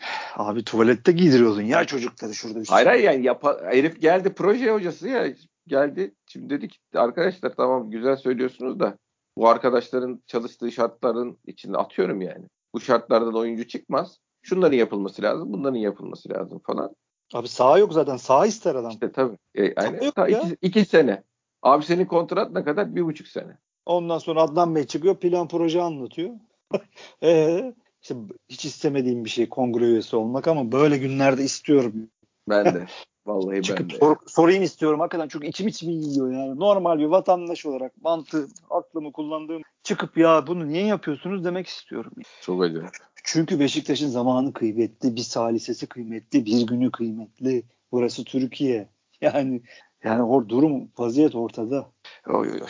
Abi 0.36 0.64
tuvalette 0.64 1.12
giydiriyordun 1.12 1.62
ya 1.62 1.84
çocukları 1.84 2.34
şurada. 2.34 2.60
Hayır 2.68 2.86
hayır 2.86 3.04
yani 3.04 3.26
yapa, 3.26 3.60
herif 3.64 4.00
geldi 4.00 4.32
proje 4.34 4.70
hocası 4.70 5.08
ya 5.08 5.34
geldi. 5.66 6.14
Şimdi 6.26 6.50
dedik 6.50 6.80
arkadaşlar 6.94 7.54
tamam 7.56 7.90
güzel 7.90 8.16
söylüyorsunuz 8.16 8.80
da 8.80 8.98
bu 9.36 9.48
arkadaşların 9.48 10.22
çalıştığı 10.26 10.72
şartların 10.72 11.38
içinde 11.46 11.78
atıyorum 11.78 12.20
yani. 12.20 12.44
Bu 12.74 12.80
şartlardan 12.80 13.34
oyuncu 13.34 13.68
çıkmaz. 13.68 14.18
Şunların 14.42 14.76
yapılması 14.76 15.22
lazım, 15.22 15.52
bunların 15.52 15.78
yapılması 15.78 16.30
lazım 16.30 16.60
falan. 16.66 16.94
Abi 17.34 17.48
sağ 17.48 17.78
yok 17.78 17.92
zaten. 17.92 18.16
Sağ 18.16 18.46
ister 18.46 18.74
adam. 18.74 18.90
İşte 18.90 19.12
tabii. 19.12 19.38
E, 19.54 19.74
aynen. 19.74 20.10
Ta 20.10 20.28
iki, 20.28 20.56
iki 20.62 20.84
sene. 20.84 21.22
Abi 21.62 21.84
senin 21.84 22.04
kontrat 22.04 22.50
ne 22.50 22.64
kadar? 22.64 22.96
Bir 22.96 23.04
buçuk 23.04 23.28
sene. 23.28 23.58
Ondan 23.86 24.18
sonra 24.18 24.42
Adnan 24.42 24.74
Bey 24.74 24.86
çıkıyor 24.86 25.16
plan 25.16 25.48
proje 25.48 25.82
anlatıyor. 25.82 26.30
ee, 27.22 27.74
işte 28.02 28.14
hiç 28.48 28.64
istemediğim 28.64 29.24
bir 29.24 29.30
şey 29.30 29.48
kongre 29.48 29.84
üyesi 29.84 30.16
olmak 30.16 30.48
ama 30.48 30.72
böyle 30.72 30.98
günlerde 30.98 31.44
istiyorum. 31.44 32.08
Ben 32.48 32.64
de. 32.64 32.86
Vallahi 33.26 33.62
Çıkıp 33.62 33.90
ben 33.90 33.94
de. 33.94 33.98
Sor, 33.98 34.16
sorayım 34.26 34.62
istiyorum 34.62 35.00
hakikaten 35.00 35.28
çünkü 35.28 35.46
içim 35.46 35.68
içimi 35.68 35.92
yiyor 35.92 36.32
yani. 36.32 36.58
Normal 36.58 36.98
bir 36.98 37.04
vatandaş 37.04 37.66
olarak 37.66 38.02
mantığı, 38.02 38.48
aklımı 38.70 39.12
kullandığım 39.12 39.62
çıkıp 39.82 40.16
ya 40.16 40.46
bunu 40.46 40.68
niye 40.68 40.86
yapıyorsunuz 40.86 41.44
demek 41.44 41.66
istiyorum. 41.66 42.12
Çok 42.40 42.62
acayip. 42.62 42.90
Çünkü 43.24 43.60
Beşiktaş'ın 43.60 44.08
zamanı 44.08 44.52
kıymetli, 44.52 45.16
bir 45.16 45.20
salisesi 45.20 45.86
kıymetli, 45.86 46.46
bir 46.46 46.66
günü 46.66 46.90
kıymetli. 46.90 47.62
Burası 47.92 48.24
Türkiye. 48.24 48.88
Yani 49.20 49.62
yani 50.04 50.22
o 50.22 50.48
durum 50.48 50.90
vaziyet 50.98 51.34
ortada. 51.34 51.90
Oy, 52.28 52.50
oy, 52.50 52.62
oy. 52.62 52.68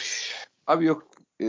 Abi 0.66 0.84
yok 0.84 1.08
e, 1.42 1.46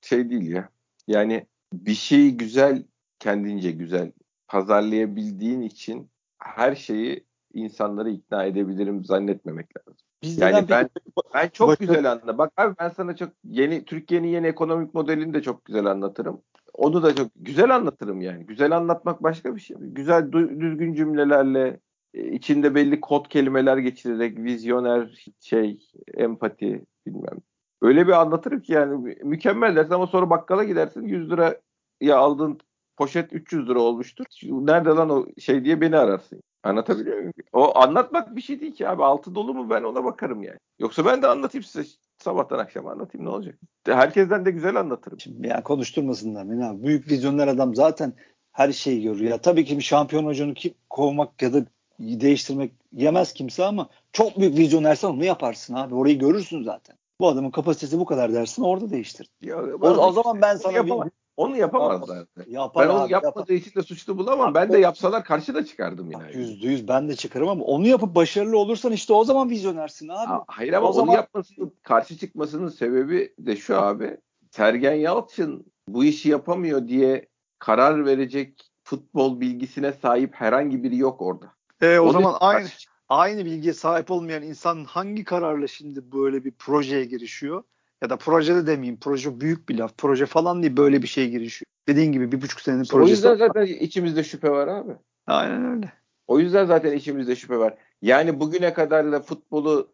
şey 0.00 0.30
değil 0.30 0.50
ya. 0.50 0.68
Yani 1.06 1.46
bir 1.72 1.94
şeyi 1.94 2.36
güzel 2.36 2.84
kendince 3.18 3.70
güzel 3.70 4.12
pazarlayabildiğin 4.48 5.60
için 5.62 6.10
her 6.38 6.74
şeyi 6.74 7.24
insanları 7.54 8.10
ikna 8.10 8.44
edebilirim 8.44 9.04
zannetmemek 9.04 9.66
lazım. 9.78 9.94
Biz 10.22 10.38
Yani 10.38 10.66
ben 10.70 10.88
peki- 10.94 11.12
ben 11.34 11.48
çok 11.48 11.68
Başka- 11.68 11.84
güzel 11.84 12.12
anladım. 12.12 12.38
Bak 12.38 12.52
abi 12.56 12.74
ben 12.80 12.88
sana 12.88 13.16
çok 13.16 13.28
yeni 13.44 13.84
Türkiye'nin 13.84 14.28
yeni 14.28 14.46
ekonomik 14.46 14.94
modelini 14.94 15.34
de 15.34 15.42
çok 15.42 15.64
güzel 15.64 15.86
anlatırım. 15.86 16.42
Onu 16.74 17.02
da 17.02 17.14
çok 17.14 17.28
güzel 17.36 17.74
anlatırım 17.74 18.20
yani. 18.20 18.46
Güzel 18.46 18.76
anlatmak 18.76 19.22
başka 19.22 19.56
bir 19.56 19.60
şey. 19.60 19.76
Güzel 19.80 20.32
düzgün 20.32 20.94
cümlelerle 20.94 21.80
e, 22.14 22.32
içinde 22.32 22.74
belli 22.74 23.00
kod 23.00 23.28
kelimeler 23.28 23.76
geçirerek 23.78 24.38
vizyoner 24.38 25.26
şey 25.40 25.78
empati 26.14 26.84
bilmem. 27.06 27.38
Öyle 27.82 28.06
bir 28.06 28.12
anlatırım 28.12 28.60
ki 28.60 28.72
yani 28.72 28.96
mü- 28.96 29.18
mükemmel 29.24 29.76
dersin 29.76 29.92
ama 29.94 30.06
sonra 30.06 30.30
bakkala 30.30 30.64
gidersin 30.64 31.02
100 31.02 31.30
lira 31.30 31.60
ya 32.00 32.18
aldığın 32.18 32.58
poşet 32.96 33.32
300 33.32 33.68
lira 33.68 33.80
olmuştur. 33.80 34.24
Nerede 34.42 34.88
lan 34.88 35.10
o 35.10 35.26
şey 35.38 35.64
diye 35.64 35.80
beni 35.80 35.96
ararsın. 35.96 36.40
Anlatabiliyor 36.62 37.16
muyum? 37.16 37.32
O 37.52 37.78
anlatmak 37.78 38.36
bir 38.36 38.40
şey 38.40 38.60
değil 38.60 38.74
ki 38.74 38.88
abi. 38.88 39.04
Altı 39.04 39.34
dolu 39.34 39.54
mu 39.54 39.70
ben 39.70 39.82
ona 39.82 40.04
bakarım 40.04 40.42
yani. 40.42 40.58
Yoksa 40.78 41.04
ben 41.04 41.22
de 41.22 41.26
anlatayım 41.26 41.64
size 41.64 41.88
sabahtan 42.18 42.58
akşama 42.58 42.90
anlatayım 42.90 43.26
ne 43.26 43.30
olacak? 43.30 43.54
Herkesten 43.86 44.44
de 44.46 44.50
güzel 44.50 44.76
anlatırım. 44.76 45.20
Şimdi 45.20 45.46
yani 45.48 45.62
konuşturmasınlar 45.62 46.50
beni 46.50 46.64
abi. 46.66 46.82
Büyük 46.86 47.10
vizyoner 47.10 47.48
adam 47.48 47.74
zaten 47.74 48.12
her 48.52 48.72
şeyi 48.72 49.02
görüyor. 49.02 49.30
Ya 49.30 49.38
tabii 49.40 49.64
ki 49.64 49.76
bir 49.78 49.82
şampiyon 49.82 50.24
hocanı 50.26 50.54
ki 50.54 50.74
kovmak 50.90 51.42
ya 51.42 51.52
da 51.54 51.64
değiştirmek 51.98 52.72
yemez 52.92 53.32
kimse 53.32 53.64
ama 53.64 53.88
çok 54.12 54.38
büyük 54.40 54.58
vizyonersen 54.58 55.08
onu 55.08 55.24
yaparsın 55.24 55.74
abi. 55.74 55.94
Orayı 55.94 56.18
görürsün 56.18 56.62
zaten. 56.62 56.96
Bu 57.20 57.28
adamın 57.28 57.50
kapasitesi 57.50 57.98
bu 57.98 58.04
kadar 58.04 58.32
dersin 58.32 58.62
orada 58.62 58.90
değiştir. 58.90 59.30
Ya, 59.42 59.56
O, 59.80 59.88
o 59.88 60.12
zaman 60.12 60.42
ben 60.42 60.56
sana 60.56 60.72
yapamaz. 60.72 61.06
bir 61.06 61.12
Onu 61.36 61.56
yapamazlar. 61.56 62.26
yapar 62.46 62.88
Ben 62.88 62.94
onu 62.94 63.02
abi, 63.02 63.12
yapmadığı 63.12 63.52
için 63.52 63.74
de 63.74 63.82
suçlu 63.82 64.18
bulamam. 64.18 64.54
Ben 64.54 64.72
de 64.72 64.78
yapsalar 64.78 65.24
karşı 65.24 65.54
da 65.54 65.64
çıkardım 65.66 66.10
yapar. 66.10 66.28
yani. 66.28 66.36
Yüzde 66.38 66.66
yüz 66.68 66.88
ben 66.88 67.08
de 67.08 67.16
çıkarım 67.16 67.48
ama 67.48 67.64
onu 67.64 67.86
yapıp 67.86 68.14
başarılı 68.14 68.58
olursan 68.58 68.92
işte 68.92 69.12
o 69.12 69.24
zaman 69.24 69.50
vizyonersin 69.50 70.08
abi. 70.08 70.26
Ha, 70.26 70.44
Hayır 70.48 70.72
ama 70.72 70.86
O 70.86 70.90
onu 70.90 70.94
zaman- 70.96 71.12
yapmasının, 71.14 71.72
karşı 71.82 72.18
çıkmasının 72.18 72.68
sebebi 72.68 73.34
de 73.38 73.56
şu 73.56 73.80
abi. 73.80 74.16
Sergen 74.50 74.94
Yalçın 74.94 75.66
bu 75.88 76.04
işi 76.04 76.28
yapamıyor 76.28 76.88
diye 76.88 77.28
karar 77.58 78.06
verecek 78.06 78.70
futbol 78.84 79.40
bilgisine 79.40 79.92
sahip 79.92 80.34
herhangi 80.34 80.82
biri 80.82 80.96
yok 80.96 81.22
orada. 81.22 81.46
E, 81.80 81.98
o 81.98 82.02
Onun 82.02 82.12
zaman 82.12 82.34
aynı 82.40 82.68
aynı 83.08 83.44
bilgiye 83.44 83.72
sahip 83.74 84.10
olmayan 84.10 84.42
insan 84.42 84.84
hangi 84.84 85.24
kararla 85.24 85.66
şimdi 85.66 86.12
böyle 86.12 86.44
bir 86.44 86.52
projeye 86.52 87.04
girişiyor? 87.04 87.62
Ya 88.02 88.10
da 88.10 88.16
projede 88.16 88.66
demeyeyim. 88.66 88.98
Proje 89.00 89.40
büyük 89.40 89.68
bir 89.68 89.78
laf. 89.78 89.98
Proje 89.98 90.26
falan 90.26 90.62
değil 90.62 90.76
böyle 90.76 91.02
bir 91.02 91.06
şeye 91.06 91.28
girişiyor. 91.28 91.66
Dediğin 91.88 92.12
gibi 92.12 92.32
bir 92.32 92.42
buçuk 92.42 92.60
senenin 92.60 92.80
O 92.82 92.86
projesi. 92.86 93.10
yüzden 93.12 93.34
zaten 93.36 93.66
içimizde 93.66 94.24
şüphe 94.24 94.50
var 94.50 94.68
abi. 94.68 94.92
Aynen 95.26 95.64
öyle. 95.76 95.92
O 96.26 96.38
yüzden 96.40 96.64
zaten 96.66 96.92
içimizde 96.92 97.36
şüphe 97.36 97.58
var. 97.58 97.74
Yani 98.02 98.40
bugüne 98.40 98.72
kadar 98.72 99.12
da 99.12 99.20
futbolu 99.20 99.92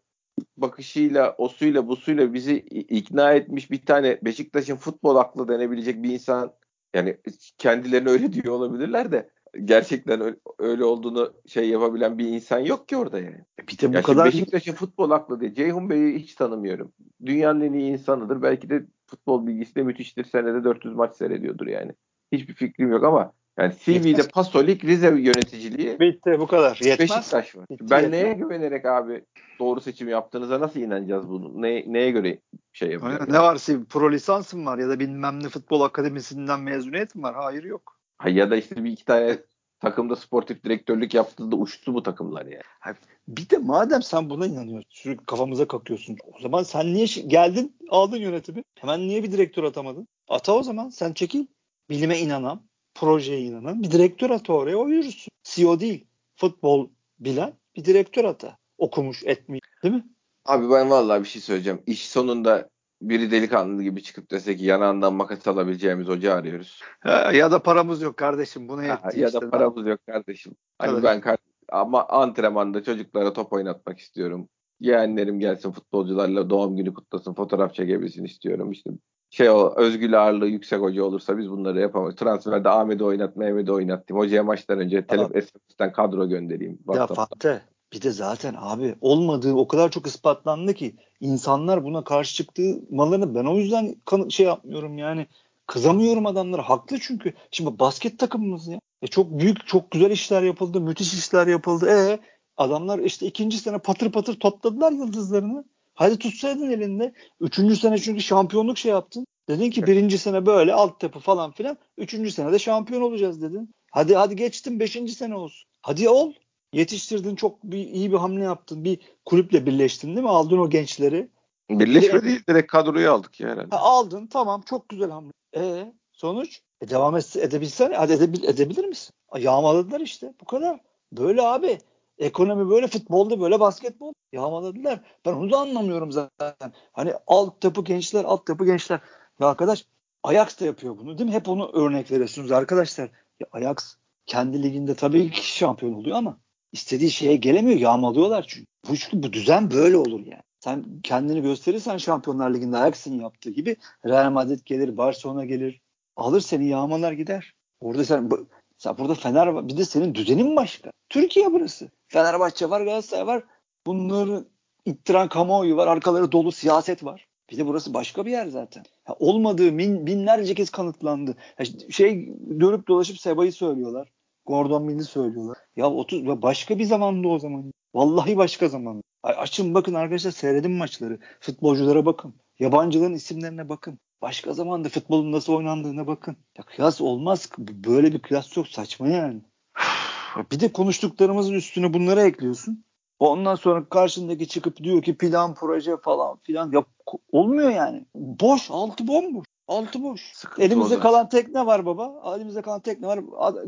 bakışıyla, 0.57 1.35
osuyla, 1.37 1.87
busuyla 1.87 2.33
bizi 2.33 2.55
i- 2.55 2.97
ikna 2.97 3.33
etmiş 3.33 3.71
bir 3.71 3.85
tane 3.85 4.19
Beşiktaş'ın 4.21 4.75
futbol 4.75 5.15
aklı 5.15 5.47
denebilecek 5.47 6.03
bir 6.03 6.13
insan 6.13 6.53
yani 6.95 7.17
kendilerini 7.57 8.09
öyle 8.09 8.33
diyor 8.33 8.53
olabilirler 8.53 9.11
de 9.11 9.29
gerçekten 9.65 10.35
öyle, 10.59 10.83
olduğunu 10.83 11.33
şey 11.47 11.69
yapabilen 11.69 12.17
bir 12.17 12.27
insan 12.27 12.59
yok 12.59 12.87
ki 12.87 12.97
orada 12.97 13.19
yani. 13.19 13.39
Bir 13.69 13.77
de 13.77 13.89
bu 13.89 13.95
Ya 13.95 14.01
kadar 14.01 14.25
Beşiktaş'ın 14.25 14.73
futbol 14.73 15.11
aklı 15.11 15.39
diye. 15.39 15.53
Ceyhun 15.53 15.89
Bey'i 15.89 16.19
hiç 16.19 16.35
tanımıyorum. 16.35 16.91
Dünyanın 17.25 17.61
en 17.61 17.73
iyi 17.73 17.91
insanıdır. 17.91 18.41
Belki 18.41 18.69
de 18.69 18.85
futbol 19.07 19.47
bilgisi 19.47 19.75
de 19.75 19.83
müthiştir. 19.83 20.23
Senede 20.23 20.63
400 20.63 20.95
maç 20.95 21.15
seyrediyordur 21.15 21.67
yani. 21.67 21.91
Hiçbir 22.31 22.53
fikrim 22.53 22.91
yok 22.91 23.03
ama 23.03 23.33
yani 23.57 23.73
CV'de. 23.79 24.27
Pasolik 24.27 24.83
Rize 24.83 25.07
yöneticiliği 25.07 25.99
bitti 25.99 26.35
bu 26.39 26.47
kadar. 26.47 26.79
Yetmez. 26.83 26.99
Beşiktaş 26.99 27.55
var. 27.55 27.65
Bitti, 27.69 27.85
ben 27.89 28.01
yetmez. 28.01 28.21
neye 28.21 28.33
güvenerek 28.33 28.85
abi 28.85 29.25
doğru 29.59 29.81
seçim 29.81 30.09
yaptığınıza 30.09 30.59
nasıl 30.59 30.79
inanacağız 30.79 31.29
bunu? 31.29 31.61
Ne, 31.61 31.83
neye 31.87 32.11
göre 32.11 32.39
şey 32.73 32.91
yapacağız? 32.91 33.29
Ne 33.29 33.39
var? 33.39 33.55
Senin 33.55 33.85
Pro 33.85 34.11
lisansın 34.11 34.65
var 34.65 34.77
ya 34.77 34.89
da 34.89 34.99
bilmem 34.99 35.43
ne 35.43 35.49
futbol 35.49 35.81
akademisinden 35.81 36.59
mezuniyet 36.59 37.15
mi 37.15 37.23
var? 37.23 37.35
Hayır 37.35 37.63
yok. 37.63 38.02
Ha, 38.23 38.29
ya 38.29 38.51
da 38.51 38.55
işte 38.55 38.83
bir 38.83 38.91
iki 38.91 39.05
tane 39.05 39.37
takımda 39.79 40.15
sportif 40.15 40.63
direktörlük 40.63 41.13
yaptı 41.13 41.51
da 41.51 41.55
uçtu 41.55 41.93
bu 41.93 42.03
takımlar 42.03 42.45
yani. 42.45 42.95
Bir 43.27 43.49
de 43.49 43.57
madem 43.57 44.01
sen 44.01 44.29
buna 44.29 44.45
inanıyorsun, 44.45 44.89
sürekli 44.89 45.25
kafamıza 45.25 45.67
kakıyorsun. 45.67 46.17
O 46.37 46.41
zaman 46.41 46.63
sen 46.63 46.93
niye 46.93 47.05
geldin, 47.27 47.77
aldın 47.89 48.17
yönetimi? 48.17 48.63
Hemen 48.79 48.99
niye 48.99 49.23
bir 49.23 49.31
direktör 49.31 49.63
atamadın? 49.63 50.07
Ata 50.27 50.53
o 50.53 50.63
zaman, 50.63 50.89
sen 50.89 51.13
çekil. 51.13 51.45
Bilime 51.89 52.19
inanan, 52.19 52.61
projeye 52.95 53.41
inanan 53.41 53.83
bir 53.83 53.91
direktör 53.91 54.29
ata 54.29 54.53
oraya, 54.53 54.77
o 54.77 54.87
yürüsün. 54.87 55.31
CEO 55.43 55.79
değil, 55.79 56.07
futbol 56.35 56.89
bilen 57.19 57.53
bir 57.75 57.85
direktör 57.85 58.25
ata. 58.25 58.57
Okumuş, 58.77 59.23
etmiş, 59.23 59.59
değil 59.83 59.95
mi? 59.95 60.05
Abi 60.45 60.69
ben 60.71 60.89
vallahi 60.89 61.23
bir 61.23 61.27
şey 61.27 61.41
söyleyeceğim. 61.41 61.81
İş 61.85 62.09
sonunda 62.09 62.69
biri 63.09 63.31
delikanlı 63.31 63.83
gibi 63.83 64.03
çıkıp 64.03 64.31
dese 64.31 64.55
ki 64.55 64.65
yanağından 64.65 65.13
makas 65.13 65.47
alabileceğimiz 65.47 66.07
hoca 66.07 66.33
arıyoruz. 66.33 66.81
Ha, 66.99 67.31
ya 67.33 67.51
da 67.51 67.63
paramız 67.63 68.01
yok 68.01 68.17
kardeşim, 68.17 68.67
bunu 68.69 68.81
Ha, 68.81 69.01
ya 69.15 69.27
işte. 69.27 69.41
da 69.41 69.49
paramız 69.49 69.87
yok 69.87 69.99
kardeşim. 70.07 70.53
Hani 70.77 70.91
Evet. 70.93 71.03
ben 71.03 71.21
kar- 71.21 71.37
ama 71.71 72.07
antrenmanda 72.07 72.83
çocuklara 72.83 73.33
top 73.33 73.53
oynatmak 73.53 73.99
istiyorum. 73.99 74.49
Yeğenlerim 74.79 75.39
gelsin 75.39 75.71
futbolcularla 75.71 76.49
doğum 76.49 76.75
günü 76.77 76.93
kutlasın, 76.93 77.33
fotoğraf 77.33 77.73
çekebilsin 77.73 78.23
istiyorum. 78.23 78.71
İşte 78.71 78.89
şey 79.29 79.49
o 79.49 79.73
özgül 79.77 80.19
ağırlığı 80.23 80.47
yüksek 80.47 80.79
hoca 80.81 81.03
olursa 81.03 81.37
biz 81.37 81.49
bunları 81.49 81.79
yapamayız. 81.79 82.15
Transferde 82.15 82.69
Ahmet'i 82.69 83.03
oynat, 83.03 83.35
Mehmet'i 83.35 83.71
oynatayım. 83.71 84.21
Hocaya 84.21 84.43
maçtan 84.43 84.79
önce 84.79 85.05
Tamam. 85.07 85.27
telefon 85.27 85.47
SMS'ten 85.47 85.91
kadro 85.91 86.29
göndereyim. 86.29 86.79
Ya. 86.93 87.07
Fatih 87.07 87.59
bir 87.93 88.01
de 88.01 88.11
zaten 88.11 88.55
abi 88.57 88.95
olmadığı 89.01 89.53
o 89.53 89.67
kadar 89.67 89.91
çok 89.91 90.07
ispatlandı 90.07 90.73
ki 90.73 90.95
insanlar 91.19 91.83
buna 91.83 92.03
karşı 92.03 92.35
çıktığı 92.35 92.81
malını 92.89 93.35
ben 93.35 93.45
o 93.45 93.57
yüzden 93.57 93.95
şey 94.29 94.45
yapmıyorum 94.45 94.97
yani. 94.97 95.27
Kızamıyorum 95.67 96.25
adamlara. 96.25 96.69
Haklı 96.69 96.99
çünkü. 96.99 97.33
Şimdi 97.51 97.79
basket 97.79 98.19
takımımız 98.19 98.67
ya. 98.67 98.79
E 99.01 99.07
çok 99.07 99.39
büyük 99.39 99.67
çok 99.67 99.91
güzel 99.91 100.11
işler 100.11 100.43
yapıldı 100.43 100.81
müthiş 100.81 101.13
işler 101.13 101.47
yapıldı. 101.47 101.89
E 101.89 102.19
adamlar 102.57 102.99
işte 102.99 103.25
ikinci 103.25 103.57
sene 103.57 103.77
patır 103.77 104.11
patır 104.11 104.39
topladılar 104.39 104.91
yıldızlarını. 104.91 105.65
Hadi 105.93 106.19
tutsaydın 106.19 106.71
elinde. 106.71 107.13
Üçüncü 107.39 107.75
sene 107.75 107.97
çünkü 107.97 108.21
şampiyonluk 108.21 108.77
şey 108.77 108.91
yaptın. 108.91 109.25
Dedin 109.49 109.69
ki 109.69 109.87
birinci 109.87 110.17
sene 110.17 110.45
böyle 110.45 110.73
altyapı 110.73 111.19
falan 111.19 111.51
filan. 111.51 111.77
Üçüncü 111.97 112.31
sene 112.31 112.51
de 112.51 112.59
şampiyon 112.59 113.01
olacağız 113.01 113.41
dedin. 113.41 113.69
Hadi 113.91 114.15
hadi 114.15 114.35
geçtim 114.35 114.79
beşinci 114.79 115.13
sene 115.13 115.35
olsun. 115.35 115.69
Hadi 115.81 116.09
ol 116.09 116.33
yetiştirdin 116.73 117.35
çok 117.35 117.63
bir, 117.63 117.77
iyi 117.77 118.11
bir 118.11 118.17
hamle 118.17 118.43
yaptın. 118.43 118.83
Bir 118.83 118.99
kulüple 119.25 119.65
birleştin 119.65 120.07
değil 120.07 120.23
mi? 120.23 120.29
Aldın 120.29 120.57
o 120.57 120.69
gençleri. 120.69 121.29
Birleşme 121.69 122.23
değil 122.23 122.43
direkt 122.49 122.71
kadroyu 122.71 123.11
aldık 123.11 123.39
ya 123.39 123.49
herhalde. 123.49 123.75
Ha, 123.75 123.81
aldın 123.81 124.27
tamam 124.27 124.61
çok 124.61 124.89
güzel 124.89 125.09
hamle. 125.09 125.31
E 125.55 125.93
sonuç? 126.11 126.61
E, 126.81 126.89
devam 126.89 127.15
et, 127.15 127.35
edebilsen 127.35 127.91
hadi 127.91 128.13
edebil, 128.13 128.43
edebilir 128.43 128.85
misin? 128.85 129.13
Yağmaladılar 129.37 129.99
işte 130.01 130.33
bu 130.41 130.45
kadar. 130.45 130.79
Böyle 131.11 131.41
abi. 131.41 131.77
Ekonomi 132.17 132.69
böyle 132.69 132.87
futbolda 132.87 133.41
böyle 133.41 133.59
basketbol 133.59 134.13
yağmaladılar. 134.33 134.99
Ben 135.25 135.33
onu 135.33 135.51
da 135.51 135.57
anlamıyorum 135.57 136.11
zaten. 136.11 136.73
Hani 136.91 137.13
altyapı 137.27 137.83
gençler 137.83 138.23
altyapı 138.23 138.65
gençler. 138.65 138.99
Ya 139.39 139.47
arkadaş 139.47 139.85
Ajax 140.23 140.59
da 140.59 140.65
yapıyor 140.65 140.97
bunu 140.97 141.17
değil 141.17 141.29
mi? 141.29 141.35
Hep 141.35 141.49
onu 141.49 141.71
örnek 141.73 142.11
veriyorsunuz 142.11 142.51
arkadaşlar. 142.51 143.09
Ya 143.39 143.47
Ajax 143.51 143.95
kendi 144.25 144.63
liginde 144.63 144.95
tabii 144.95 145.31
ki 145.31 145.57
şampiyon 145.57 145.93
oluyor 145.93 146.17
ama 146.17 146.37
istediği 146.73 147.11
şeye 147.11 147.35
gelemiyor. 147.35 147.79
Yağmalıyorlar 147.79 148.45
çünkü. 148.47 148.67
Bu, 148.89 148.93
bu 149.13 149.33
düzen 149.33 149.71
böyle 149.71 149.97
olur 149.97 150.19
yani. 150.19 150.41
Sen 150.59 150.85
kendini 151.03 151.41
gösterirsen 151.41 151.97
Şampiyonlar 151.97 152.53
Ligi'nde 152.53 152.77
Ajax'ın 152.77 153.19
yaptığı 153.19 153.49
gibi 153.49 153.75
Real 154.05 154.31
Madrid 154.31 154.59
gelir, 154.65 154.97
Barcelona 154.97 155.45
gelir. 155.45 155.81
Alır 156.15 156.41
seni 156.41 156.67
yağmalar 156.67 157.11
gider. 157.11 157.53
Orada 157.81 158.05
sen, 158.05 158.29
sen 158.77 158.97
burada 158.97 159.15
Fener 159.15 159.47
var. 159.47 159.67
Bir 159.67 159.77
de 159.77 159.85
senin 159.85 160.15
düzenin 160.15 160.55
başka. 160.55 160.91
Türkiye 161.09 161.53
burası. 161.53 161.89
Fenerbahçe 162.07 162.69
var, 162.69 162.81
Galatasaray 162.81 163.27
var. 163.27 163.43
Bunları 163.85 164.45
ittiren 164.85 165.29
kamuoyu 165.29 165.77
var. 165.77 165.87
Arkaları 165.87 166.31
dolu 166.31 166.51
siyaset 166.51 167.03
var. 167.03 167.27
Bir 167.51 167.57
de 167.57 167.67
burası 167.67 167.93
başka 167.93 168.25
bir 168.25 168.31
yer 168.31 168.47
zaten. 168.47 168.83
Ya 169.09 169.15
olmadığı 169.19 169.77
bin, 169.77 170.07
binlerce 170.07 170.53
kez 170.53 170.69
kanıtlandı. 170.69 171.35
Ya 171.59 171.65
şey 171.89 172.33
dönüp 172.59 172.87
dolaşıp 172.87 173.19
Seba'yı 173.19 173.53
söylüyorlar. 173.53 174.11
Gordon 174.45 174.83
Mill'i 174.83 175.03
söylüyorlar. 175.03 175.57
Ya 175.75 175.89
30 175.91 176.23
ya 176.23 176.41
başka 176.41 176.79
bir 176.79 176.83
zamandı 176.83 177.27
o 177.27 177.39
zaman. 177.39 177.71
Vallahi 177.95 178.37
başka 178.37 178.67
zaman. 178.67 179.03
Açın 179.23 179.73
bakın 179.73 179.93
arkadaşlar 179.93 180.31
seyredin 180.31 180.71
maçları. 180.71 181.19
Futbolculara 181.39 182.05
bakın. 182.05 182.35
Yabancıların 182.59 183.13
isimlerine 183.13 183.69
bakın. 183.69 183.99
Başka 184.21 184.53
zamanda 184.53 184.89
futbolun 184.89 185.31
nasıl 185.31 185.53
oynandığına 185.53 186.07
bakın. 186.07 186.37
Ya 186.57 186.63
kıyas 186.63 187.01
olmaz. 187.01 187.49
Böyle 187.57 188.13
bir 188.13 188.19
kıyas 188.19 188.49
çok 188.49 188.67
saçma 188.67 189.07
yani. 189.07 189.41
Bir 190.51 190.59
de 190.59 190.71
konuştuklarımızın 190.71 191.53
üstüne 191.53 191.93
bunları 191.93 192.21
ekliyorsun. 192.21 192.85
Ondan 193.19 193.55
sonra 193.55 193.89
karşındaki 193.89 194.47
çıkıp 194.47 194.77
diyor 194.77 195.01
ki 195.01 195.17
plan 195.17 195.55
proje 195.55 195.97
falan 195.97 196.37
filan. 196.43 196.71
Ya 196.71 196.85
olmuyor 197.31 197.69
yani. 197.69 198.05
Boş. 198.15 198.71
Altı 198.71 199.07
bomboş. 199.07 199.45
Altı 199.67 200.03
boş. 200.03 200.31
Sıkıntı 200.33 200.61
Elimizde 200.61 200.99
kalan 200.99 201.29
tekne 201.29 201.65
var 201.65 201.85
baba. 201.85 202.35
Elimizde 202.37 202.61
kalan 202.61 202.79
tekne 202.81 203.07
var. 203.07 203.19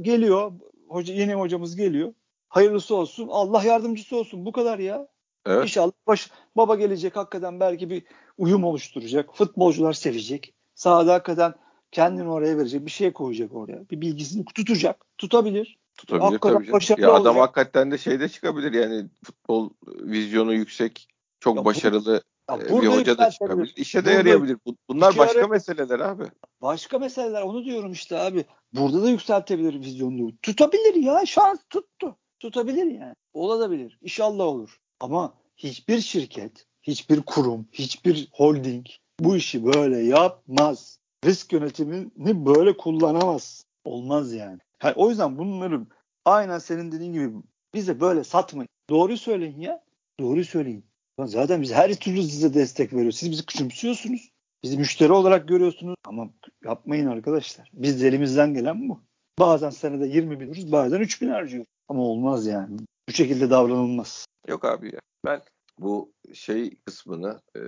Geliyor. 0.02 0.52
Hoca, 0.88 1.14
yeni 1.14 1.34
hocamız 1.34 1.76
geliyor. 1.76 2.14
Hayırlısı 2.50 2.96
olsun. 2.96 3.28
Allah 3.32 3.64
yardımcısı 3.64 4.18
olsun. 4.18 4.46
Bu 4.46 4.52
kadar 4.52 4.80
ya. 4.80 5.08
Evet. 5.46 5.64
İnşallah 5.64 5.92
baş, 6.08 6.32
baba 6.58 6.76
gelecek 6.76 7.16
hakikaten 7.16 7.60
belki 7.60 7.90
bir 7.90 8.04
uyum 8.38 8.64
oluşturacak. 8.64 9.36
Futbolcular 9.36 9.94
sevecek. 9.94 10.54
Sahada 10.76 11.14
hakikaten 11.14 11.54
kendini 11.92 12.30
oraya 12.30 12.58
verecek. 12.58 12.86
Bir 12.86 12.92
şey 12.92 13.14
koyacak 13.14 13.56
oraya. 13.56 13.90
Bir 13.90 14.02
bilgisini 14.02 14.46
tutacak. 14.46 15.06
Tutabilir. 15.18 15.78
Tutabilir 15.98 16.24
hakikaten 16.24 16.72
tabii 16.72 16.86
canım. 16.86 17.04
Ya 17.04 17.14
adam 17.14 17.38
hakikaten 17.38 17.92
de 17.92 17.98
şeyde 17.98 18.30
çıkabilir 18.30 18.74
yani 18.74 19.10
futbol 19.24 19.70
vizyonu 19.88 20.54
yüksek, 20.54 21.08
çok 21.40 21.58
ya 21.58 21.66
başarılı 21.66 22.24
ya 22.50 22.58
e, 22.58 22.82
bir 22.82 22.88
hoca 22.88 23.18
da 23.18 23.32
çıkabilir. 23.32 23.74
İşe 23.76 23.98
burada, 23.98 24.10
de 24.10 24.14
yarayabilir. 24.14 24.58
Bunlar 24.90 25.18
başka 25.18 25.40
ara, 25.40 25.48
meseleler 25.48 26.00
abi. 26.00 26.24
Başka 26.62 27.00
meseleler 27.00 27.42
onu 27.42 27.66
diyorum 27.66 27.92
işte 27.92 28.20
abi. 28.20 28.46
Burada 28.74 29.04
da 29.04 29.10
yükseltebilir 29.10 29.80
vizyonunu. 29.80 30.32
Tutabilir 30.42 30.96
ya. 30.96 31.26
Şans 31.26 31.60
tuttu. 31.70 32.16
Tutabilir 32.40 32.86
yani. 32.86 33.16
Olabilir. 33.34 34.00
İnşallah 34.02 34.46
olur. 34.46 34.80
Ama 35.00 35.34
hiçbir 35.58 36.02
şirket, 36.02 36.66
hiçbir 36.84 37.22
kurum, 37.22 37.68
hiçbir 37.72 38.28
holding 38.32 38.86
bu 39.20 39.36
işi 39.36 39.66
böyle 39.66 39.98
yapmaz. 39.98 41.00
Risk 41.26 41.54
yönetimini 41.54 42.46
böyle 42.46 42.78
kullanamaz. 42.78 43.66
Olmaz 43.86 44.34
yani. 44.34 44.60
yani 44.84 44.94
o 44.96 45.10
yüzden 45.10 45.38
bunları 45.38 45.82
aynen 46.26 46.60
senin 46.60 46.92
dediğin 46.92 47.14
gibi 47.14 47.30
bize 47.74 48.00
böyle 48.00 48.24
satmayın. 48.24 48.70
Doğruyu 48.90 49.18
söyleyin 49.18 49.60
ya. 49.60 49.84
Doğruyu 50.20 50.46
söyleyin. 50.46 50.86
Zaten 51.24 51.62
biz 51.62 51.74
her 51.74 51.94
türlü 51.94 52.24
size 52.24 52.54
destek 52.54 52.94
veriyoruz. 52.94 53.18
Siz 53.18 53.32
bizi 53.32 53.46
küçümsüyorsunuz. 53.46 54.32
Bizi 54.64 54.78
müşteri 54.78 55.12
olarak 55.12 55.48
görüyorsunuz. 55.48 55.96
Ama 56.06 56.30
yapmayın 56.64 57.08
arkadaşlar. 57.08 57.70
Biz 57.74 58.04
elimizden 58.04 58.54
gelen 58.54 58.90
bu. 58.90 59.00
Bazen 59.40 59.70
senede 59.70 60.08
20 60.08 60.40
bin 60.40 60.48
alıyoruz, 60.48 60.72
bazen 60.72 61.00
3 61.00 61.22
bin 61.22 61.30
harcıyoruz. 61.30 61.68
Ama 61.88 62.02
olmaz 62.04 62.48
yani. 62.48 62.78
Bu 63.10 63.14
şekilde 63.14 63.50
davranılmaz. 63.50 64.26
Yok 64.48 64.66
abi 64.66 64.86
ya. 64.94 65.00
Ben 65.26 65.42
bu 65.80 66.14
şey 66.34 66.78
kısmını 66.86 67.42
e, 67.58 67.62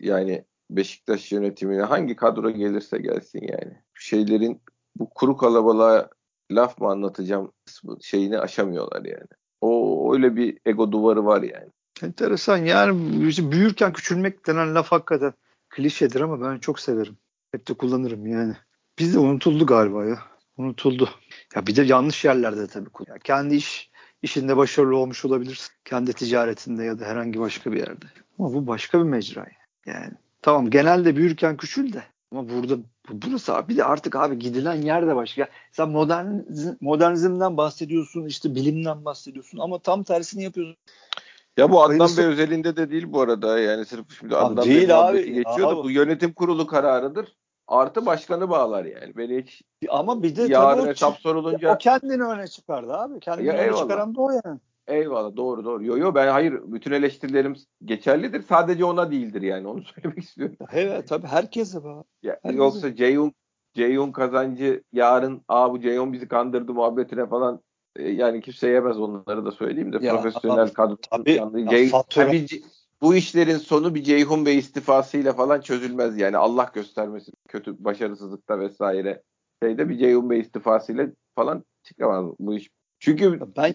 yani 0.00 0.44
Beşiktaş 0.70 1.32
yönetimine 1.32 1.82
hangi 1.82 2.16
kadro 2.16 2.50
gelirse 2.50 2.98
gelsin 2.98 3.40
yani. 3.42 3.82
Şeylerin 3.94 4.60
bu 4.96 5.10
kuru 5.10 5.36
kalabalığa 5.36 6.10
laf 6.50 6.80
mı 6.80 6.88
anlatacağım 6.88 7.52
şeyini 8.00 8.38
aşamıyorlar 8.38 9.04
yani. 9.04 9.28
O 9.60 10.14
öyle 10.14 10.36
bir 10.36 10.58
ego 10.66 10.92
duvarı 10.92 11.26
var 11.26 11.42
yani. 11.42 11.70
Enteresan 12.02 12.56
yani 12.56 13.22
büyürken 13.52 13.92
küçülmek 13.92 14.46
denen 14.46 14.74
laf 14.74 14.92
hakikaten 14.92 15.32
klişedir 15.68 16.20
ama 16.20 16.40
ben 16.40 16.58
çok 16.58 16.80
severim. 16.80 17.16
Hep 17.52 17.68
de 17.68 17.74
kullanırım 17.74 18.26
yani. 18.26 18.54
Biz 18.98 19.14
de 19.14 19.18
unutuldu 19.18 19.66
galiba 19.66 20.04
ya. 20.04 20.18
Unutuldu. 20.56 21.10
Ya 21.54 21.66
bir 21.66 21.76
de 21.76 21.82
yanlış 21.82 22.24
yerlerde 22.24 22.66
tabii. 22.66 22.88
Ya 23.06 23.14
kendi 23.24 23.54
iş 23.54 23.90
işinde 24.22 24.56
başarılı 24.56 24.96
olmuş 24.96 25.24
olabilirsin. 25.24 25.74
Kendi 25.84 26.12
ticaretinde 26.12 26.84
ya 26.84 26.98
da 26.98 27.04
herhangi 27.04 27.40
başka 27.40 27.72
bir 27.72 27.78
yerde. 27.78 28.06
Ama 28.38 28.54
bu 28.54 28.66
başka 28.66 28.98
bir 28.98 29.04
mecra 29.04 29.46
yani. 29.86 30.12
Tamam 30.42 30.70
genelde 30.70 31.16
büyürken 31.16 31.56
küçül 31.56 31.92
de. 31.92 32.02
Ama 32.32 32.48
burada 32.48 32.78
burası 33.10 33.54
abi 33.54 33.68
bir 33.72 33.76
de 33.76 33.84
artık 33.84 34.16
abi 34.16 34.38
gidilen 34.38 34.74
yer 34.74 35.06
de 35.06 35.16
başka. 35.16 35.48
Sen 35.72 35.88
modernizm, 35.88 36.74
modernizmden 36.80 37.56
bahsediyorsun 37.56 38.26
işte 38.26 38.54
bilimden 38.54 39.04
bahsediyorsun 39.04 39.58
ama 39.58 39.78
tam 39.78 40.02
tersini 40.02 40.42
yapıyorsun. 40.42 40.76
Ya 41.56 41.70
bu 41.70 41.82
Adnan 41.82 42.10
Bey 42.18 42.24
özelinde 42.24 42.76
de 42.76 42.90
değil 42.90 43.12
bu 43.12 43.20
arada. 43.20 43.58
Yani 43.58 43.84
sırf 43.84 44.18
şimdi 44.18 44.36
Adnan 44.36 44.62
abi, 44.62 44.70
Bey 44.70 44.92
abi. 44.92 45.32
geçiyor 45.32 45.70
da 45.70 45.84
bu 45.84 45.90
yönetim 45.90 46.32
kurulu 46.32 46.66
kararıdır. 46.66 47.36
Artı 47.68 48.06
başkanı 48.06 48.50
bağlar 48.50 48.84
yani. 48.84 49.16
Beni 49.16 49.42
hiç 49.42 49.62
ama 49.88 50.22
bir 50.22 50.36
de 50.36 50.42
yarın 50.42 50.86
hesap 50.86 51.18
sorulunca 51.18 51.74
o 51.74 51.78
kendini 51.78 52.22
öne 52.24 52.48
çıkardı 52.48 52.92
abi. 52.92 53.20
Kendini 53.20 53.46
ya, 53.46 53.54
öne 53.54 53.62
eyvallah. 53.62 53.80
çıkaran 53.80 54.14
da 54.14 54.20
o 54.20 54.30
yani. 54.30 54.60
Eyvallah 54.86 55.36
doğru 55.36 55.64
doğru. 55.64 55.84
Yo 55.84 55.96
yo 55.96 56.14
ben 56.14 56.28
hayır 56.28 56.60
bütün 56.66 56.92
eleştirilerim 56.92 57.56
geçerlidir. 57.84 58.42
Sadece 58.42 58.84
ona 58.84 59.10
değildir 59.10 59.42
yani 59.42 59.68
onu 59.68 59.82
söylemek 59.94 60.18
istiyorum. 60.24 60.56
Evet 60.72 61.08
tabii 61.08 61.26
herkese 61.26 61.82
var. 61.82 62.04
Ya, 62.22 62.32
herkese. 62.42 62.62
Yoksa 62.62 62.96
Ceyhun 62.96 63.32
Ceyhun 63.74 64.12
kazancı 64.12 64.82
yarın 64.92 65.42
aa 65.48 65.72
bu 65.72 65.80
Ceyhun 65.80 66.12
bizi 66.12 66.28
kandırdı 66.28 66.74
muhabbetine 66.74 67.26
falan 67.26 67.60
yani 67.98 68.40
kimse 68.40 68.68
yemez 68.68 68.98
onları 68.98 69.44
da 69.44 69.52
söyleyeyim 69.52 69.92
de 69.92 70.06
ya, 70.06 70.14
profesyonel 70.14 70.68
kadro. 70.68 70.96
Tabii, 71.10 71.42
Ceyhun, 71.70 72.02
tabii, 72.10 72.46
bu 73.02 73.14
işlerin 73.14 73.58
sonu 73.58 73.94
bir 73.94 74.02
Ceyhun 74.02 74.46
Bey 74.46 74.58
istifasıyla 74.58 75.32
falan 75.32 75.60
çözülmez 75.60 76.18
yani 76.18 76.36
Allah 76.36 76.70
göstermesin 76.74 77.34
kötü 77.48 77.84
başarısızlıkta 77.84 78.60
vesaire 78.60 79.22
şeyde 79.62 79.88
bir 79.88 79.98
Ceyhun 79.98 80.30
Bey 80.30 80.40
istifasıyla 80.40 81.06
falan 81.34 81.64
çıkamaz 81.82 82.34
bu 82.38 82.54
iş. 82.54 82.70
Çünkü 82.98 83.40
ben 83.56 83.74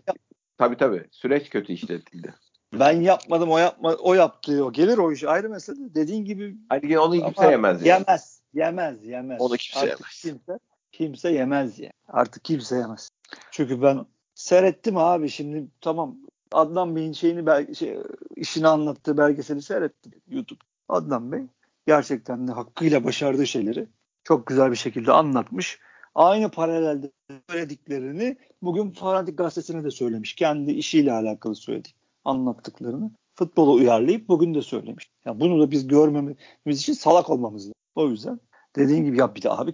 tabii 0.58 0.78
tabii 0.78 1.06
süreç 1.12 1.50
kötü 1.50 1.74
işletildi. 1.74 2.34
Ben 2.80 3.02
yapmadım 3.02 3.52
o 3.52 3.58
yapma 3.58 3.94
o 3.94 4.14
yaptı 4.14 4.66
o 4.66 4.72
gelir 4.72 4.98
o 4.98 5.12
iş 5.12 5.24
ayrı 5.24 5.50
mesele. 5.50 5.96
Dediğin 5.96 6.26
gibi 6.26 6.58
hani 6.70 7.00
onu 7.00 7.26
kimse 7.26 7.52
yemez. 7.52 7.86
Yani. 7.86 8.04
Yemez. 8.08 8.42
Yemez, 8.54 9.06
yemez. 9.06 9.42
Onu 9.42 9.58
kimse 9.58 9.80
Artık 9.80 10.00
yemez. 10.00 10.22
Kimse, 10.22 10.60
kimse 10.92 11.32
yemez 11.32 11.80
yani. 11.80 11.94
Artık 12.08 12.44
kimse 12.44 12.76
yemez. 12.76 13.10
Çünkü 13.52 13.82
ben 13.82 14.06
seyrettim 14.36 14.98
abi 14.98 15.30
şimdi 15.30 15.68
tamam 15.82 16.18
Adnan 16.52 16.96
Bey'in 16.96 17.14
şeyini 17.14 17.46
belki 17.46 17.76
şey, 17.76 17.98
işini 18.36 18.68
anlattığı 18.68 19.18
belgeseli 19.18 19.62
seyrettim 19.62 20.12
YouTube. 20.28 20.60
Adnan 20.90 21.32
Bey 21.32 21.42
gerçekten 21.88 22.48
de 22.48 22.52
hakkıyla 22.52 23.04
başardığı 23.04 23.48
şeyleri 23.48 23.88
çok 24.24 24.48
güzel 24.48 24.72
bir 24.72 24.76
şekilde 24.76 25.12
anlatmış. 25.12 25.80
Aynı 26.16 26.52
paralelde 26.52 27.12
söylediklerini 27.50 28.38
bugün 28.62 28.92
Fanatik 28.92 29.38
Gazetesi'ne 29.38 29.84
de 29.84 29.92
söylemiş. 29.92 30.36
Kendi 30.36 30.72
işiyle 30.72 31.12
alakalı 31.12 31.56
söyledik 31.56 31.96
anlattıklarını 32.26 33.12
futbola 33.36 33.72
uyarlayıp 33.72 34.28
bugün 34.28 34.54
de 34.54 34.62
söylemiş. 34.62 35.10
Yani 35.26 35.40
bunu 35.40 35.62
da 35.62 35.72
biz 35.72 35.88
görmemiz 35.88 36.38
için 36.68 36.94
salak 36.94 37.30
olmamız 37.30 37.62
lazım. 37.62 37.74
O 37.96 38.10
yüzden 38.10 38.40
dediğin 38.76 39.06
gibi 39.06 39.18
ya 39.18 39.36
bir 39.36 39.42
de 39.42 39.50
abi 39.50 39.74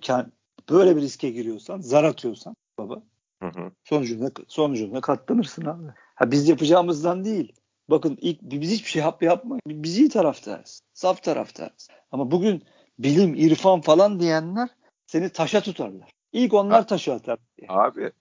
böyle 0.70 0.96
bir 0.96 1.02
riske 1.02 1.30
giriyorsan, 1.30 1.80
zar 1.80 2.04
atıyorsan 2.04 2.56
baba 2.78 3.04
hı 3.42 3.48
hı. 3.48 3.72
sonucunda 3.84 4.32
sonucunda 4.48 5.02
katlanırsın 5.02 5.66
abi. 5.66 5.84
Ha 6.16 6.32
biz 6.32 6.50
yapacağımızdan 6.50 7.24
değil. 7.24 7.54
Bakın 7.90 8.18
ilk 8.22 8.42
biz 8.42 8.72
hiçbir 8.72 8.90
şey 8.90 9.02
yap 9.02 9.24
yapma. 9.24 9.58
Biz 9.68 9.98
iyi 9.98 10.10
taraftarız. 10.10 10.82
Saf 10.94 11.24
taraftarız. 11.24 11.88
Ama 12.12 12.32
bugün 12.32 12.64
bilim, 13.00 13.36
irfan 13.36 13.82
falan 13.82 14.20
diyenler 14.20 14.70
seni 15.08 15.30
taşa 15.30 15.62
tutarlar. 15.62 16.12
İlk 16.34 16.54
onlar 16.54 16.82
ha, 16.82 16.86
taşı 16.86 17.14
atar. 17.14 17.40
Abi 17.68 18.12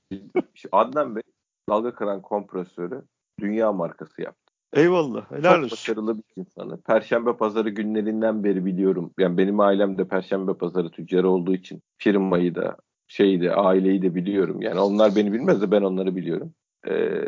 Adnan 0.73 1.17
Bey 1.17 1.23
dalga 1.69 1.95
kıran 1.95 2.23
kompresörü 2.23 3.03
dünya 3.41 3.73
markası 3.73 4.23
yaptı. 4.23 4.53
Eyvallah. 4.73 5.31
Helal 5.31 5.63
Çok 5.63 5.71
başarılı 5.71 6.19
bir 6.19 6.25
insanı. 6.37 6.81
Perşembe 6.81 7.37
pazarı 7.37 7.71
günlerinden 7.71 8.45
beri 8.45 8.65
biliyorum. 8.65 9.13
Yani 9.19 9.39
benim 9.39 9.61
ailem 9.61 9.99
de 9.99 10.09
perşembe 10.09 10.55
pazarı 10.55 10.91
tüccarı 10.91 11.31
olduğu 11.31 11.55
için 11.55 11.83
firmayı 11.99 12.55
da 12.55 12.77
şeyi 13.07 13.41
de 13.41 13.55
aileyi 13.55 14.03
de 14.03 14.15
biliyorum. 14.15 14.63
Yani 14.63 14.81
onlar 14.81 15.17
beni 15.17 15.33
bilmez 15.33 15.63
de 15.63 15.71
ben 15.71 15.83
onları 15.83 16.17
biliyorum. 16.17 16.55
Ee, 16.89 17.23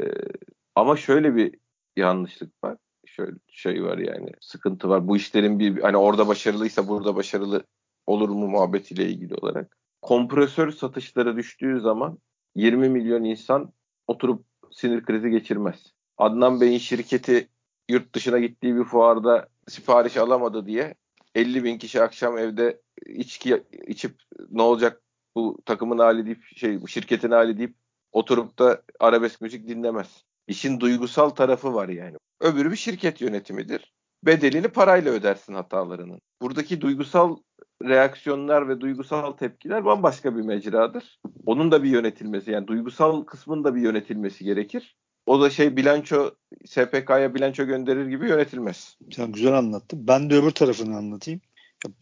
ama 0.74 0.96
şöyle 0.96 1.36
bir 1.36 1.54
yanlışlık 1.96 2.64
var. 2.64 2.76
Şöyle 3.06 3.36
şey 3.48 3.84
var 3.84 3.98
yani 3.98 4.30
sıkıntı 4.40 4.88
var. 4.88 5.08
Bu 5.08 5.16
işlerin 5.16 5.58
bir 5.58 5.82
hani 5.82 5.96
orada 5.96 6.28
başarılıysa 6.28 6.88
burada 6.88 7.16
başarılı 7.16 7.64
olur 8.06 8.28
mu 8.28 8.48
muhabbetiyle 8.48 9.06
ilgili 9.08 9.34
olarak. 9.34 9.76
Kompresör 10.02 10.70
satışları 10.70 11.36
düştüğü 11.36 11.80
zaman 11.80 12.18
20 12.54 12.88
milyon 12.88 13.24
insan 13.24 13.72
oturup 14.06 14.44
sinir 14.70 15.04
krizi 15.04 15.30
geçirmez. 15.30 15.92
Adnan 16.18 16.60
Bey'in 16.60 16.78
şirketi 16.78 17.48
yurt 17.88 18.14
dışına 18.14 18.38
gittiği 18.38 18.76
bir 18.76 18.84
fuarda 18.84 19.48
sipariş 19.68 20.16
alamadı 20.16 20.66
diye 20.66 20.94
50 21.34 21.64
bin 21.64 21.78
kişi 21.78 22.02
akşam 22.02 22.38
evde 22.38 22.80
içki 23.06 23.62
içip 23.86 24.22
ne 24.50 24.62
olacak 24.62 25.02
bu 25.34 25.58
takımın 25.64 25.98
hali 25.98 26.26
deyip 26.26 26.44
şey 26.56 26.80
bu 26.82 26.88
şirketin 26.88 27.30
hali 27.30 27.58
deyip 27.58 27.74
oturup 28.12 28.58
da 28.58 28.82
arabesk 29.00 29.40
müzik 29.40 29.68
dinlemez. 29.68 30.24
İşin 30.46 30.80
duygusal 30.80 31.30
tarafı 31.30 31.74
var 31.74 31.88
yani. 31.88 32.16
Öbürü 32.40 32.70
bir 32.70 32.76
şirket 32.76 33.20
yönetimidir. 33.20 33.92
Bedelini 34.26 34.68
parayla 34.68 35.12
ödersin 35.12 35.54
hatalarının. 35.54 36.20
Buradaki 36.42 36.80
duygusal 36.80 37.36
reaksiyonlar 37.82 38.68
ve 38.68 38.80
duygusal 38.80 39.32
tepkiler 39.32 39.84
bambaşka 39.84 40.36
bir 40.36 40.42
mecradır. 40.42 41.20
Onun 41.46 41.70
da 41.72 41.82
bir 41.82 41.90
yönetilmesi 41.90 42.50
yani 42.50 42.66
duygusal 42.66 43.24
kısmın 43.24 43.64
da 43.64 43.74
bir 43.74 43.80
yönetilmesi 43.80 44.44
gerekir. 44.44 44.96
O 45.26 45.40
da 45.40 45.50
şey 45.50 45.76
bilanço 45.76 46.30
SPK'ya 46.66 47.34
bilanço 47.34 47.64
gönderir 47.64 48.06
gibi 48.06 48.28
yönetilmez. 48.28 48.98
Sen 49.12 49.32
güzel 49.32 49.52
anlattın. 49.52 50.08
Ben 50.08 50.30
de 50.30 50.34
öbür 50.34 50.50
tarafını 50.50 50.96
anlatayım. 50.96 51.40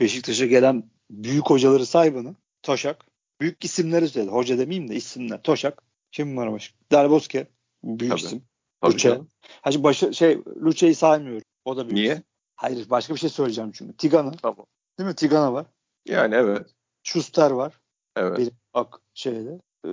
Beşiktaş'a 0.00 0.46
gelen 0.46 0.90
büyük 1.10 1.50
hocaları 1.50 1.86
say 1.86 2.14
bana. 2.14 2.34
Toşak. 2.62 3.04
Büyük 3.40 3.64
isimleri 3.64 4.08
söyle. 4.08 4.30
Hoca 4.30 4.58
demeyeyim 4.58 4.88
de 4.90 4.94
isimler. 4.94 5.42
Toşak. 5.42 5.82
Kim 6.12 6.36
var 6.36 6.52
başka? 6.52 6.78
Derboske. 6.92 7.46
Büyük 7.84 8.12
Tabii. 8.12 8.20
isim. 8.20 8.42
Tabii 8.80 8.92
Luce. 8.94 9.20
Hacı 9.62 9.82
başı, 9.82 10.14
şey 10.14 10.38
Luce'yi 10.64 10.94
saymıyorum. 10.94 11.42
O 11.64 11.76
da 11.76 11.84
büyük 11.84 11.94
Niye? 11.94 12.12
isim. 12.12 12.24
Hayır 12.56 12.90
başka 12.90 13.14
bir 13.14 13.18
şey 13.18 13.30
söyleyeceğim 13.30 13.72
çünkü. 13.72 13.96
Tigana. 13.96 14.30
Tamam. 14.30 14.66
Değil 14.98 15.08
mi? 15.08 15.14
Tigana 15.14 15.52
var. 15.52 15.66
Yani 16.06 16.34
evet. 16.34 16.74
Schuster 17.02 17.50
var. 17.50 17.80
Evet. 18.16 18.38
Benim 18.38 18.52
ak 18.74 19.00
şeyde. 19.14 19.60
Ee, 19.86 19.90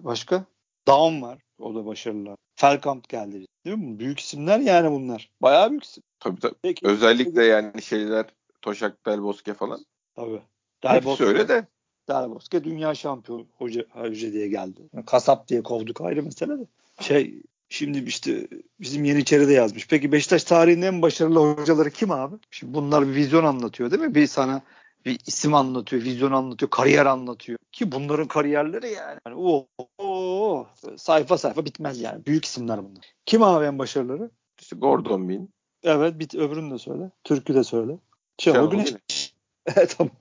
başka? 0.00 0.44
Daum 0.88 1.22
var. 1.22 1.38
O 1.58 1.74
da 1.74 1.86
başarılı. 1.86 2.36
Felkamp 2.56 3.08
geldi. 3.08 3.46
Değil 3.64 3.76
mi? 3.78 3.98
Büyük 3.98 4.20
isimler 4.20 4.58
yani 4.58 4.90
bunlar. 4.90 5.30
Bayağı 5.42 5.70
büyük 5.70 5.84
isim. 5.84 6.02
Tabii 6.20 6.40
tabii. 6.40 6.54
Peki. 6.62 6.86
Özellikle 6.86 7.44
yani 7.44 7.82
şeyler 7.82 8.26
Toşak, 8.62 9.06
Delboske 9.06 9.54
falan. 9.54 9.84
Tabii. 10.14 10.42
Hepsi 10.80 11.24
öyle 11.24 11.48
de. 11.48 11.66
Derboske 12.08 12.64
dünya 12.64 12.94
şampiyonu 12.94 13.46
hoca, 13.58 13.84
hoca 13.90 14.32
diye 14.32 14.48
geldi. 14.48 14.80
Kasap 15.06 15.48
diye 15.48 15.62
kovduk 15.62 16.00
ayrı 16.00 16.22
mesele 16.22 16.58
de. 16.58 16.66
Şey 17.00 17.42
şimdi 17.68 17.98
işte 17.98 18.48
bizim 18.80 19.04
Yeniçeri 19.04 19.48
de 19.48 19.52
yazmış. 19.52 19.88
Peki 19.88 20.12
Beşiktaş 20.12 20.44
tarihinin 20.44 20.86
en 20.86 21.02
başarılı 21.02 21.38
hocaları 21.38 21.90
kim 21.90 22.10
abi? 22.10 22.36
Şimdi 22.50 22.74
bunlar 22.74 23.08
bir 23.08 23.14
vizyon 23.14 23.44
anlatıyor 23.44 23.90
değil 23.90 24.02
mi? 24.02 24.14
Bir 24.14 24.26
sana 24.26 24.62
bir 25.06 25.18
isim 25.26 25.54
anlatıyor, 25.54 26.02
vizyon 26.02 26.32
anlatıyor, 26.32 26.70
kariyer 26.70 27.06
anlatıyor. 27.06 27.58
Ki 27.72 27.92
bunların 27.92 28.28
kariyerleri 28.28 28.92
yani. 28.92 29.20
yani 29.26 29.36
o, 29.38 29.66
o, 29.98 30.66
sayfa 30.96 31.38
sayfa 31.38 31.64
bitmez 31.64 32.00
yani. 32.00 32.26
Büyük 32.26 32.44
isimler 32.44 32.84
bunlar. 32.84 33.14
Kim 33.26 33.42
abi 33.42 33.64
en 33.64 33.78
başarıları? 33.78 34.30
İşte 34.60 34.76
Gordon 34.76 35.28
Bin. 35.28 35.50
Evet 35.82 36.18
bit 36.18 36.34
öbürünü 36.34 36.74
de 36.74 36.78
söyle. 36.78 37.10
Türk'ü 37.24 37.54
de 37.54 37.64
söyle. 37.64 37.98
Şenol 38.38 38.70
Güneş. 38.70 38.90
Güneş. 38.90 39.34
Evet 39.76 39.94
tamam. 39.98 40.12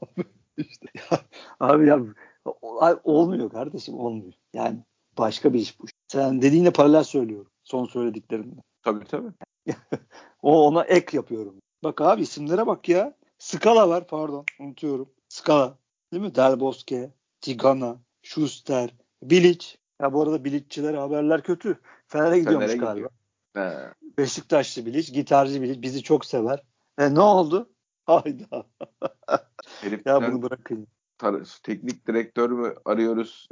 İşte 0.57 0.87
ya, 0.95 1.19
abi 1.59 1.87
ya 1.87 1.99
olmuyor 3.03 3.49
kardeşim 3.49 3.99
olmuyor. 3.99 4.33
Yani 4.53 4.79
başka 5.17 5.53
bir 5.53 5.59
iş 5.59 5.79
bu. 5.79 5.85
Sen 6.07 6.41
dediğinle 6.41 6.71
paralel 6.71 7.03
söylüyorum. 7.03 7.51
Son 7.63 7.85
söylediklerimle. 7.85 8.61
Tabii 8.83 9.05
tabii. 9.05 9.31
O 10.41 10.67
ona 10.67 10.83
ek 10.83 11.17
yapıyorum. 11.17 11.55
Bak 11.83 12.01
abi 12.01 12.21
isimlere 12.21 12.67
bak 12.67 12.89
ya. 12.89 13.13
Skala 13.37 13.89
var 13.89 14.07
pardon 14.07 14.45
unutuyorum. 14.59 15.09
Skala. 15.29 15.77
Değil 16.13 16.23
mi? 16.23 16.35
Del 16.35 16.59
Bosque, 16.59 17.11
Tigana, 17.41 17.97
Schuster, 18.21 18.95
Bilic. 19.23 19.65
Ya 20.01 20.13
bu 20.13 20.21
arada 20.21 20.43
Bilic'çilere 20.43 20.97
haberler 20.97 21.43
kötü. 21.43 21.79
Fener'e 22.07 22.39
gidiyormuş 22.39 22.65
Fener'e 22.71 22.77
galiba. 22.85 23.07
gidiyor. 23.07 23.11
He. 23.53 23.93
Beşiktaşlı 24.17 24.85
Bilic, 24.85 25.13
gitarcı 25.13 25.61
Bilic 25.61 25.81
bizi 25.81 26.03
çok 26.03 26.25
sever. 26.25 26.63
E 26.97 27.15
ne 27.15 27.21
oldu? 27.21 27.69
Hayda. 28.05 28.65
Herifler 29.81 30.21
Ya 30.21 30.31
bunu 30.31 30.41
bırakın. 30.41 30.87
tar- 31.19 31.61
teknik 31.63 32.07
direktör 32.07 32.49
mü 32.49 32.73
arıyoruz? 32.85 33.47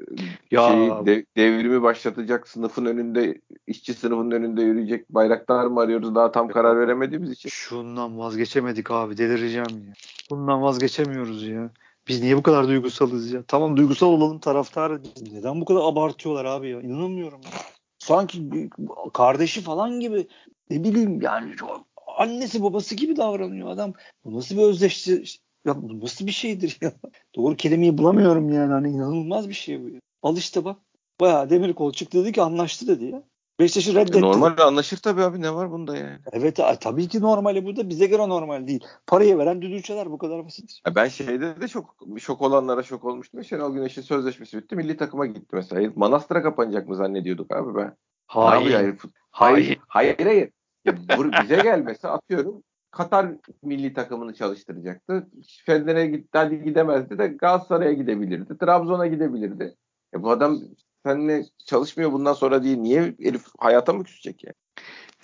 Ya. 0.51 0.67
Şeyi, 0.67 1.05
de- 1.05 1.25
devrimi 1.37 1.81
başlatacak 1.81 2.47
sınıfın 2.47 2.85
önünde, 2.85 3.41
işçi 3.67 3.93
sınıfının 3.93 4.31
önünde 4.31 4.61
yürüyecek 4.61 5.09
bayraktar 5.09 5.65
mı 5.65 5.79
arıyoruz? 5.79 6.15
Daha 6.15 6.31
tam 6.31 6.47
karar 6.47 6.79
veremediğimiz 6.79 7.31
için. 7.31 7.49
Şundan 7.49 8.17
vazgeçemedik 8.19 8.91
abi 8.91 9.17
delireceğim 9.17 9.85
ya. 9.87 9.93
Bundan 10.31 10.61
vazgeçemiyoruz 10.61 11.47
ya. 11.47 11.69
Biz 12.07 12.21
niye 12.21 12.37
bu 12.37 12.43
kadar 12.43 12.67
duygusalız 12.67 13.31
ya? 13.31 13.43
Tamam 13.47 13.77
duygusal 13.77 14.07
olalım 14.07 14.39
taraftarı. 14.39 15.01
Neden 15.31 15.61
bu 15.61 15.65
kadar 15.65 15.81
abartıyorlar 15.83 16.45
abi 16.45 16.69
ya? 16.69 16.81
İnanamıyorum 16.81 17.41
ya. 17.43 17.51
Sanki 17.99 18.69
kardeşi 19.13 19.61
falan 19.61 19.99
gibi 19.99 20.27
ne 20.69 20.83
bileyim 20.83 21.21
yani 21.21 21.55
çok 21.55 21.92
annesi 22.17 22.63
babası 22.63 22.95
gibi 22.95 23.17
davranıyor 23.17 23.67
adam. 23.67 23.93
Bu 24.25 24.37
nasıl 24.37 24.57
bir 24.57 24.61
özdeşti? 24.61 25.23
Ya 25.65 25.81
bu 25.81 25.99
nasıl 25.99 26.27
bir 26.27 26.31
şeydir 26.31 26.77
ya? 26.81 26.93
Doğru 27.35 27.55
kelimeyi 27.55 27.97
bulamıyorum 27.97 28.53
yani. 28.53 28.71
Hani 28.71 28.89
inanılmaz 28.89 29.49
bir 29.49 29.53
şey 29.53 29.83
bu 29.83 29.89
ya. 29.89 29.99
Al 30.23 30.37
işte 30.37 30.65
bak. 30.65 30.77
Bayağı 31.19 31.49
Demirkol 31.49 31.91
çıktı 31.93 32.23
dedi 32.23 32.31
ki 32.31 32.41
anlaştı 32.41 32.87
dedi 32.87 33.05
ya. 33.05 33.23
Beşiktaş'ı 33.59 33.95
reddetti. 33.95 34.21
Normal 34.21 34.57
anlaşır 34.57 34.97
tabii 34.97 35.21
abi 35.21 35.41
ne 35.41 35.53
var 35.53 35.71
bunda 35.71 35.97
yani? 35.97 36.19
Evet 36.31 36.59
tabii 36.81 37.07
ki 37.07 37.21
normali 37.21 37.65
bu 37.65 37.75
da 37.75 37.89
bize 37.89 38.05
göre 38.05 38.29
normal 38.29 38.67
değil. 38.67 38.83
Parayı 39.07 39.37
veren 39.37 39.61
düdüğçeler 39.61 40.11
bu 40.11 40.17
kadar 40.17 40.45
basit. 40.45 40.79
Ya 40.87 40.95
ben 40.95 41.07
şeyde 41.07 41.61
de 41.61 41.67
çok 41.67 41.95
şok 42.19 42.41
olanlara 42.41 42.83
şok 42.83 43.05
olmuştum. 43.05 43.39
ya, 43.39 43.43
Şenol 43.43 43.73
Güneş'in 43.73 44.01
sözleşmesi 44.01 44.57
bitti. 44.57 44.75
Milli 44.75 44.97
takıma 44.97 45.25
gitti 45.25 45.55
mesela. 45.55 45.91
Manastır'a 45.95 46.43
kapanacak 46.43 46.87
mı 46.87 46.95
zannediyorduk 46.95 47.51
abi 47.51 47.75
ben. 47.75 47.95
Yapıyor 48.35 48.79
yani? 48.81 48.95
Fut- 48.95 49.13
Hayır. 49.31 49.77
Hayır 49.87 50.15
hayır. 50.25 50.49
Ya 50.85 50.95
bize 51.43 51.55
gelmese 51.55 52.07
atıyorum 52.07 52.63
Katar 52.93 53.27
milli 53.63 53.93
takımını 53.93 54.33
çalıştıracaktı. 54.33 55.27
Fener'e 55.65 56.07
gitti, 56.07 56.29
hadi 56.31 56.63
gidemezdi 56.63 57.17
de 57.17 57.27
Galatasaray'a 57.27 57.93
gidebilirdi. 57.93 58.57
Trabzon'a 58.57 59.07
gidebilirdi. 59.07 59.75
E 60.13 60.23
bu 60.23 60.31
adam 60.31 60.59
seninle 61.05 61.43
çalışmıyor 61.65 62.11
bundan 62.11 62.33
sonra 62.33 62.63
değil. 62.63 62.77
Niye 62.77 63.15
herif 63.21 63.45
hayata 63.59 63.93
mı 63.93 64.03
küsecek 64.03 64.43
yani? 64.43 64.55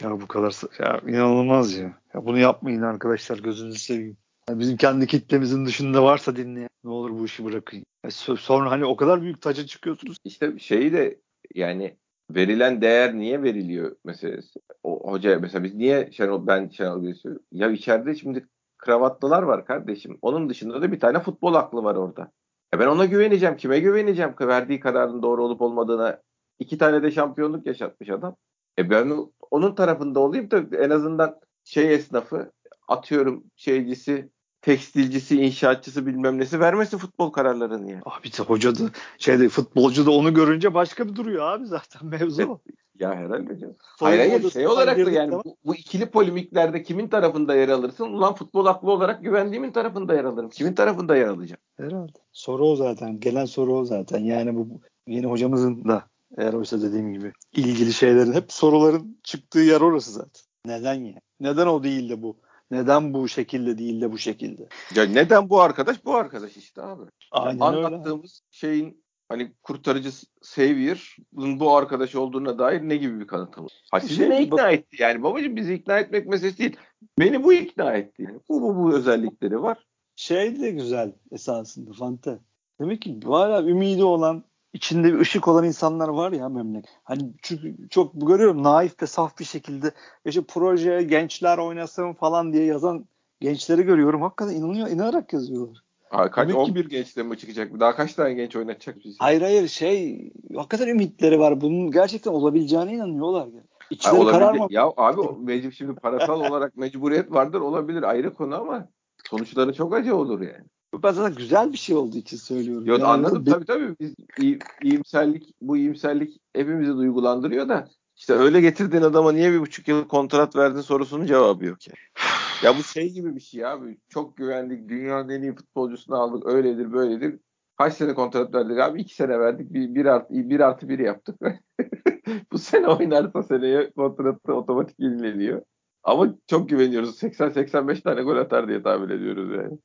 Ya 0.01 0.22
bu 0.22 0.28
kadar 0.28 0.55
ya 0.80 1.01
inanılmaz 1.07 1.74
ya. 1.74 1.93
ya. 2.14 2.26
Bunu 2.26 2.38
yapmayın 2.38 2.82
arkadaşlar 2.82 3.38
gözünüzü 3.38 3.80
seveyim. 3.80 4.18
Ya 4.49 4.60
bizim 4.60 4.78
kendi 4.78 5.07
kitlemizin 5.07 5.66
dışında 5.66 6.03
varsa 6.03 6.36
dinleyen 6.36 6.70
ne 6.84 6.89
olur 6.89 7.12
bu 7.20 7.26
işi 7.26 7.45
bırakın. 7.45 7.78
Ya 8.03 8.10
so- 8.10 8.38
sonra 8.38 8.72
hani 8.72 8.86
o 8.86 8.95
kadar 8.95 9.22
büyük 9.22 9.41
taca 9.41 9.66
çıkıyorsunuz. 9.66 10.18
İşte 10.24 10.60
şeyi 10.60 10.93
de 10.93 11.20
yani 11.55 11.97
verilen 12.30 12.82
değer 12.82 13.17
niye 13.17 13.43
veriliyor 13.43 13.95
meselesi. 14.03 14.59
O 14.84 15.11
hoca 15.11 15.39
mesela 15.39 15.63
biz 15.63 15.75
niye 15.75 16.11
Şenol 16.11 16.47
ben 16.47 16.69
Şenol 16.69 17.01
Güneş'i 17.01 17.30
ya 17.51 17.69
içeride 17.71 18.15
şimdi 18.15 18.47
kravatlılar 18.77 19.43
var 19.43 19.65
kardeşim. 19.65 20.17
Onun 20.21 20.49
dışında 20.49 20.82
da 20.82 20.91
bir 20.91 20.99
tane 20.99 21.19
futbol 21.19 21.53
aklı 21.53 21.84
var 21.84 21.95
orada. 21.95 22.32
E 22.73 22.80
ben 22.80 22.88
ona 22.88 23.05
güveneceğim. 23.05 23.57
Kime 23.57 23.80
güveneceğim? 23.80 24.36
Verdiği 24.41 24.80
kararın 24.80 25.21
doğru 25.23 25.43
olup 25.43 25.61
olmadığına. 25.61 26.21
iki 26.59 26.77
tane 26.77 27.03
de 27.03 27.11
şampiyonluk 27.11 27.65
yaşatmış 27.67 28.09
adam. 28.09 28.36
E 28.80 28.89
ben 28.89 29.11
onun 29.51 29.75
tarafında 29.75 30.19
olayım 30.19 30.51
da 30.51 30.77
en 30.77 30.89
azından 30.89 31.39
şey 31.63 31.93
esnafı 31.93 32.51
atıyorum 32.88 33.43
şeycisi 33.55 34.30
tekstilcisi, 34.70 35.41
inşaatçısı 35.41 36.05
bilmem 36.05 36.39
nesi 36.39 36.59
vermesin 36.59 36.97
futbol 36.97 37.30
kararlarını 37.30 37.91
yani. 37.91 38.01
Abi 38.05 38.28
de 38.28 38.43
hoca 38.43 38.76
da 38.76 38.84
şeyde 39.17 39.49
futbolcu 39.49 40.05
da 40.05 40.11
onu 40.11 40.34
görünce 40.34 40.74
başka 40.74 41.07
bir 41.07 41.15
duruyor 41.15 41.51
abi 41.51 41.65
zaten 41.65 42.05
mevzu. 42.09 42.59
Ya 42.99 43.15
herhalde 43.15 43.59
canım. 43.59 43.76
Hayır 43.80 44.20
hayır 44.20 44.51
şey 44.51 44.67
olarak 44.67 45.05
da 45.05 45.11
yani 45.11 45.32
bu, 45.32 45.43
bu 45.65 45.76
ikili 45.76 46.05
polemiklerde 46.05 46.84
kimin 46.84 47.07
tarafında 47.07 47.55
yer 47.55 47.70
alırsın? 47.70 48.05
Ulan 48.05 48.36
futbol 48.36 48.65
aklı 48.65 48.91
olarak 48.91 49.24
güvendiğimin 49.24 49.72
tarafında 49.72 50.13
yer 50.13 50.24
alırım. 50.24 50.49
Kimin 50.49 50.74
tarafında 50.74 51.15
yer 51.15 51.28
alacağım? 51.28 51.61
Herhalde. 51.78 52.17
Soru 52.32 52.67
o 52.67 52.76
zaten. 52.76 53.20
Gelen 53.20 53.45
soru 53.45 53.78
o 53.78 53.86
zaten. 53.86 54.20
Yani 54.20 54.55
bu 54.55 54.70
bu 54.70 54.82
yeni 55.07 55.26
hocamızın 55.26 55.86
da 55.86 56.03
eğer 56.38 56.53
oysa 56.53 56.82
dediğim 56.82 57.13
gibi 57.13 57.32
ilgili 57.53 57.93
şeylerin 57.93 58.34
hep 58.34 58.51
soruların 58.51 59.17
çıktığı 59.24 59.59
yer 59.59 59.82
orası 59.82 60.11
zaten. 60.11 60.41
Neden 60.65 61.03
ya? 61.03 61.20
Neden 61.39 61.67
o 61.67 61.84
değil 61.84 62.09
de 62.09 62.22
bu? 62.22 62.38
Neden 62.72 63.13
bu 63.13 63.28
şekilde 63.28 63.78
değil 63.78 64.01
de 64.01 64.11
bu 64.11 64.17
şekilde? 64.17 64.67
Ya 64.95 65.03
neden 65.03 65.49
bu 65.49 65.61
arkadaş? 65.61 66.05
Bu 66.05 66.15
arkadaş 66.15 66.57
işte 66.57 66.82
abi. 66.82 67.03
Aynen 67.32 67.76
öyle. 67.76 67.86
Anlattığımız 67.88 68.41
şeyin 68.51 69.03
hani 69.30 69.53
kurtarıcı 69.63 70.09
Savior'ın 70.41 71.59
bu 71.59 71.76
arkadaş 71.76 72.15
olduğuna 72.15 72.59
dair 72.59 72.82
ne 72.82 72.95
gibi 72.95 73.20
bir 73.20 73.28
kanıtımız? 73.28 73.72
Ha 73.91 73.99
sizi 73.99 74.15
Şey, 74.15 74.30
ne 74.30 74.36
bak- 74.36 74.41
ikna 74.41 74.72
etti 74.72 75.01
yani? 75.01 75.24
Babacığım 75.24 75.55
bizi 75.55 75.74
ikna 75.74 75.99
etmek 75.99 76.28
meselesi 76.28 76.57
değil. 76.57 76.78
Beni 77.20 77.43
bu 77.43 77.53
ikna 77.53 77.93
etti. 77.93 78.24
Yani. 78.24 78.39
Bu, 78.49 78.61
bu, 78.61 78.76
bu 78.76 78.93
özellikleri 78.93 79.61
var. 79.61 79.86
Şey 80.15 80.61
de 80.61 80.72
güzel 80.72 81.13
esasında 81.32 81.93
Fante. 81.93 82.39
Demek 82.80 83.01
ki 83.01 83.20
hala 83.26 83.63
ümidi 83.63 84.03
olan 84.03 84.43
içinde 84.74 85.13
bir 85.13 85.20
ışık 85.20 85.47
olan 85.47 85.63
insanlar 85.63 86.07
var 86.07 86.32
ya 86.32 86.49
memleket. 86.49 86.91
Hani 87.03 87.34
çünkü 87.41 87.89
çok 87.89 88.11
görüyorum 88.28 88.63
naif 88.63 89.01
ve 89.01 89.07
saf 89.07 89.39
bir 89.39 89.45
şekilde 89.45 89.91
işte 90.26 90.41
projeye 90.41 91.01
gençler 91.03 91.57
oynasın 91.57 92.13
falan 92.13 92.53
diye 92.53 92.65
yazan 92.65 93.05
gençleri 93.39 93.84
görüyorum. 93.84 94.22
Hakikaten 94.22 94.55
inanıyor, 94.55 94.88
inanarak 94.88 95.34
yazıyorlar. 95.34 95.78
Ha, 96.09 96.32
kaç, 96.32 96.49
Demek 96.49 96.65
ki- 96.65 96.72
11 96.72 96.89
gençle 96.89 97.24
mi 97.24 97.38
çıkacak? 97.38 97.80
Daha 97.80 97.95
kaç 97.95 98.13
tane 98.13 98.34
genç 98.34 98.55
oynatacak 98.55 98.97
bizi? 99.05 99.15
Hayır 99.20 99.41
hayır 99.41 99.67
şey 99.67 100.32
hakikaten 100.55 100.88
ümitleri 100.88 101.39
var. 101.39 101.61
Bunun 101.61 101.91
gerçekten 101.91 102.32
olabileceğine 102.32 102.93
inanıyorlar. 102.93 103.47
Yani. 103.47 103.63
İçleri 103.89 104.15
olabilir. 104.15 104.32
kararma. 104.32 104.67
Ya 104.70 104.91
abi 104.97 105.22
mecbur 105.39 105.72
şimdi 105.72 105.95
parasal 105.95 106.41
olarak 106.49 106.78
mecburiyet 106.78 107.32
vardır 107.32 107.61
olabilir 107.61 108.03
ayrı 108.03 108.34
konu 108.34 108.55
ama 108.55 108.88
sonuçları 109.30 109.74
çok 109.74 109.93
acı 109.93 110.15
olur 110.15 110.41
yani. 110.41 110.65
Ben 111.04 111.12
zaten 111.12 111.36
güzel 111.36 111.72
bir 111.74 111.78
şey 111.78 111.96
olduğu 111.96 112.18
için 112.18 112.38
söylüyorum. 112.38 112.86
Yok 112.86 113.00
Yani 113.00 113.08
anladım 113.08 113.44
tabii 113.46 113.66
tabii. 113.66 113.96
Biz 114.00 114.16
iyi- 114.40 114.60
iyimserlik 114.84 115.56
bu 115.62 115.78
iyimserlik 115.78 116.42
hepimizi 116.54 116.94
duygulandırıyor 116.94 117.70
da 117.70 117.88
işte 118.16 118.34
öyle 118.34 118.62
getirdiğin 118.62 119.04
adama 119.04 119.32
niye 119.32 119.52
bir 119.52 119.60
buçuk 119.60 119.88
yıl 119.88 120.08
kontrat 120.08 120.56
verdin 120.56 120.82
sorusunun 120.82 121.26
cevabı 121.26 121.66
yok 121.66 121.88
ya. 121.88 121.94
Ya 122.64 122.78
bu 122.78 122.84
şey 122.84 123.10
gibi 123.14 123.36
bir 123.36 123.40
şey 123.40 123.66
abi. 123.66 123.98
Çok 124.10 124.38
güvendik. 124.38 124.90
Dünyanın 124.90 125.30
en 125.30 125.42
iyi 125.42 125.56
futbolcusunu 125.56 126.16
aldık. 126.16 126.48
Öyledir 126.48 126.94
böyledir. 126.94 127.40
Kaç 127.78 127.94
sene 127.94 128.14
kontrat 128.14 128.54
verdik 128.56 128.80
abi? 128.80 129.02
İki 129.02 129.16
sene 129.16 129.40
verdik. 129.40 129.74
Bir, 129.74 129.96
bir, 129.96 130.06
artı, 130.06 130.34
bir 130.34 130.60
artı 130.60 130.90
bir 130.90 131.00
yaptık. 131.00 131.36
bu 132.52 132.58
sene 132.58 132.88
oynarsa 132.88 133.44
seneye 133.44 133.92
kontratı 133.92 134.54
otomatik 134.54 135.00
yenileniyor. 135.00 135.62
Ama 136.04 136.36
çok 136.48 136.70
güveniyoruz. 136.70 137.24
80-85 137.24 138.02
tane 138.02 138.22
gol 138.22 138.38
atar 138.38 138.68
diye 138.68 138.84
tahmin 138.84 139.10
ediyoruz 139.10 139.50
yani. 139.56 139.80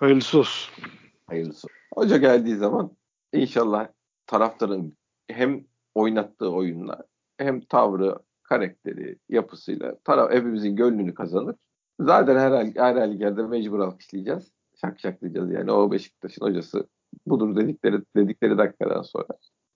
Hayırlısı 0.00 0.38
olsun. 0.38 0.74
Hayırlısı. 1.26 1.68
Hoca 1.94 2.16
geldiği 2.16 2.56
zaman 2.56 2.96
inşallah 3.32 3.88
taraftarın 4.26 4.96
hem 5.28 5.64
oynattığı 5.94 6.50
oyunla 6.50 7.04
hem 7.38 7.60
tavrı, 7.60 8.18
karakteri, 8.42 9.18
yapısıyla 9.28 9.98
taraf 10.04 10.32
hepimizin 10.32 10.76
gönlünü 10.76 11.14
kazanır. 11.14 11.56
Zaten 12.00 12.36
her, 12.36 12.66
her 12.76 12.96
halükarda 12.96 13.48
mecbur 13.48 13.78
alkışlayacağız. 13.78 14.52
Şak 14.80 15.00
şaklayacağız 15.00 15.52
yani 15.52 15.72
o 15.72 15.92
Beşiktaş'ın 15.92 16.46
hocası 16.46 16.86
budur 17.26 17.56
dedikleri 17.56 18.02
dedikleri 18.16 18.58
dakikadan 18.58 19.02
sonra. 19.02 19.28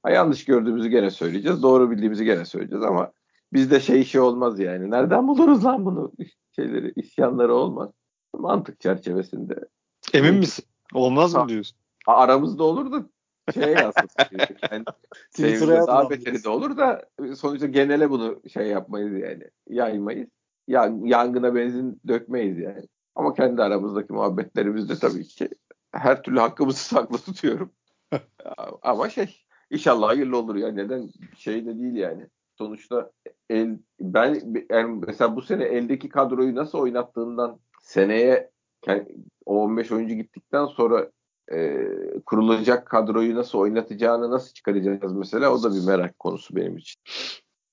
Ha, 0.03 0.11
yanlış 0.11 0.45
gördüğümüzü 0.45 0.89
gene 0.89 1.11
söyleyeceğiz. 1.11 1.63
Doğru 1.63 1.91
bildiğimizi 1.91 2.25
gene 2.25 2.45
söyleyeceğiz 2.45 2.85
ama 2.85 3.13
bizde 3.53 3.81
şey 3.81 4.01
işi 4.01 4.21
olmaz 4.21 4.61
yani. 4.61 4.91
Nereden 4.91 5.29
buluruz 5.29 5.65
lan 5.65 5.85
bunu? 5.85 6.13
Şeyleri, 6.57 6.93
isyanları 6.97 7.55
olmaz. 7.55 7.91
Mantık 8.35 8.81
çerçevesinde 8.81 9.55
Emin 10.15 10.35
misin? 10.35 10.65
Olmaz 10.95 11.35
mı 11.35 11.49
diyorsun? 11.49 11.77
Ha, 12.07 12.17
aramızda 12.17 12.65
olur 12.65 12.93
da 12.93 13.07
şeye 13.55 13.71
yazsın. 13.71 14.09
yani 14.71 14.85
Twitter'a 15.31 15.87
daha 15.87 16.11
beteri 16.11 16.45
de 16.45 16.49
olur 16.49 16.77
da 16.77 17.09
sonuçta 17.37 17.67
genele 17.67 18.11
bunu 18.11 18.41
şey 18.53 18.67
yapmayız 18.67 19.13
yani. 19.13 19.51
Yaymayız. 19.69 20.29
Ya, 20.69 20.93
yangına 21.05 21.55
benzin 21.55 22.01
dökmeyiz 22.09 22.59
yani. 22.59 22.83
Ama 23.15 23.35
kendi 23.35 23.63
aramızdaki 23.63 24.13
muhabbetlerimizde 24.13 24.99
tabii 24.99 25.25
ki 25.25 25.49
her 25.93 26.23
türlü 26.23 26.41
hakkımızı 26.41 26.79
saklı 26.85 27.19
tutuyorum. 27.19 27.71
Ama 28.83 29.11
şey 29.11 29.41
inşallah 29.71 30.09
hayırlı 30.09 30.39
olur 30.39 30.57
ya. 30.57 30.73
Neden 30.73 31.11
şey 31.37 31.67
de 31.67 31.79
değil 31.79 31.95
yani. 31.95 32.27
Sonuçta 32.59 33.11
el, 33.51 33.79
ben 34.01 34.41
yani 34.71 35.03
mesela 35.07 35.37
bu 35.37 35.43
sene 35.43 35.65
eldeki 35.65 36.09
kadroyu 36.09 36.55
nasıl 36.55 36.79
oynattığından 36.79 37.59
seneye 37.83 38.51
o 39.47 39.63
15 39.63 39.93
oyuncu 39.93 40.15
gittikten 40.15 40.67
sonra 40.67 41.11
e, 41.53 41.87
kurulacak 42.27 42.87
kadroyu 42.87 43.35
nasıl 43.35 43.59
oynatacağını 43.59 44.31
nasıl 44.31 44.53
çıkaracağız 44.53 45.13
mesela 45.13 45.51
o 45.55 45.63
da 45.63 45.75
bir 45.75 45.87
merak 45.87 46.19
konusu 46.19 46.57
benim 46.57 46.77
için. 46.77 47.01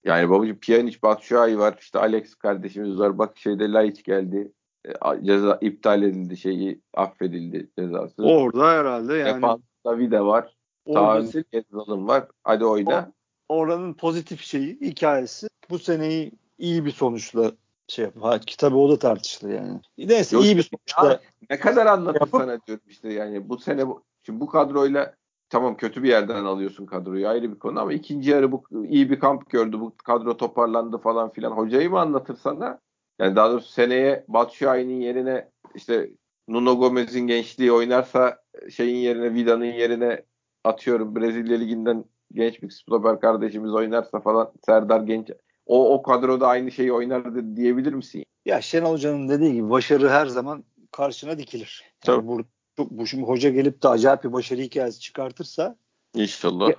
Yani 0.05 0.29
babacığım 0.29 0.59
Pjanic, 0.59 1.01
Batshuayi 1.03 1.59
var, 1.59 1.75
işte 1.79 1.99
Alex 1.99 2.35
kardeşimiz 2.35 2.99
var. 2.99 3.17
Bak 3.17 3.37
şeyde 3.37 3.71
Laiç 3.71 4.03
geldi. 4.03 4.51
E, 4.87 4.91
ceza 5.25 5.57
iptal 5.61 6.03
edildi 6.03 6.37
şeyi 6.37 6.81
affedildi 6.93 7.69
cezası. 7.79 8.23
Orada 8.23 8.71
herhalde 8.71 9.13
yani 9.13 9.35
Defans 9.35 9.59
Davide 9.85 10.21
var. 10.21 10.55
senin- 10.85 11.45
Gezal'ın 11.51 12.07
var. 12.07 12.27
Hadi 12.43 12.65
oyna. 12.65 13.11
oranın 13.49 13.93
pozitif 13.93 14.41
şeyi 14.41 14.81
hikayesi 14.81 15.47
bu 15.69 15.79
seneyi 15.79 16.31
iyi 16.57 16.85
bir 16.85 16.91
sonuçla 16.91 17.51
şey 17.91 18.05
yap. 18.05 18.13
Ha, 18.21 18.39
ki 18.39 18.57
tabii 18.57 18.75
o 18.75 18.89
da 18.89 18.99
tartışılır 18.99 19.53
yani. 19.53 19.79
Neyse 19.97 20.35
Yok, 20.35 20.45
iyi 20.45 20.57
bir 20.57 20.63
sonuçla 20.63 21.11
Ya, 21.11 21.19
ne 21.49 21.59
kadar 21.59 21.85
anlatır 21.85 22.19
Yapıp- 22.19 22.39
sana 22.39 22.59
diyorum 22.67 22.83
işte 22.87 23.13
yani 23.13 23.49
bu 23.49 23.57
sene 23.57 23.87
bu, 23.87 24.03
şimdi 24.25 24.39
bu 24.39 24.47
kadroyla 24.47 25.15
tamam 25.49 25.77
kötü 25.77 26.03
bir 26.03 26.09
yerden 26.09 26.45
alıyorsun 26.45 26.85
kadroyu 26.85 27.27
ayrı 27.27 27.53
bir 27.53 27.59
konu 27.59 27.79
ama 27.79 27.93
ikinci 27.93 28.29
yarı 28.29 28.51
bu 28.51 28.63
iyi 28.87 29.09
bir 29.09 29.19
kamp 29.19 29.49
gördü 29.49 29.79
bu 29.79 29.93
kadro 29.97 30.37
toparlandı 30.37 30.97
falan 30.97 31.29
filan 31.29 31.51
hocayı 31.51 31.89
mı 31.89 31.99
anlatır 31.99 32.35
sana? 32.35 32.79
Yani 33.19 33.35
daha 33.35 33.51
doğrusu 33.51 33.71
seneye 33.71 34.25
Batshuayi'nin 34.27 35.01
yerine 35.01 35.49
işte 35.75 36.09
Nuno 36.47 36.77
Gomez'in 36.77 37.27
gençliği 37.27 37.71
oynarsa 37.71 38.41
şeyin 38.69 38.97
yerine 38.97 39.33
Vida'nın 39.33 39.65
yerine 39.65 40.23
atıyorum 40.63 41.15
Brezilya 41.15 41.57
liginden 41.57 42.05
genç 42.33 42.63
bir 42.63 42.69
stoper 42.69 43.19
kardeşimiz 43.19 43.73
oynarsa 43.73 44.19
falan 44.19 44.51
Serdar 44.65 45.01
Genç 45.01 45.31
o 45.65 45.93
o 45.93 46.01
kadroda 46.01 46.47
aynı 46.47 46.71
şeyi 46.71 46.93
oynardı 46.93 47.55
diyebilir 47.55 47.93
misin? 47.93 48.23
ya 48.45 48.61
Şenol 48.61 48.91
Hoca'nın 48.93 49.29
dediği 49.29 49.53
gibi 49.53 49.69
başarı 49.69 50.09
her 50.09 50.25
zaman 50.25 50.63
karşına 50.91 51.37
dikilir. 51.37 51.83
Yani 52.07 52.17
Tabii. 52.17 52.27
bu, 52.27 52.43
bu, 52.91 53.07
şimdi 53.07 53.23
hoca 53.23 53.49
gelip 53.49 53.83
de 53.83 53.87
acayip 53.87 54.23
bir 54.23 54.33
başarı 54.33 54.61
hikayesi 54.61 54.99
çıkartırsa 54.99 55.75
İnşallah. 56.15 56.69
Ya- 56.69 56.75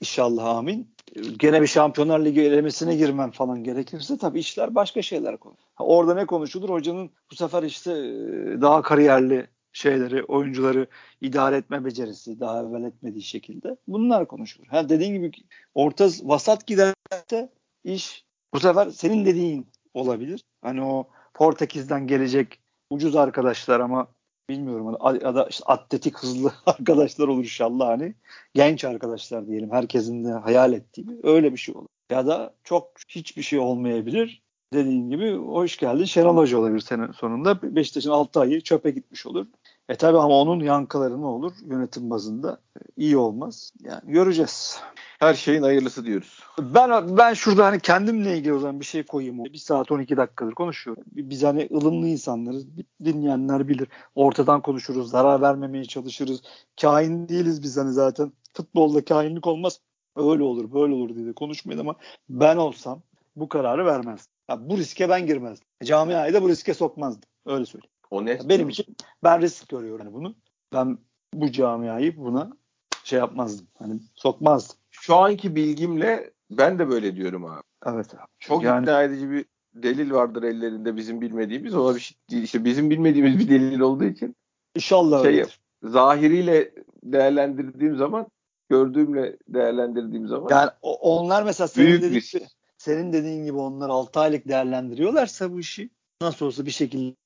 inşallah 0.00 0.44
amin. 0.44 0.94
Gene 1.38 1.62
bir 1.62 1.66
Şampiyonlar 1.66 2.24
Ligi 2.24 2.42
elemesine 2.42 2.96
girmem 2.96 3.30
falan 3.30 3.64
gerekirse 3.64 4.18
tabii 4.18 4.38
işler 4.38 4.74
başka 4.74 5.02
şeyler 5.02 5.36
konu. 5.36 5.56
Orada 5.78 6.14
ne 6.14 6.26
konuşulur? 6.26 6.68
Hocanın 6.68 7.10
bu 7.30 7.36
sefer 7.36 7.62
işte 7.62 7.92
e, 7.92 8.60
daha 8.60 8.82
kariyerli 8.82 9.46
şeyleri, 9.72 10.24
oyuncuları 10.24 10.86
idare 11.20 11.56
etme 11.56 11.84
becerisi 11.84 12.40
daha 12.40 12.62
evvel 12.62 12.82
etmediği 12.82 13.22
şekilde 13.22 13.76
bunlar 13.88 14.28
konuşulur. 14.28 14.66
Ha 14.66 14.88
dediğin 14.88 15.14
gibi 15.14 15.30
orta 15.74 16.08
vasat 16.22 16.66
giderse 16.66 17.50
iş 17.86 18.24
bu 18.54 18.60
sefer 18.60 18.90
senin 18.90 19.24
dediğin 19.24 19.66
olabilir. 19.94 20.44
Hani 20.62 20.84
o 20.84 21.08
Portekiz'den 21.34 22.06
gelecek 22.06 22.60
ucuz 22.90 23.16
arkadaşlar 23.16 23.80
ama 23.80 24.08
bilmiyorum 24.48 24.96
hani 25.00 25.24
ya 25.24 25.34
da 25.34 25.46
işte 25.50 25.64
atletik 25.64 26.18
hızlı 26.18 26.52
arkadaşlar 26.66 27.28
olur 27.28 27.42
inşallah 27.42 27.88
hani 27.88 28.14
genç 28.54 28.84
arkadaşlar 28.84 29.46
diyelim 29.46 29.72
herkesin 29.72 30.24
de 30.24 30.30
hayal 30.30 30.72
ettiği 30.72 31.06
öyle 31.22 31.52
bir 31.52 31.58
şey 31.58 31.74
olur. 31.74 31.88
Ya 32.10 32.26
da 32.26 32.54
çok 32.64 32.90
hiçbir 33.08 33.42
şey 33.42 33.58
olmayabilir. 33.58 34.42
Dediğin 34.72 35.10
gibi 35.10 35.36
hoş 35.36 35.76
geldin 35.76 36.04
Şenol 36.04 36.36
Hoca 36.36 36.58
olabilir 36.58 36.80
sene 36.80 37.12
sonunda. 37.12 37.76
Beşiktaş'ın 37.76 38.10
6 38.10 38.40
ayı 38.40 38.60
çöpe 38.60 38.90
gitmiş 38.90 39.26
olur. 39.26 39.46
E 39.88 39.96
tabi 39.96 40.18
ama 40.18 40.40
onun 40.40 40.60
yankıları 40.60 41.20
ne 41.20 41.26
olur 41.26 41.52
yönetim 41.66 42.10
bazında? 42.10 42.60
E, 42.76 42.80
iyi 42.96 43.16
olmaz. 43.16 43.72
Yani 43.80 44.00
göreceğiz. 44.12 44.80
Her 45.18 45.34
şeyin 45.34 45.62
hayırlısı 45.62 46.04
diyoruz. 46.04 46.40
Ben 46.58 47.18
ben 47.18 47.34
şurada 47.34 47.64
hani 47.64 47.80
kendimle 47.80 48.38
ilgili 48.38 48.52
o 48.54 48.58
zaman 48.58 48.80
bir 48.80 48.84
şey 48.84 49.02
koyayım. 49.02 49.44
Bir 49.44 49.58
saat 49.58 49.92
12 49.92 50.16
dakikadır 50.16 50.52
konuşuyorum. 50.52 51.04
Biz 51.06 51.42
hani 51.42 51.68
ılımlı 51.72 52.08
insanlarız. 52.08 52.66
Dinleyenler 53.04 53.68
bilir. 53.68 53.88
Ortadan 54.14 54.60
konuşuruz. 54.60 55.10
Zarar 55.10 55.42
vermemeye 55.42 55.84
çalışırız. 55.84 56.42
Kain 56.80 57.28
değiliz 57.28 57.62
biz 57.62 57.76
hani 57.76 57.92
zaten. 57.92 58.32
Futbolda 58.54 59.04
kainlik 59.04 59.46
olmaz. 59.46 59.80
Öyle 60.16 60.42
olur 60.42 60.72
böyle 60.72 60.94
olur 60.94 61.14
diye 61.14 61.26
de 61.26 61.32
konuşmayın 61.32 61.80
ama 61.80 61.94
ben 62.28 62.56
olsam 62.56 63.02
bu 63.36 63.48
kararı 63.48 63.86
vermezdim. 63.86 64.32
Ya 64.50 64.68
bu 64.68 64.78
riske 64.78 65.08
ben 65.08 65.26
girmezdim. 65.26 65.66
Camiayı 65.84 66.34
da 66.34 66.42
bu 66.42 66.48
riske 66.48 66.74
sokmazdım. 66.74 67.28
Öyle 67.46 67.66
söyleyeyim. 67.66 67.95
O 68.10 68.24
ne? 68.26 68.38
Benim 68.48 68.68
için 68.68 68.86
ben 69.24 69.40
risk 69.40 69.68
görüyorum 69.68 70.06
hani 70.06 70.14
bunu. 70.14 70.34
Ben 70.72 70.98
bu 71.34 71.52
camiayı 71.52 72.16
buna 72.16 72.50
şey 73.04 73.18
yapmazdım. 73.18 73.66
Hani 73.78 74.00
sokmazdım. 74.14 74.76
Şu 74.90 75.16
anki 75.16 75.56
bilgimle 75.56 76.30
ben 76.50 76.78
de 76.78 76.88
böyle 76.88 77.16
diyorum 77.16 77.44
abi. 77.44 77.62
Evet 77.86 78.14
abi. 78.14 78.26
Çok 78.38 78.62
Yani- 78.62 78.82
ikna 78.82 79.02
edici 79.02 79.30
bir 79.30 79.44
delil 79.74 80.10
vardır 80.12 80.42
ellerinde 80.42 80.96
bizim 80.96 81.20
bilmediğimiz. 81.20 81.74
Ona 81.74 81.94
bir 81.94 82.00
şey 82.00 82.16
değil. 82.30 82.42
İşte 82.42 82.64
bizim 82.64 82.90
bilmediğimiz 82.90 83.38
bir 83.38 83.48
delil 83.48 83.80
olduğu 83.80 84.04
için 84.04 84.36
İnşallah 84.76 85.22
Şey 85.22 85.32
öyledir. 85.32 85.60
zahiriyle 85.82 86.74
değerlendirdiğim 87.02 87.96
zaman 87.96 88.26
gördüğümle 88.68 89.36
değerlendirdiğim 89.48 90.28
zaman 90.28 90.48
Yani 90.50 90.70
o- 90.82 91.18
onlar 91.18 91.42
mesela 91.42 91.68
senin 91.68 91.86
büyük 91.86 92.02
dediğin, 92.02 92.22
gibi, 92.32 92.46
senin 92.78 93.12
dediğin 93.12 93.44
gibi 93.44 93.56
onlar 93.58 93.88
6 93.88 94.20
aylık 94.20 94.48
değerlendiriyorlarsa 94.48 95.52
bu 95.52 95.60
işi 95.60 95.90
nasıl 96.22 96.46
olsa 96.46 96.66
bir 96.66 96.70
şekilde 96.70 97.16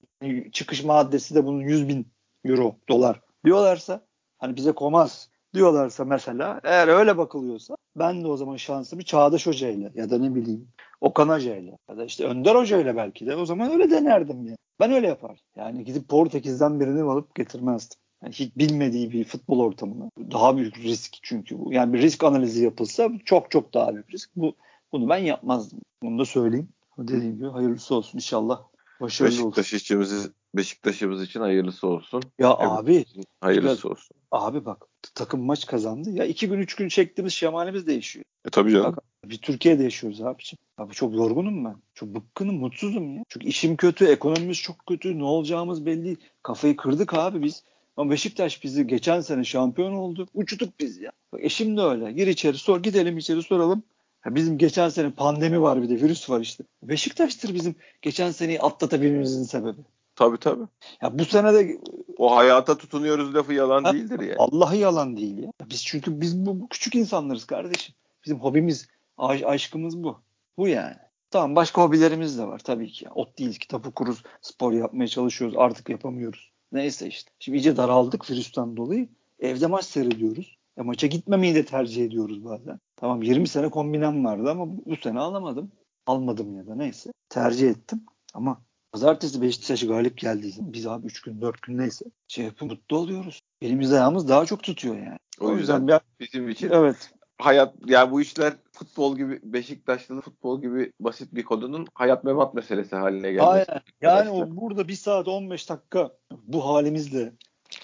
çıkış 0.53 0.85
maddesi 0.85 1.35
de 1.35 1.47
bunun 1.47 1.61
100 1.61 1.89
bin 1.89 2.07
euro 2.45 2.77
dolar 2.89 3.21
diyorlarsa 3.45 4.07
hani 4.39 4.57
bize 4.57 4.73
komaz 4.73 5.31
diyorlarsa 5.55 6.05
mesela 6.05 6.61
eğer 6.65 6.89
öyle 6.89 7.19
bakılıyorsa 7.19 7.77
ben 7.97 8.25
de 8.25 8.29
o 8.29 8.37
zaman 8.37 8.57
şansımı 8.57 9.03
Çağdaş 9.03 9.47
Hoca 9.47 9.69
ile 9.69 9.93
ya 9.95 10.11
da 10.11 10.19
ne 10.19 10.35
bileyim 10.35 10.69
Okan 11.01 11.29
Hoca 11.29 11.57
ile 11.57 11.79
ya 11.91 11.97
da 11.97 12.05
işte 12.05 12.25
Önder 12.25 12.55
Hoca 12.55 12.81
ile 12.81 12.97
belki 12.97 13.27
de 13.27 13.37
o 13.37 13.47
zaman 13.47 13.71
öyle 13.71 13.91
denerdim 13.91 14.47
yani. 14.47 14.57
Ben 14.81 14.93
öyle 14.93 15.07
yapardım. 15.07 15.45
Yani 15.57 15.85
gidip 15.85 16.09
Portekiz'den 16.09 16.81
birini 16.81 17.03
alıp 17.03 17.35
getirmezdim. 17.35 17.99
Yani 18.23 18.33
hiç 18.33 18.57
bilmediği 18.57 19.13
bir 19.13 19.25
futbol 19.25 19.61
ortamına. 19.61 20.11
Daha 20.31 20.57
büyük 20.57 20.79
risk 20.79 21.17
çünkü 21.23 21.59
bu. 21.59 21.73
Yani 21.73 21.93
bir 21.93 21.99
risk 21.99 22.25
analizi 22.25 22.65
yapılsa 22.65 23.09
çok 23.25 23.51
çok 23.51 23.75
daha 23.75 23.95
büyük 23.95 24.11
risk. 24.11 24.31
Bu 24.37 24.55
bunu 24.93 25.09
ben 25.09 25.19
yapmazdım. 25.19 25.81
Bunu 26.03 26.19
da 26.19 26.25
söyleyeyim. 26.25 26.69
Dediğim 26.99 27.37
gibi 27.37 27.49
hayırlısı 27.49 27.95
olsun 27.95 28.19
inşallah. 28.19 28.63
Başarılı. 29.01 29.31
Beşiktaş 29.31 29.73
içimiz 29.75 30.29
Beşiktaş'ımız 30.57 31.23
için 31.23 31.41
hayırlısı 31.41 31.87
olsun. 31.87 32.23
Ya 32.39 32.57
Evet. 32.61 32.71
abi 32.73 33.05
Hayırlısı 33.41 33.89
olsun. 33.89 34.17
abi 34.31 34.65
bak 34.65 34.87
takım 35.15 35.43
maç 35.43 35.67
kazandı. 35.67 36.11
Ya 36.11 36.25
iki 36.25 36.49
gün 36.49 36.59
üç 36.59 36.75
gün 36.75 36.89
çektiğimiz 36.89 37.33
şemalimiz 37.33 37.87
değişiyor. 37.87 38.25
E 38.47 38.51
tabii 38.51 38.73
canım. 38.73 38.85
Bak, 38.97 39.05
Bir 39.25 39.39
Türkiye'de 39.39 39.83
yaşıyoruz 39.83 40.23
abiciğim. 40.23 40.59
Abi 40.79 40.95
çok 40.95 41.15
yorgunum 41.15 41.65
ben. 41.65 41.77
Çok 41.95 42.09
bıkkınım, 42.15 42.57
mutsuzum 42.59 43.17
ya. 43.17 43.23
Çünkü 43.29 43.47
işim 43.47 43.77
kötü, 43.77 44.05
ekonomimiz 44.07 44.59
çok 44.59 44.87
kötü, 44.87 45.19
ne 45.19 45.25
olacağımız 45.25 45.87
belli. 45.87 46.17
Kafayı 46.43 46.77
kırdık 46.77 47.15
abi 47.15 47.43
biz. 47.43 47.63
Ama 47.97 48.11
Beşiktaş 48.11 48.65
bizi 48.65 48.87
geçen 48.87 49.21
sene 49.21 49.45
şampiyon 49.45 49.93
oldu. 49.93 50.27
Uçtuk 50.35 50.81
biz 50.81 50.99
ya. 51.01 51.13
Bak 51.33 51.41
eşim 51.45 51.77
de 51.77 51.81
öyle. 51.81 52.13
Gir 52.13 52.27
içeri 52.27 52.57
sor, 52.57 52.83
gidelim 52.83 53.19
içeri 53.19 53.43
soralım. 53.43 53.83
Ya 54.27 54.35
bizim 54.35 54.59
geçen 54.59 54.89
sene 54.89 55.11
pandemi 55.11 55.63
var 55.63 55.83
bir 55.83 55.89
de 55.89 55.95
virüs 55.95 56.31
var 56.31 56.41
işte. 56.41 56.65
Beşiktaş'tır 56.83 57.55
bizim 57.55 57.75
geçen 58.03 58.31
seneyi 58.31 58.61
atlatabilmemizin 58.61 59.43
sebebi. 59.45 59.81
Tabii 60.17 60.39
tabii. 60.39 60.65
Ya 61.03 61.19
bu 61.19 61.25
sene 61.25 61.55
de 61.55 61.79
O 62.19 62.37
hayata 62.37 62.79
tutunuyoruz 62.79 63.35
lafı 63.35 63.53
yalan 63.53 63.85
değildir 63.95 64.21
yani. 64.21 64.37
Allah'ı 64.39 64.77
yalan 64.77 65.17
değil 65.17 65.39
ya. 65.39 65.51
Biz 65.71 65.85
çünkü 65.85 66.21
biz 66.21 66.47
bu, 66.47 66.61
bu 66.61 66.69
küçük 66.69 66.95
insanlarız 66.95 67.45
kardeşim. 67.45 67.95
Bizim 68.25 68.41
hobimiz, 68.41 68.89
aş- 69.19 69.43
aşkımız 69.43 70.03
bu. 70.03 70.21
Bu 70.57 70.69
yani. 70.69 70.97
Tamam 71.31 71.57
başka 71.57 71.83
hobilerimiz 71.83 72.39
de 72.39 72.47
var 72.47 72.59
tabii 72.59 72.93
ki. 72.93 73.09
Ot 73.15 73.39
değil, 73.39 73.55
kitap 73.59 73.87
okuruz, 73.87 74.23
spor 74.41 74.73
yapmaya 74.73 75.09
çalışıyoruz. 75.09 75.57
Artık 75.59 75.89
yapamıyoruz. 75.89 76.51
Neyse 76.73 77.07
işte. 77.07 77.31
Şimdi 77.39 77.59
iyice 77.59 77.77
daraldık 77.77 78.31
virüsten 78.31 78.77
dolayı. 78.77 79.09
Evde 79.39 79.67
maç 79.67 79.85
seyrediyoruz. 79.85 80.57
E, 80.79 80.83
maça 80.83 81.07
gitmemeyi 81.07 81.55
de 81.55 81.65
tercih 81.65 82.05
ediyoruz 82.05 82.45
bazen. 82.45 82.81
Tamam 82.97 83.23
20 83.23 83.49
sene 83.49 83.71
kombinem 83.71 84.25
vardı 84.25 84.51
ama 84.51 84.69
bu, 84.69 84.97
sene 84.97 85.21
alamadım. 85.21 85.73
Almadım 86.07 86.57
ya 86.57 86.67
da 86.67 86.75
neyse. 86.75 87.11
Tercih 87.29 87.71
ettim. 87.71 88.07
Ama 88.35 88.61
pazartesi 88.93 89.43
Beşiktaş 89.43 89.87
galip 89.87 90.19
geldiği 90.19 90.53
zaman 90.53 90.73
biz 90.73 90.87
abi 90.87 91.07
3 91.07 91.23
gün 91.23 91.41
4 91.41 91.63
gün 91.63 91.79
neyse 91.79 92.05
şey 92.29 92.45
yapıp 92.45 92.71
mutlu 92.71 92.97
oluyoruz. 92.97 93.41
Elimiz 93.63 93.93
ayağımız 93.93 94.29
daha 94.29 94.47
çok 94.47 94.63
tutuyor 94.63 94.97
yani. 94.97 95.19
O 95.41 95.57
yüzden 95.57 95.89
bir 95.89 95.95
Bizim 96.21 96.49
için 96.49 96.71
evet 96.71 97.13
hayat 97.41 97.75
yani 97.87 98.11
bu 98.11 98.21
işler 98.21 98.53
futbol 98.73 99.17
gibi 99.17 99.41
Beşiktaşlı 99.43 100.21
futbol 100.21 100.63
gibi 100.63 100.93
basit 101.01 101.35
bir 101.35 101.43
konunun 101.43 101.87
hayat 101.95 102.25
memat 102.25 102.55
meselesi 102.55 102.97
haline 102.97 103.33
geldi. 103.33 103.43
Aynen. 103.43 103.81
Yani 104.01 104.31
o 104.31 104.57
burada 104.57 104.89
bir 104.89 104.95
saat 104.95 105.29
15 105.29 105.71
dakika 105.71 106.13
bu 106.31 106.65
halimizle 106.65 107.33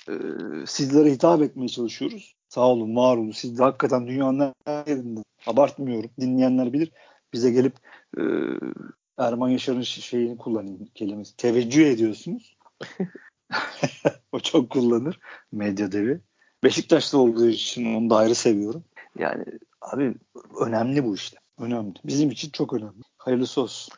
e, 0.08 0.12
sizlere 0.66 1.10
hitap 1.10 1.42
etmeye 1.42 1.68
çalışıyoruz. 1.68 2.35
Sağ 2.48 2.68
olun, 2.68 2.96
var 2.96 3.16
olun. 3.16 3.30
Siz 3.30 3.58
de 3.58 3.62
hakikaten 3.62 4.06
dünyanın 4.06 4.54
her 4.64 4.86
yerinde. 4.86 5.20
Abartmıyorum. 5.46 6.10
Dinleyenler 6.20 6.72
bilir. 6.72 6.92
Bize 7.32 7.50
gelip 7.50 7.76
e, 8.18 8.22
Erman 9.18 9.48
Yaşar'ın 9.48 9.82
şeyini 9.82 10.38
kullanayım 10.38 10.86
kelimesi. 10.94 11.36
Teveccüh 11.36 11.86
ediyorsunuz. 11.86 12.56
o 14.32 14.40
çok 14.40 14.70
kullanır. 14.70 15.20
Medya 15.52 15.92
devi. 15.92 16.20
Beşiktaşlı 16.64 17.18
olduğu 17.18 17.48
için 17.48 17.94
onu 17.94 18.10
da 18.10 18.16
ayrı 18.16 18.34
seviyorum. 18.34 18.84
Yani 19.18 19.44
abi 19.80 20.14
önemli 20.60 21.04
bu 21.04 21.14
işte. 21.14 21.38
Önemli. 21.58 21.94
Bizim 22.04 22.30
için 22.30 22.50
çok 22.50 22.72
önemli. 22.72 23.02
Hayırlısı 23.18 23.60
olsun. 23.60 23.94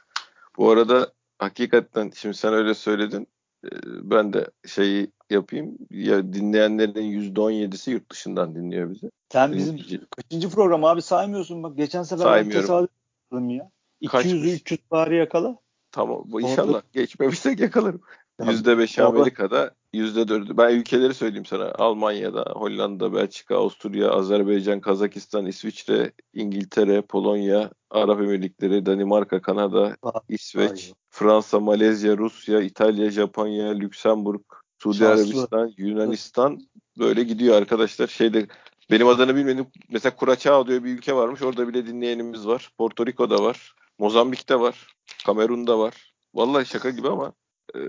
Bu 0.57 0.71
arada 0.71 1.13
hakikaten 1.39 2.13
şimdi 2.15 2.37
sen 2.37 2.53
öyle 2.53 2.75
söyledin. 2.75 3.27
Ee, 3.65 3.69
Ben 3.85 4.33
de 4.33 4.51
şeyi 4.67 5.11
yapayım. 5.31 5.79
Ya 5.91 6.33
dinleyenlerin 6.33 7.35
%17'si 7.35 7.91
yurt 7.91 8.11
dışından 8.11 8.55
dinliyor 8.55 8.91
bizi. 8.91 9.11
Sen 9.33 9.53
bizim 9.53 9.79
kaçıncı 10.17 10.51
program 10.51 10.85
abi 10.85 11.03
saymıyorsun 11.03 11.63
bak 11.63 11.77
geçen 11.77 12.03
sefer 12.03 12.27
ben 12.27 12.31
Saymıyorum. 12.31 12.89
yaptım 13.31 13.51
ya. 13.51 13.71
Kaçmış? 14.09 14.33
200'ü 14.33 14.51
300 14.55 14.81
bari 14.91 15.17
yakala. 15.17 15.57
Tamam. 15.93 16.23
Bu 16.27 16.41
inşallah 16.41 16.83
geçmemişsek 16.93 17.61
yakalarım. 17.61 18.01
Tamam. 18.39 18.55
%5'i 18.55 19.03
Vallahi- 19.03 19.17
Amerika'da, 19.19 19.71
%4'ü. 19.95 20.57
Ben 20.57 20.75
ülkeleri 20.75 21.15
söyleyeyim 21.15 21.47
sana. 21.47 21.73
Almanya'da, 21.79 22.43
Hollanda, 22.57 23.15
Belçika, 23.15 23.57
Avusturya, 23.57 24.11
Azerbaycan, 24.11 24.81
Kazakistan, 24.81 25.47
İsviçre, 25.47 26.13
İngiltere, 26.35 27.03
Polonya, 27.03 27.71
Arap 27.91 28.21
Emirlikleri, 28.21 28.87
Danimarka, 28.87 29.43
Kanada, 29.43 29.97
İsveç, 30.29 30.71
vay. 30.71 30.95
Fransa, 31.11 31.61
Malezya, 31.61 32.17
Rusya, 32.17 32.61
İtalya, 32.61 33.11
Japonya, 33.11 33.73
Lüksemburg, 33.73 34.43
Suudi 34.79 34.99
Şanslı. 34.99 35.23
Arabistan, 35.23 35.73
Yunanistan 35.77 36.61
böyle 36.99 37.23
gidiyor 37.23 37.57
arkadaşlar. 37.57 38.07
Şeyde 38.09 38.47
benim 38.91 39.09
adını 39.09 39.37
bilmedim. 39.37 39.67
Mesela 39.91 40.17
Kuraçao 40.17 40.67
diyor 40.67 40.85
bir 40.85 40.91
ülke 40.91 41.15
varmış. 41.15 41.43
Orada 41.43 41.69
bile 41.69 41.87
dinleyenimiz 41.87 42.47
var. 42.47 42.71
Porto 42.79 43.07
Rico'da 43.07 43.45
var. 43.45 43.75
Mozambik'te 43.99 44.61
var. 44.61 44.97
Kamerun'da 45.27 45.79
var. 45.79 46.13
Vallahi 46.35 46.67
şaka 46.67 46.91
gibi 46.91 47.09
ama 47.09 47.33
e, 47.75 47.81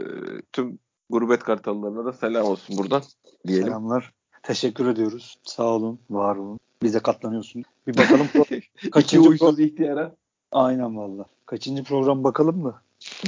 tüm 0.52 0.80
gurbet 1.10 1.43
kartallarına 1.43 2.05
da 2.05 2.14
selam 2.14 2.45
olsun 2.45 2.78
buradan 2.78 3.03
diyelim. 3.47 3.66
Selamlar. 3.68 4.14
Teşekkür 4.43 4.88
ediyoruz. 4.88 5.38
Sağ 5.43 5.64
olun, 5.64 5.99
var 6.10 6.36
olun. 6.36 6.60
Bize 6.84 6.99
katlanıyorsun. 6.99 7.64
Bir 7.88 7.97
bakalım. 7.97 8.28
pro- 8.34 8.89
Kaçıncı 8.91 9.30
uysuz 9.30 9.60
ihtiyara. 9.60 10.16
Aynen 10.51 10.97
valla. 10.97 11.26
Kaçıncı 11.45 11.84
program 11.84 12.24
bakalım 12.24 12.57
mı? 12.57 12.82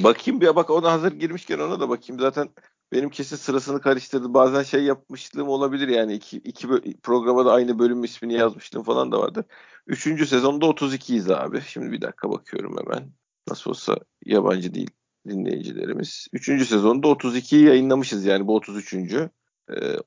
Bakayım 0.03 0.41
bir 0.41 0.55
bak 0.55 0.69
ona 0.69 0.91
hazır 0.91 1.11
girmişken 1.11 1.59
ona 1.59 1.79
da 1.79 1.89
bakayım. 1.89 2.19
Zaten 2.19 2.49
benim 2.91 3.09
kesin 3.09 3.35
sırasını 3.35 3.81
karıştırdı. 3.81 4.33
Bazen 4.33 4.63
şey 4.63 4.83
yapmışlığım 4.83 5.49
olabilir 5.49 5.87
yani. 5.87 6.13
iki, 6.13 6.37
iki 6.37 6.67
bö- 6.67 6.97
programa 6.97 7.45
da 7.45 7.51
aynı 7.51 7.79
bölüm 7.79 8.03
ismini 8.03 8.33
yazmışlığım 8.33 8.83
falan 8.83 9.11
da 9.11 9.19
vardı. 9.19 9.45
Üçüncü 9.87 10.27
sezonda 10.27 10.65
32'yiz 10.65 11.31
abi. 11.31 11.61
Şimdi 11.61 11.91
bir 11.91 12.01
dakika 12.01 12.29
bakıyorum 12.29 12.77
hemen. 12.77 13.09
Nasıl 13.49 13.69
olsa 13.69 13.95
yabancı 14.25 14.73
değil 14.73 14.89
dinleyicilerimiz. 15.27 16.27
Üçüncü 16.33 16.65
sezonda 16.65 17.07
32'yi 17.07 17.65
yayınlamışız 17.65 18.25
yani 18.25 18.47
bu 18.47 18.55
33. 18.55 18.93
Ee, 18.93 19.29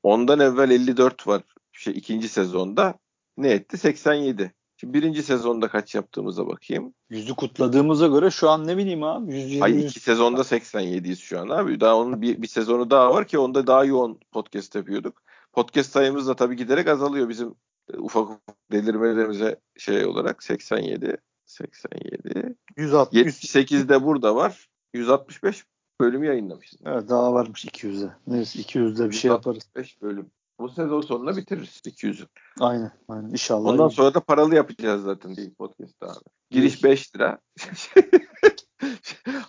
ondan 0.03 0.39
evvel 0.39 0.71
54 0.71 1.27
var. 1.27 1.41
Şey, 1.71 1.93
ikinci 1.97 2.29
sezonda. 2.29 2.93
Ne 3.37 3.49
etti? 3.49 3.77
87. 3.77 4.53
Şimdi 4.77 4.93
birinci 4.93 5.23
sezonda 5.23 5.67
kaç 5.67 5.95
yaptığımıza 5.95 6.47
bakayım. 6.47 6.93
Yüzü 7.09 7.35
kutladığımıza 7.35 8.07
göre 8.07 8.31
şu 8.31 8.49
an 8.49 8.67
ne 8.67 8.77
bileyim 8.77 9.03
abi. 9.03 9.33
120 9.33 9.59
Hayır 9.59 9.83
iki 9.83 9.99
sezonda 9.99 10.41
87'yiz 10.41 11.19
şu 11.19 11.39
an 11.39 11.49
abi. 11.49 11.79
Daha 11.79 11.95
onun 11.95 12.21
bir, 12.21 12.41
bir 12.41 12.47
sezonu 12.47 12.89
daha 12.89 13.13
var 13.13 13.27
ki 13.27 13.39
onda 13.39 13.67
daha 13.67 13.85
yoğun 13.85 14.19
podcast 14.31 14.75
yapıyorduk. 14.75 15.21
Podcast 15.53 15.91
sayımız 15.91 16.27
da 16.27 16.35
tabii 16.35 16.55
giderek 16.55 16.87
azalıyor 16.87 17.29
bizim 17.29 17.55
e, 17.93 17.97
ufak 17.97 18.23
ufak 18.23 18.71
delirmelerimize 18.71 19.59
şey 19.77 20.05
olarak 20.05 20.43
87 20.43 21.17
87 21.45 22.55
160. 22.77 23.55
78'de 23.55 24.03
burada 24.03 24.35
var. 24.35 24.69
165 24.95 25.65
bölüm 26.01 26.23
yayınlamışız. 26.23 26.79
Evet, 26.85 27.09
daha 27.09 27.33
varmış 27.33 27.65
200'e. 27.65 28.09
Neyse 28.27 28.59
200'de 28.59 29.09
bir 29.09 29.15
şey 29.15 29.31
yaparız. 29.31 29.63
165 29.75 30.01
bölüm. 30.01 30.31
Bu 30.59 30.69
sezon 30.69 31.01
sonuna 31.01 31.37
bitiririz 31.37 31.81
200'ü. 31.85 32.27
Aynen. 32.59 32.91
Aynen. 33.07 33.29
İnşallah. 33.29 33.69
Ondan 33.69 33.87
sonra 33.87 34.13
da 34.13 34.19
paralı 34.19 34.55
yapacağız 34.55 35.03
zaten 35.03 35.35
değil 35.35 35.55
podcast'ta 35.55 36.07
abi. 36.07 36.25
Giriş 36.51 36.83
5 36.83 37.15
lira. 37.15 37.39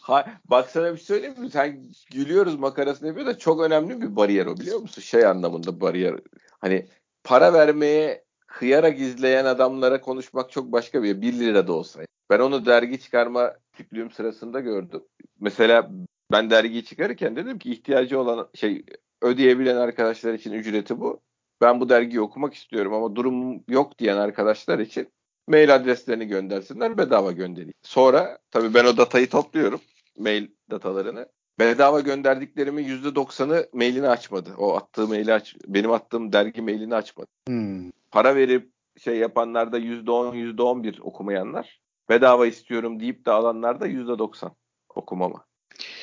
ha, 0.01 0.27
bak 0.45 0.71
sana 0.71 0.93
bir 0.93 0.97
şey 0.97 1.07
söyleyeyim 1.07 1.41
mi? 1.41 1.51
Sen 1.51 1.85
gülüyoruz 2.13 2.57
makarasını 2.59 3.09
yapıyor 3.09 3.27
da 3.27 3.39
çok 3.39 3.61
önemli 3.61 4.01
bir 4.01 4.17
bariyer 4.17 4.47
o 4.47 4.57
biliyor 4.57 4.79
musun? 4.79 5.03
Şey 5.03 5.27
anlamında 5.27 5.81
bariyer. 5.81 6.21
Hani 6.61 6.89
para 7.25 7.53
vermeye 7.53 8.26
kıyarak 8.57 9.01
izleyen 9.01 9.45
adamlara 9.45 10.01
konuşmak 10.01 10.51
çok 10.51 10.73
başka 10.73 11.03
bir 11.03 11.21
1 11.21 11.33
lira 11.33 11.67
da 11.67 11.73
olsa. 11.73 12.01
Ben 12.31 12.41
onu 12.41 12.67
dergi 12.67 13.01
çıkarma 13.01 13.55
küçüklüğüm 13.73 14.11
sırasında 14.11 14.61
gördüm. 14.61 15.03
Mesela 15.41 15.91
ben 16.33 16.51
dergiyi 16.51 16.85
çıkarırken 16.85 17.37
dedim 17.37 17.59
ki 17.59 17.73
ihtiyacı 17.73 18.21
olan 18.21 18.49
şey 18.55 18.85
ödeyebilen 19.23 19.77
arkadaşlar 19.77 20.35
için 20.35 20.53
ücreti 20.53 21.01
bu. 21.01 21.21
Ben 21.61 21.81
bu 21.81 21.89
dergiyi 21.89 22.21
okumak 22.21 22.55
istiyorum 22.55 22.95
ama 22.95 23.17
durum 23.17 23.65
yok 23.69 23.99
diyen 23.99 24.17
arkadaşlar 24.17 24.79
için 24.79 25.09
mail 25.49 25.75
adreslerini 25.75 26.27
göndersinler 26.27 26.99
bedava 26.99 27.33
göndereyim. 27.33 27.75
Sonra 27.83 28.39
tabii 28.51 28.75
ben 28.75 28.85
o 28.85 28.97
datayı 28.97 29.29
topluyorum. 29.29 29.81
Mail 30.19 30.49
datalarını. 30.71 31.29
Bedava 31.59 32.01
gönderdiklerimin 32.01 32.85
%90'ı 32.85 33.69
mailini 33.73 34.09
açmadı. 34.09 34.51
O 34.59 34.77
attığı 34.77 35.09
maili 35.09 35.33
aç 35.33 35.57
benim 35.67 35.93
attığım 35.93 36.33
dergi 36.33 36.63
mailini 36.63 36.95
açmadı. 36.95 37.29
Hmm. 37.49 37.91
Para 38.11 38.37
verip 38.37 38.71
şey 39.01 39.17
yapanlar 39.17 39.73
da 39.73 39.79
%10 39.79 40.35
%11 40.35 41.01
okumayanlar. 41.01 41.81
Bedava 42.09 42.47
istiyorum 42.47 43.01
deyip 43.01 43.27
de 43.27 43.31
alanlar 43.31 43.81
da 43.81 43.87
%90 43.87 44.51
okumama. 44.95 45.45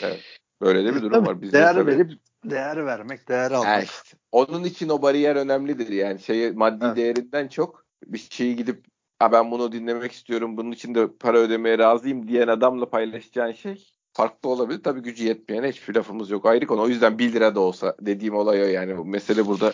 Evet. 0.01 0.21
Böyle 0.61 0.85
de 0.85 0.95
bir 0.95 1.01
durum 1.01 1.11
Tabii, 1.11 1.27
var. 1.27 1.41
Bizde 1.41 1.57
değer 1.57 1.73
tabii- 1.73 1.91
verip 1.91 2.11
değer 2.45 2.85
vermek, 2.85 3.29
değer 3.29 3.51
almak. 3.51 3.83
İşte. 3.83 4.17
Onun 4.31 4.63
için 4.63 4.89
o 4.89 5.01
bariyer 5.01 5.35
önemlidir 5.35 5.87
yani. 5.87 6.19
Şey 6.19 6.51
maddi 6.51 6.85
Evet. 6.85 6.97
değerinden 6.97 7.47
çok 7.47 7.85
bir 8.05 8.17
şeyi 8.17 8.55
gidip 8.55 8.85
ha 9.19 9.31
ben 9.31 9.51
bunu 9.51 9.71
dinlemek 9.71 10.11
istiyorum. 10.11 10.57
Bunun 10.57 10.71
için 10.71 10.95
de 10.95 11.07
para 11.19 11.37
ödemeye 11.37 11.77
razıyım 11.77 12.27
diyen 12.27 12.47
adamla 12.47 12.89
paylaşacağın 12.89 13.51
şey 13.51 13.87
farklı 14.13 14.49
olabilir. 14.49 14.83
Tabii 14.83 15.01
gücü 15.01 15.23
yetmeyene 15.23 15.69
hiçbir 15.69 15.95
lafımız 15.95 16.29
yok. 16.29 16.45
Ayrı 16.45 16.67
konu. 16.67 16.81
O 16.81 16.87
yüzden 16.87 17.19
1 17.19 17.33
lira 17.33 17.55
da 17.55 17.59
olsa 17.59 17.95
dediğim 18.01 18.35
olay 18.35 18.63
o 18.63 18.65
yani. 18.65 18.97
Bu 18.97 19.05
mesele 19.05 19.45
burada 19.45 19.73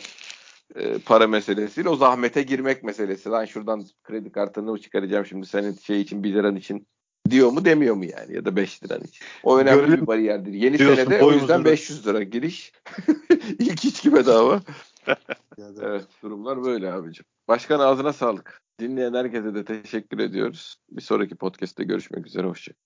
e, 0.76 0.98
para 0.98 1.28
meselesiyle 1.28 1.90
o 1.90 1.96
zahmete 1.96 2.42
girmek 2.42 2.84
meselesi. 2.84 3.30
Lan 3.30 3.46
şuradan 3.46 3.86
kredi 4.04 4.32
kartını 4.32 4.72
mı 4.72 4.82
çıkaracağım 4.82 5.26
şimdi 5.26 5.46
senin 5.48 5.74
şey 5.74 6.02
için 6.02 6.24
1 6.24 6.34
liran 6.34 6.56
için 6.56 6.88
diyor 7.30 7.52
mu 7.52 7.66
demiyor 7.66 7.96
mu 7.96 8.06
yani 8.06 8.36
ya 8.36 8.46
da 8.46 8.56
5 8.56 8.84
liran 8.84 9.02
için. 9.02 9.26
O 9.44 9.58
önemli 9.58 9.80
Görelim 9.82 10.02
bir 10.02 10.08
bariyerdir. 10.08 10.54
Yeni 10.54 10.78
diyorsun, 10.78 11.04
senede 11.04 11.24
o 11.24 11.32
yüzden 11.32 11.62
da. 11.62 11.66
500 11.66 12.08
lira 12.08 12.24
giriş. 12.24 12.72
İlk 13.60 13.86
içki 13.86 14.14
bedava. 14.14 14.62
Evet 15.82 16.06
durumlar 16.24 16.64
böyle 16.64 16.92
abicim. 16.92 17.26
Başkan 17.48 17.80
ağzına 17.80 18.14
sağlık. 18.14 18.62
Dinleyen 18.80 19.14
herkese 19.14 19.56
de 19.56 19.66
teşekkür 19.66 20.20
ediyoruz. 20.20 20.78
Bir 20.92 21.02
sonraki 21.02 21.36
podcast'te 21.36 21.84
görüşmek 21.84 22.28
üzere. 22.28 22.48
Hoşçakalın. 22.48 22.80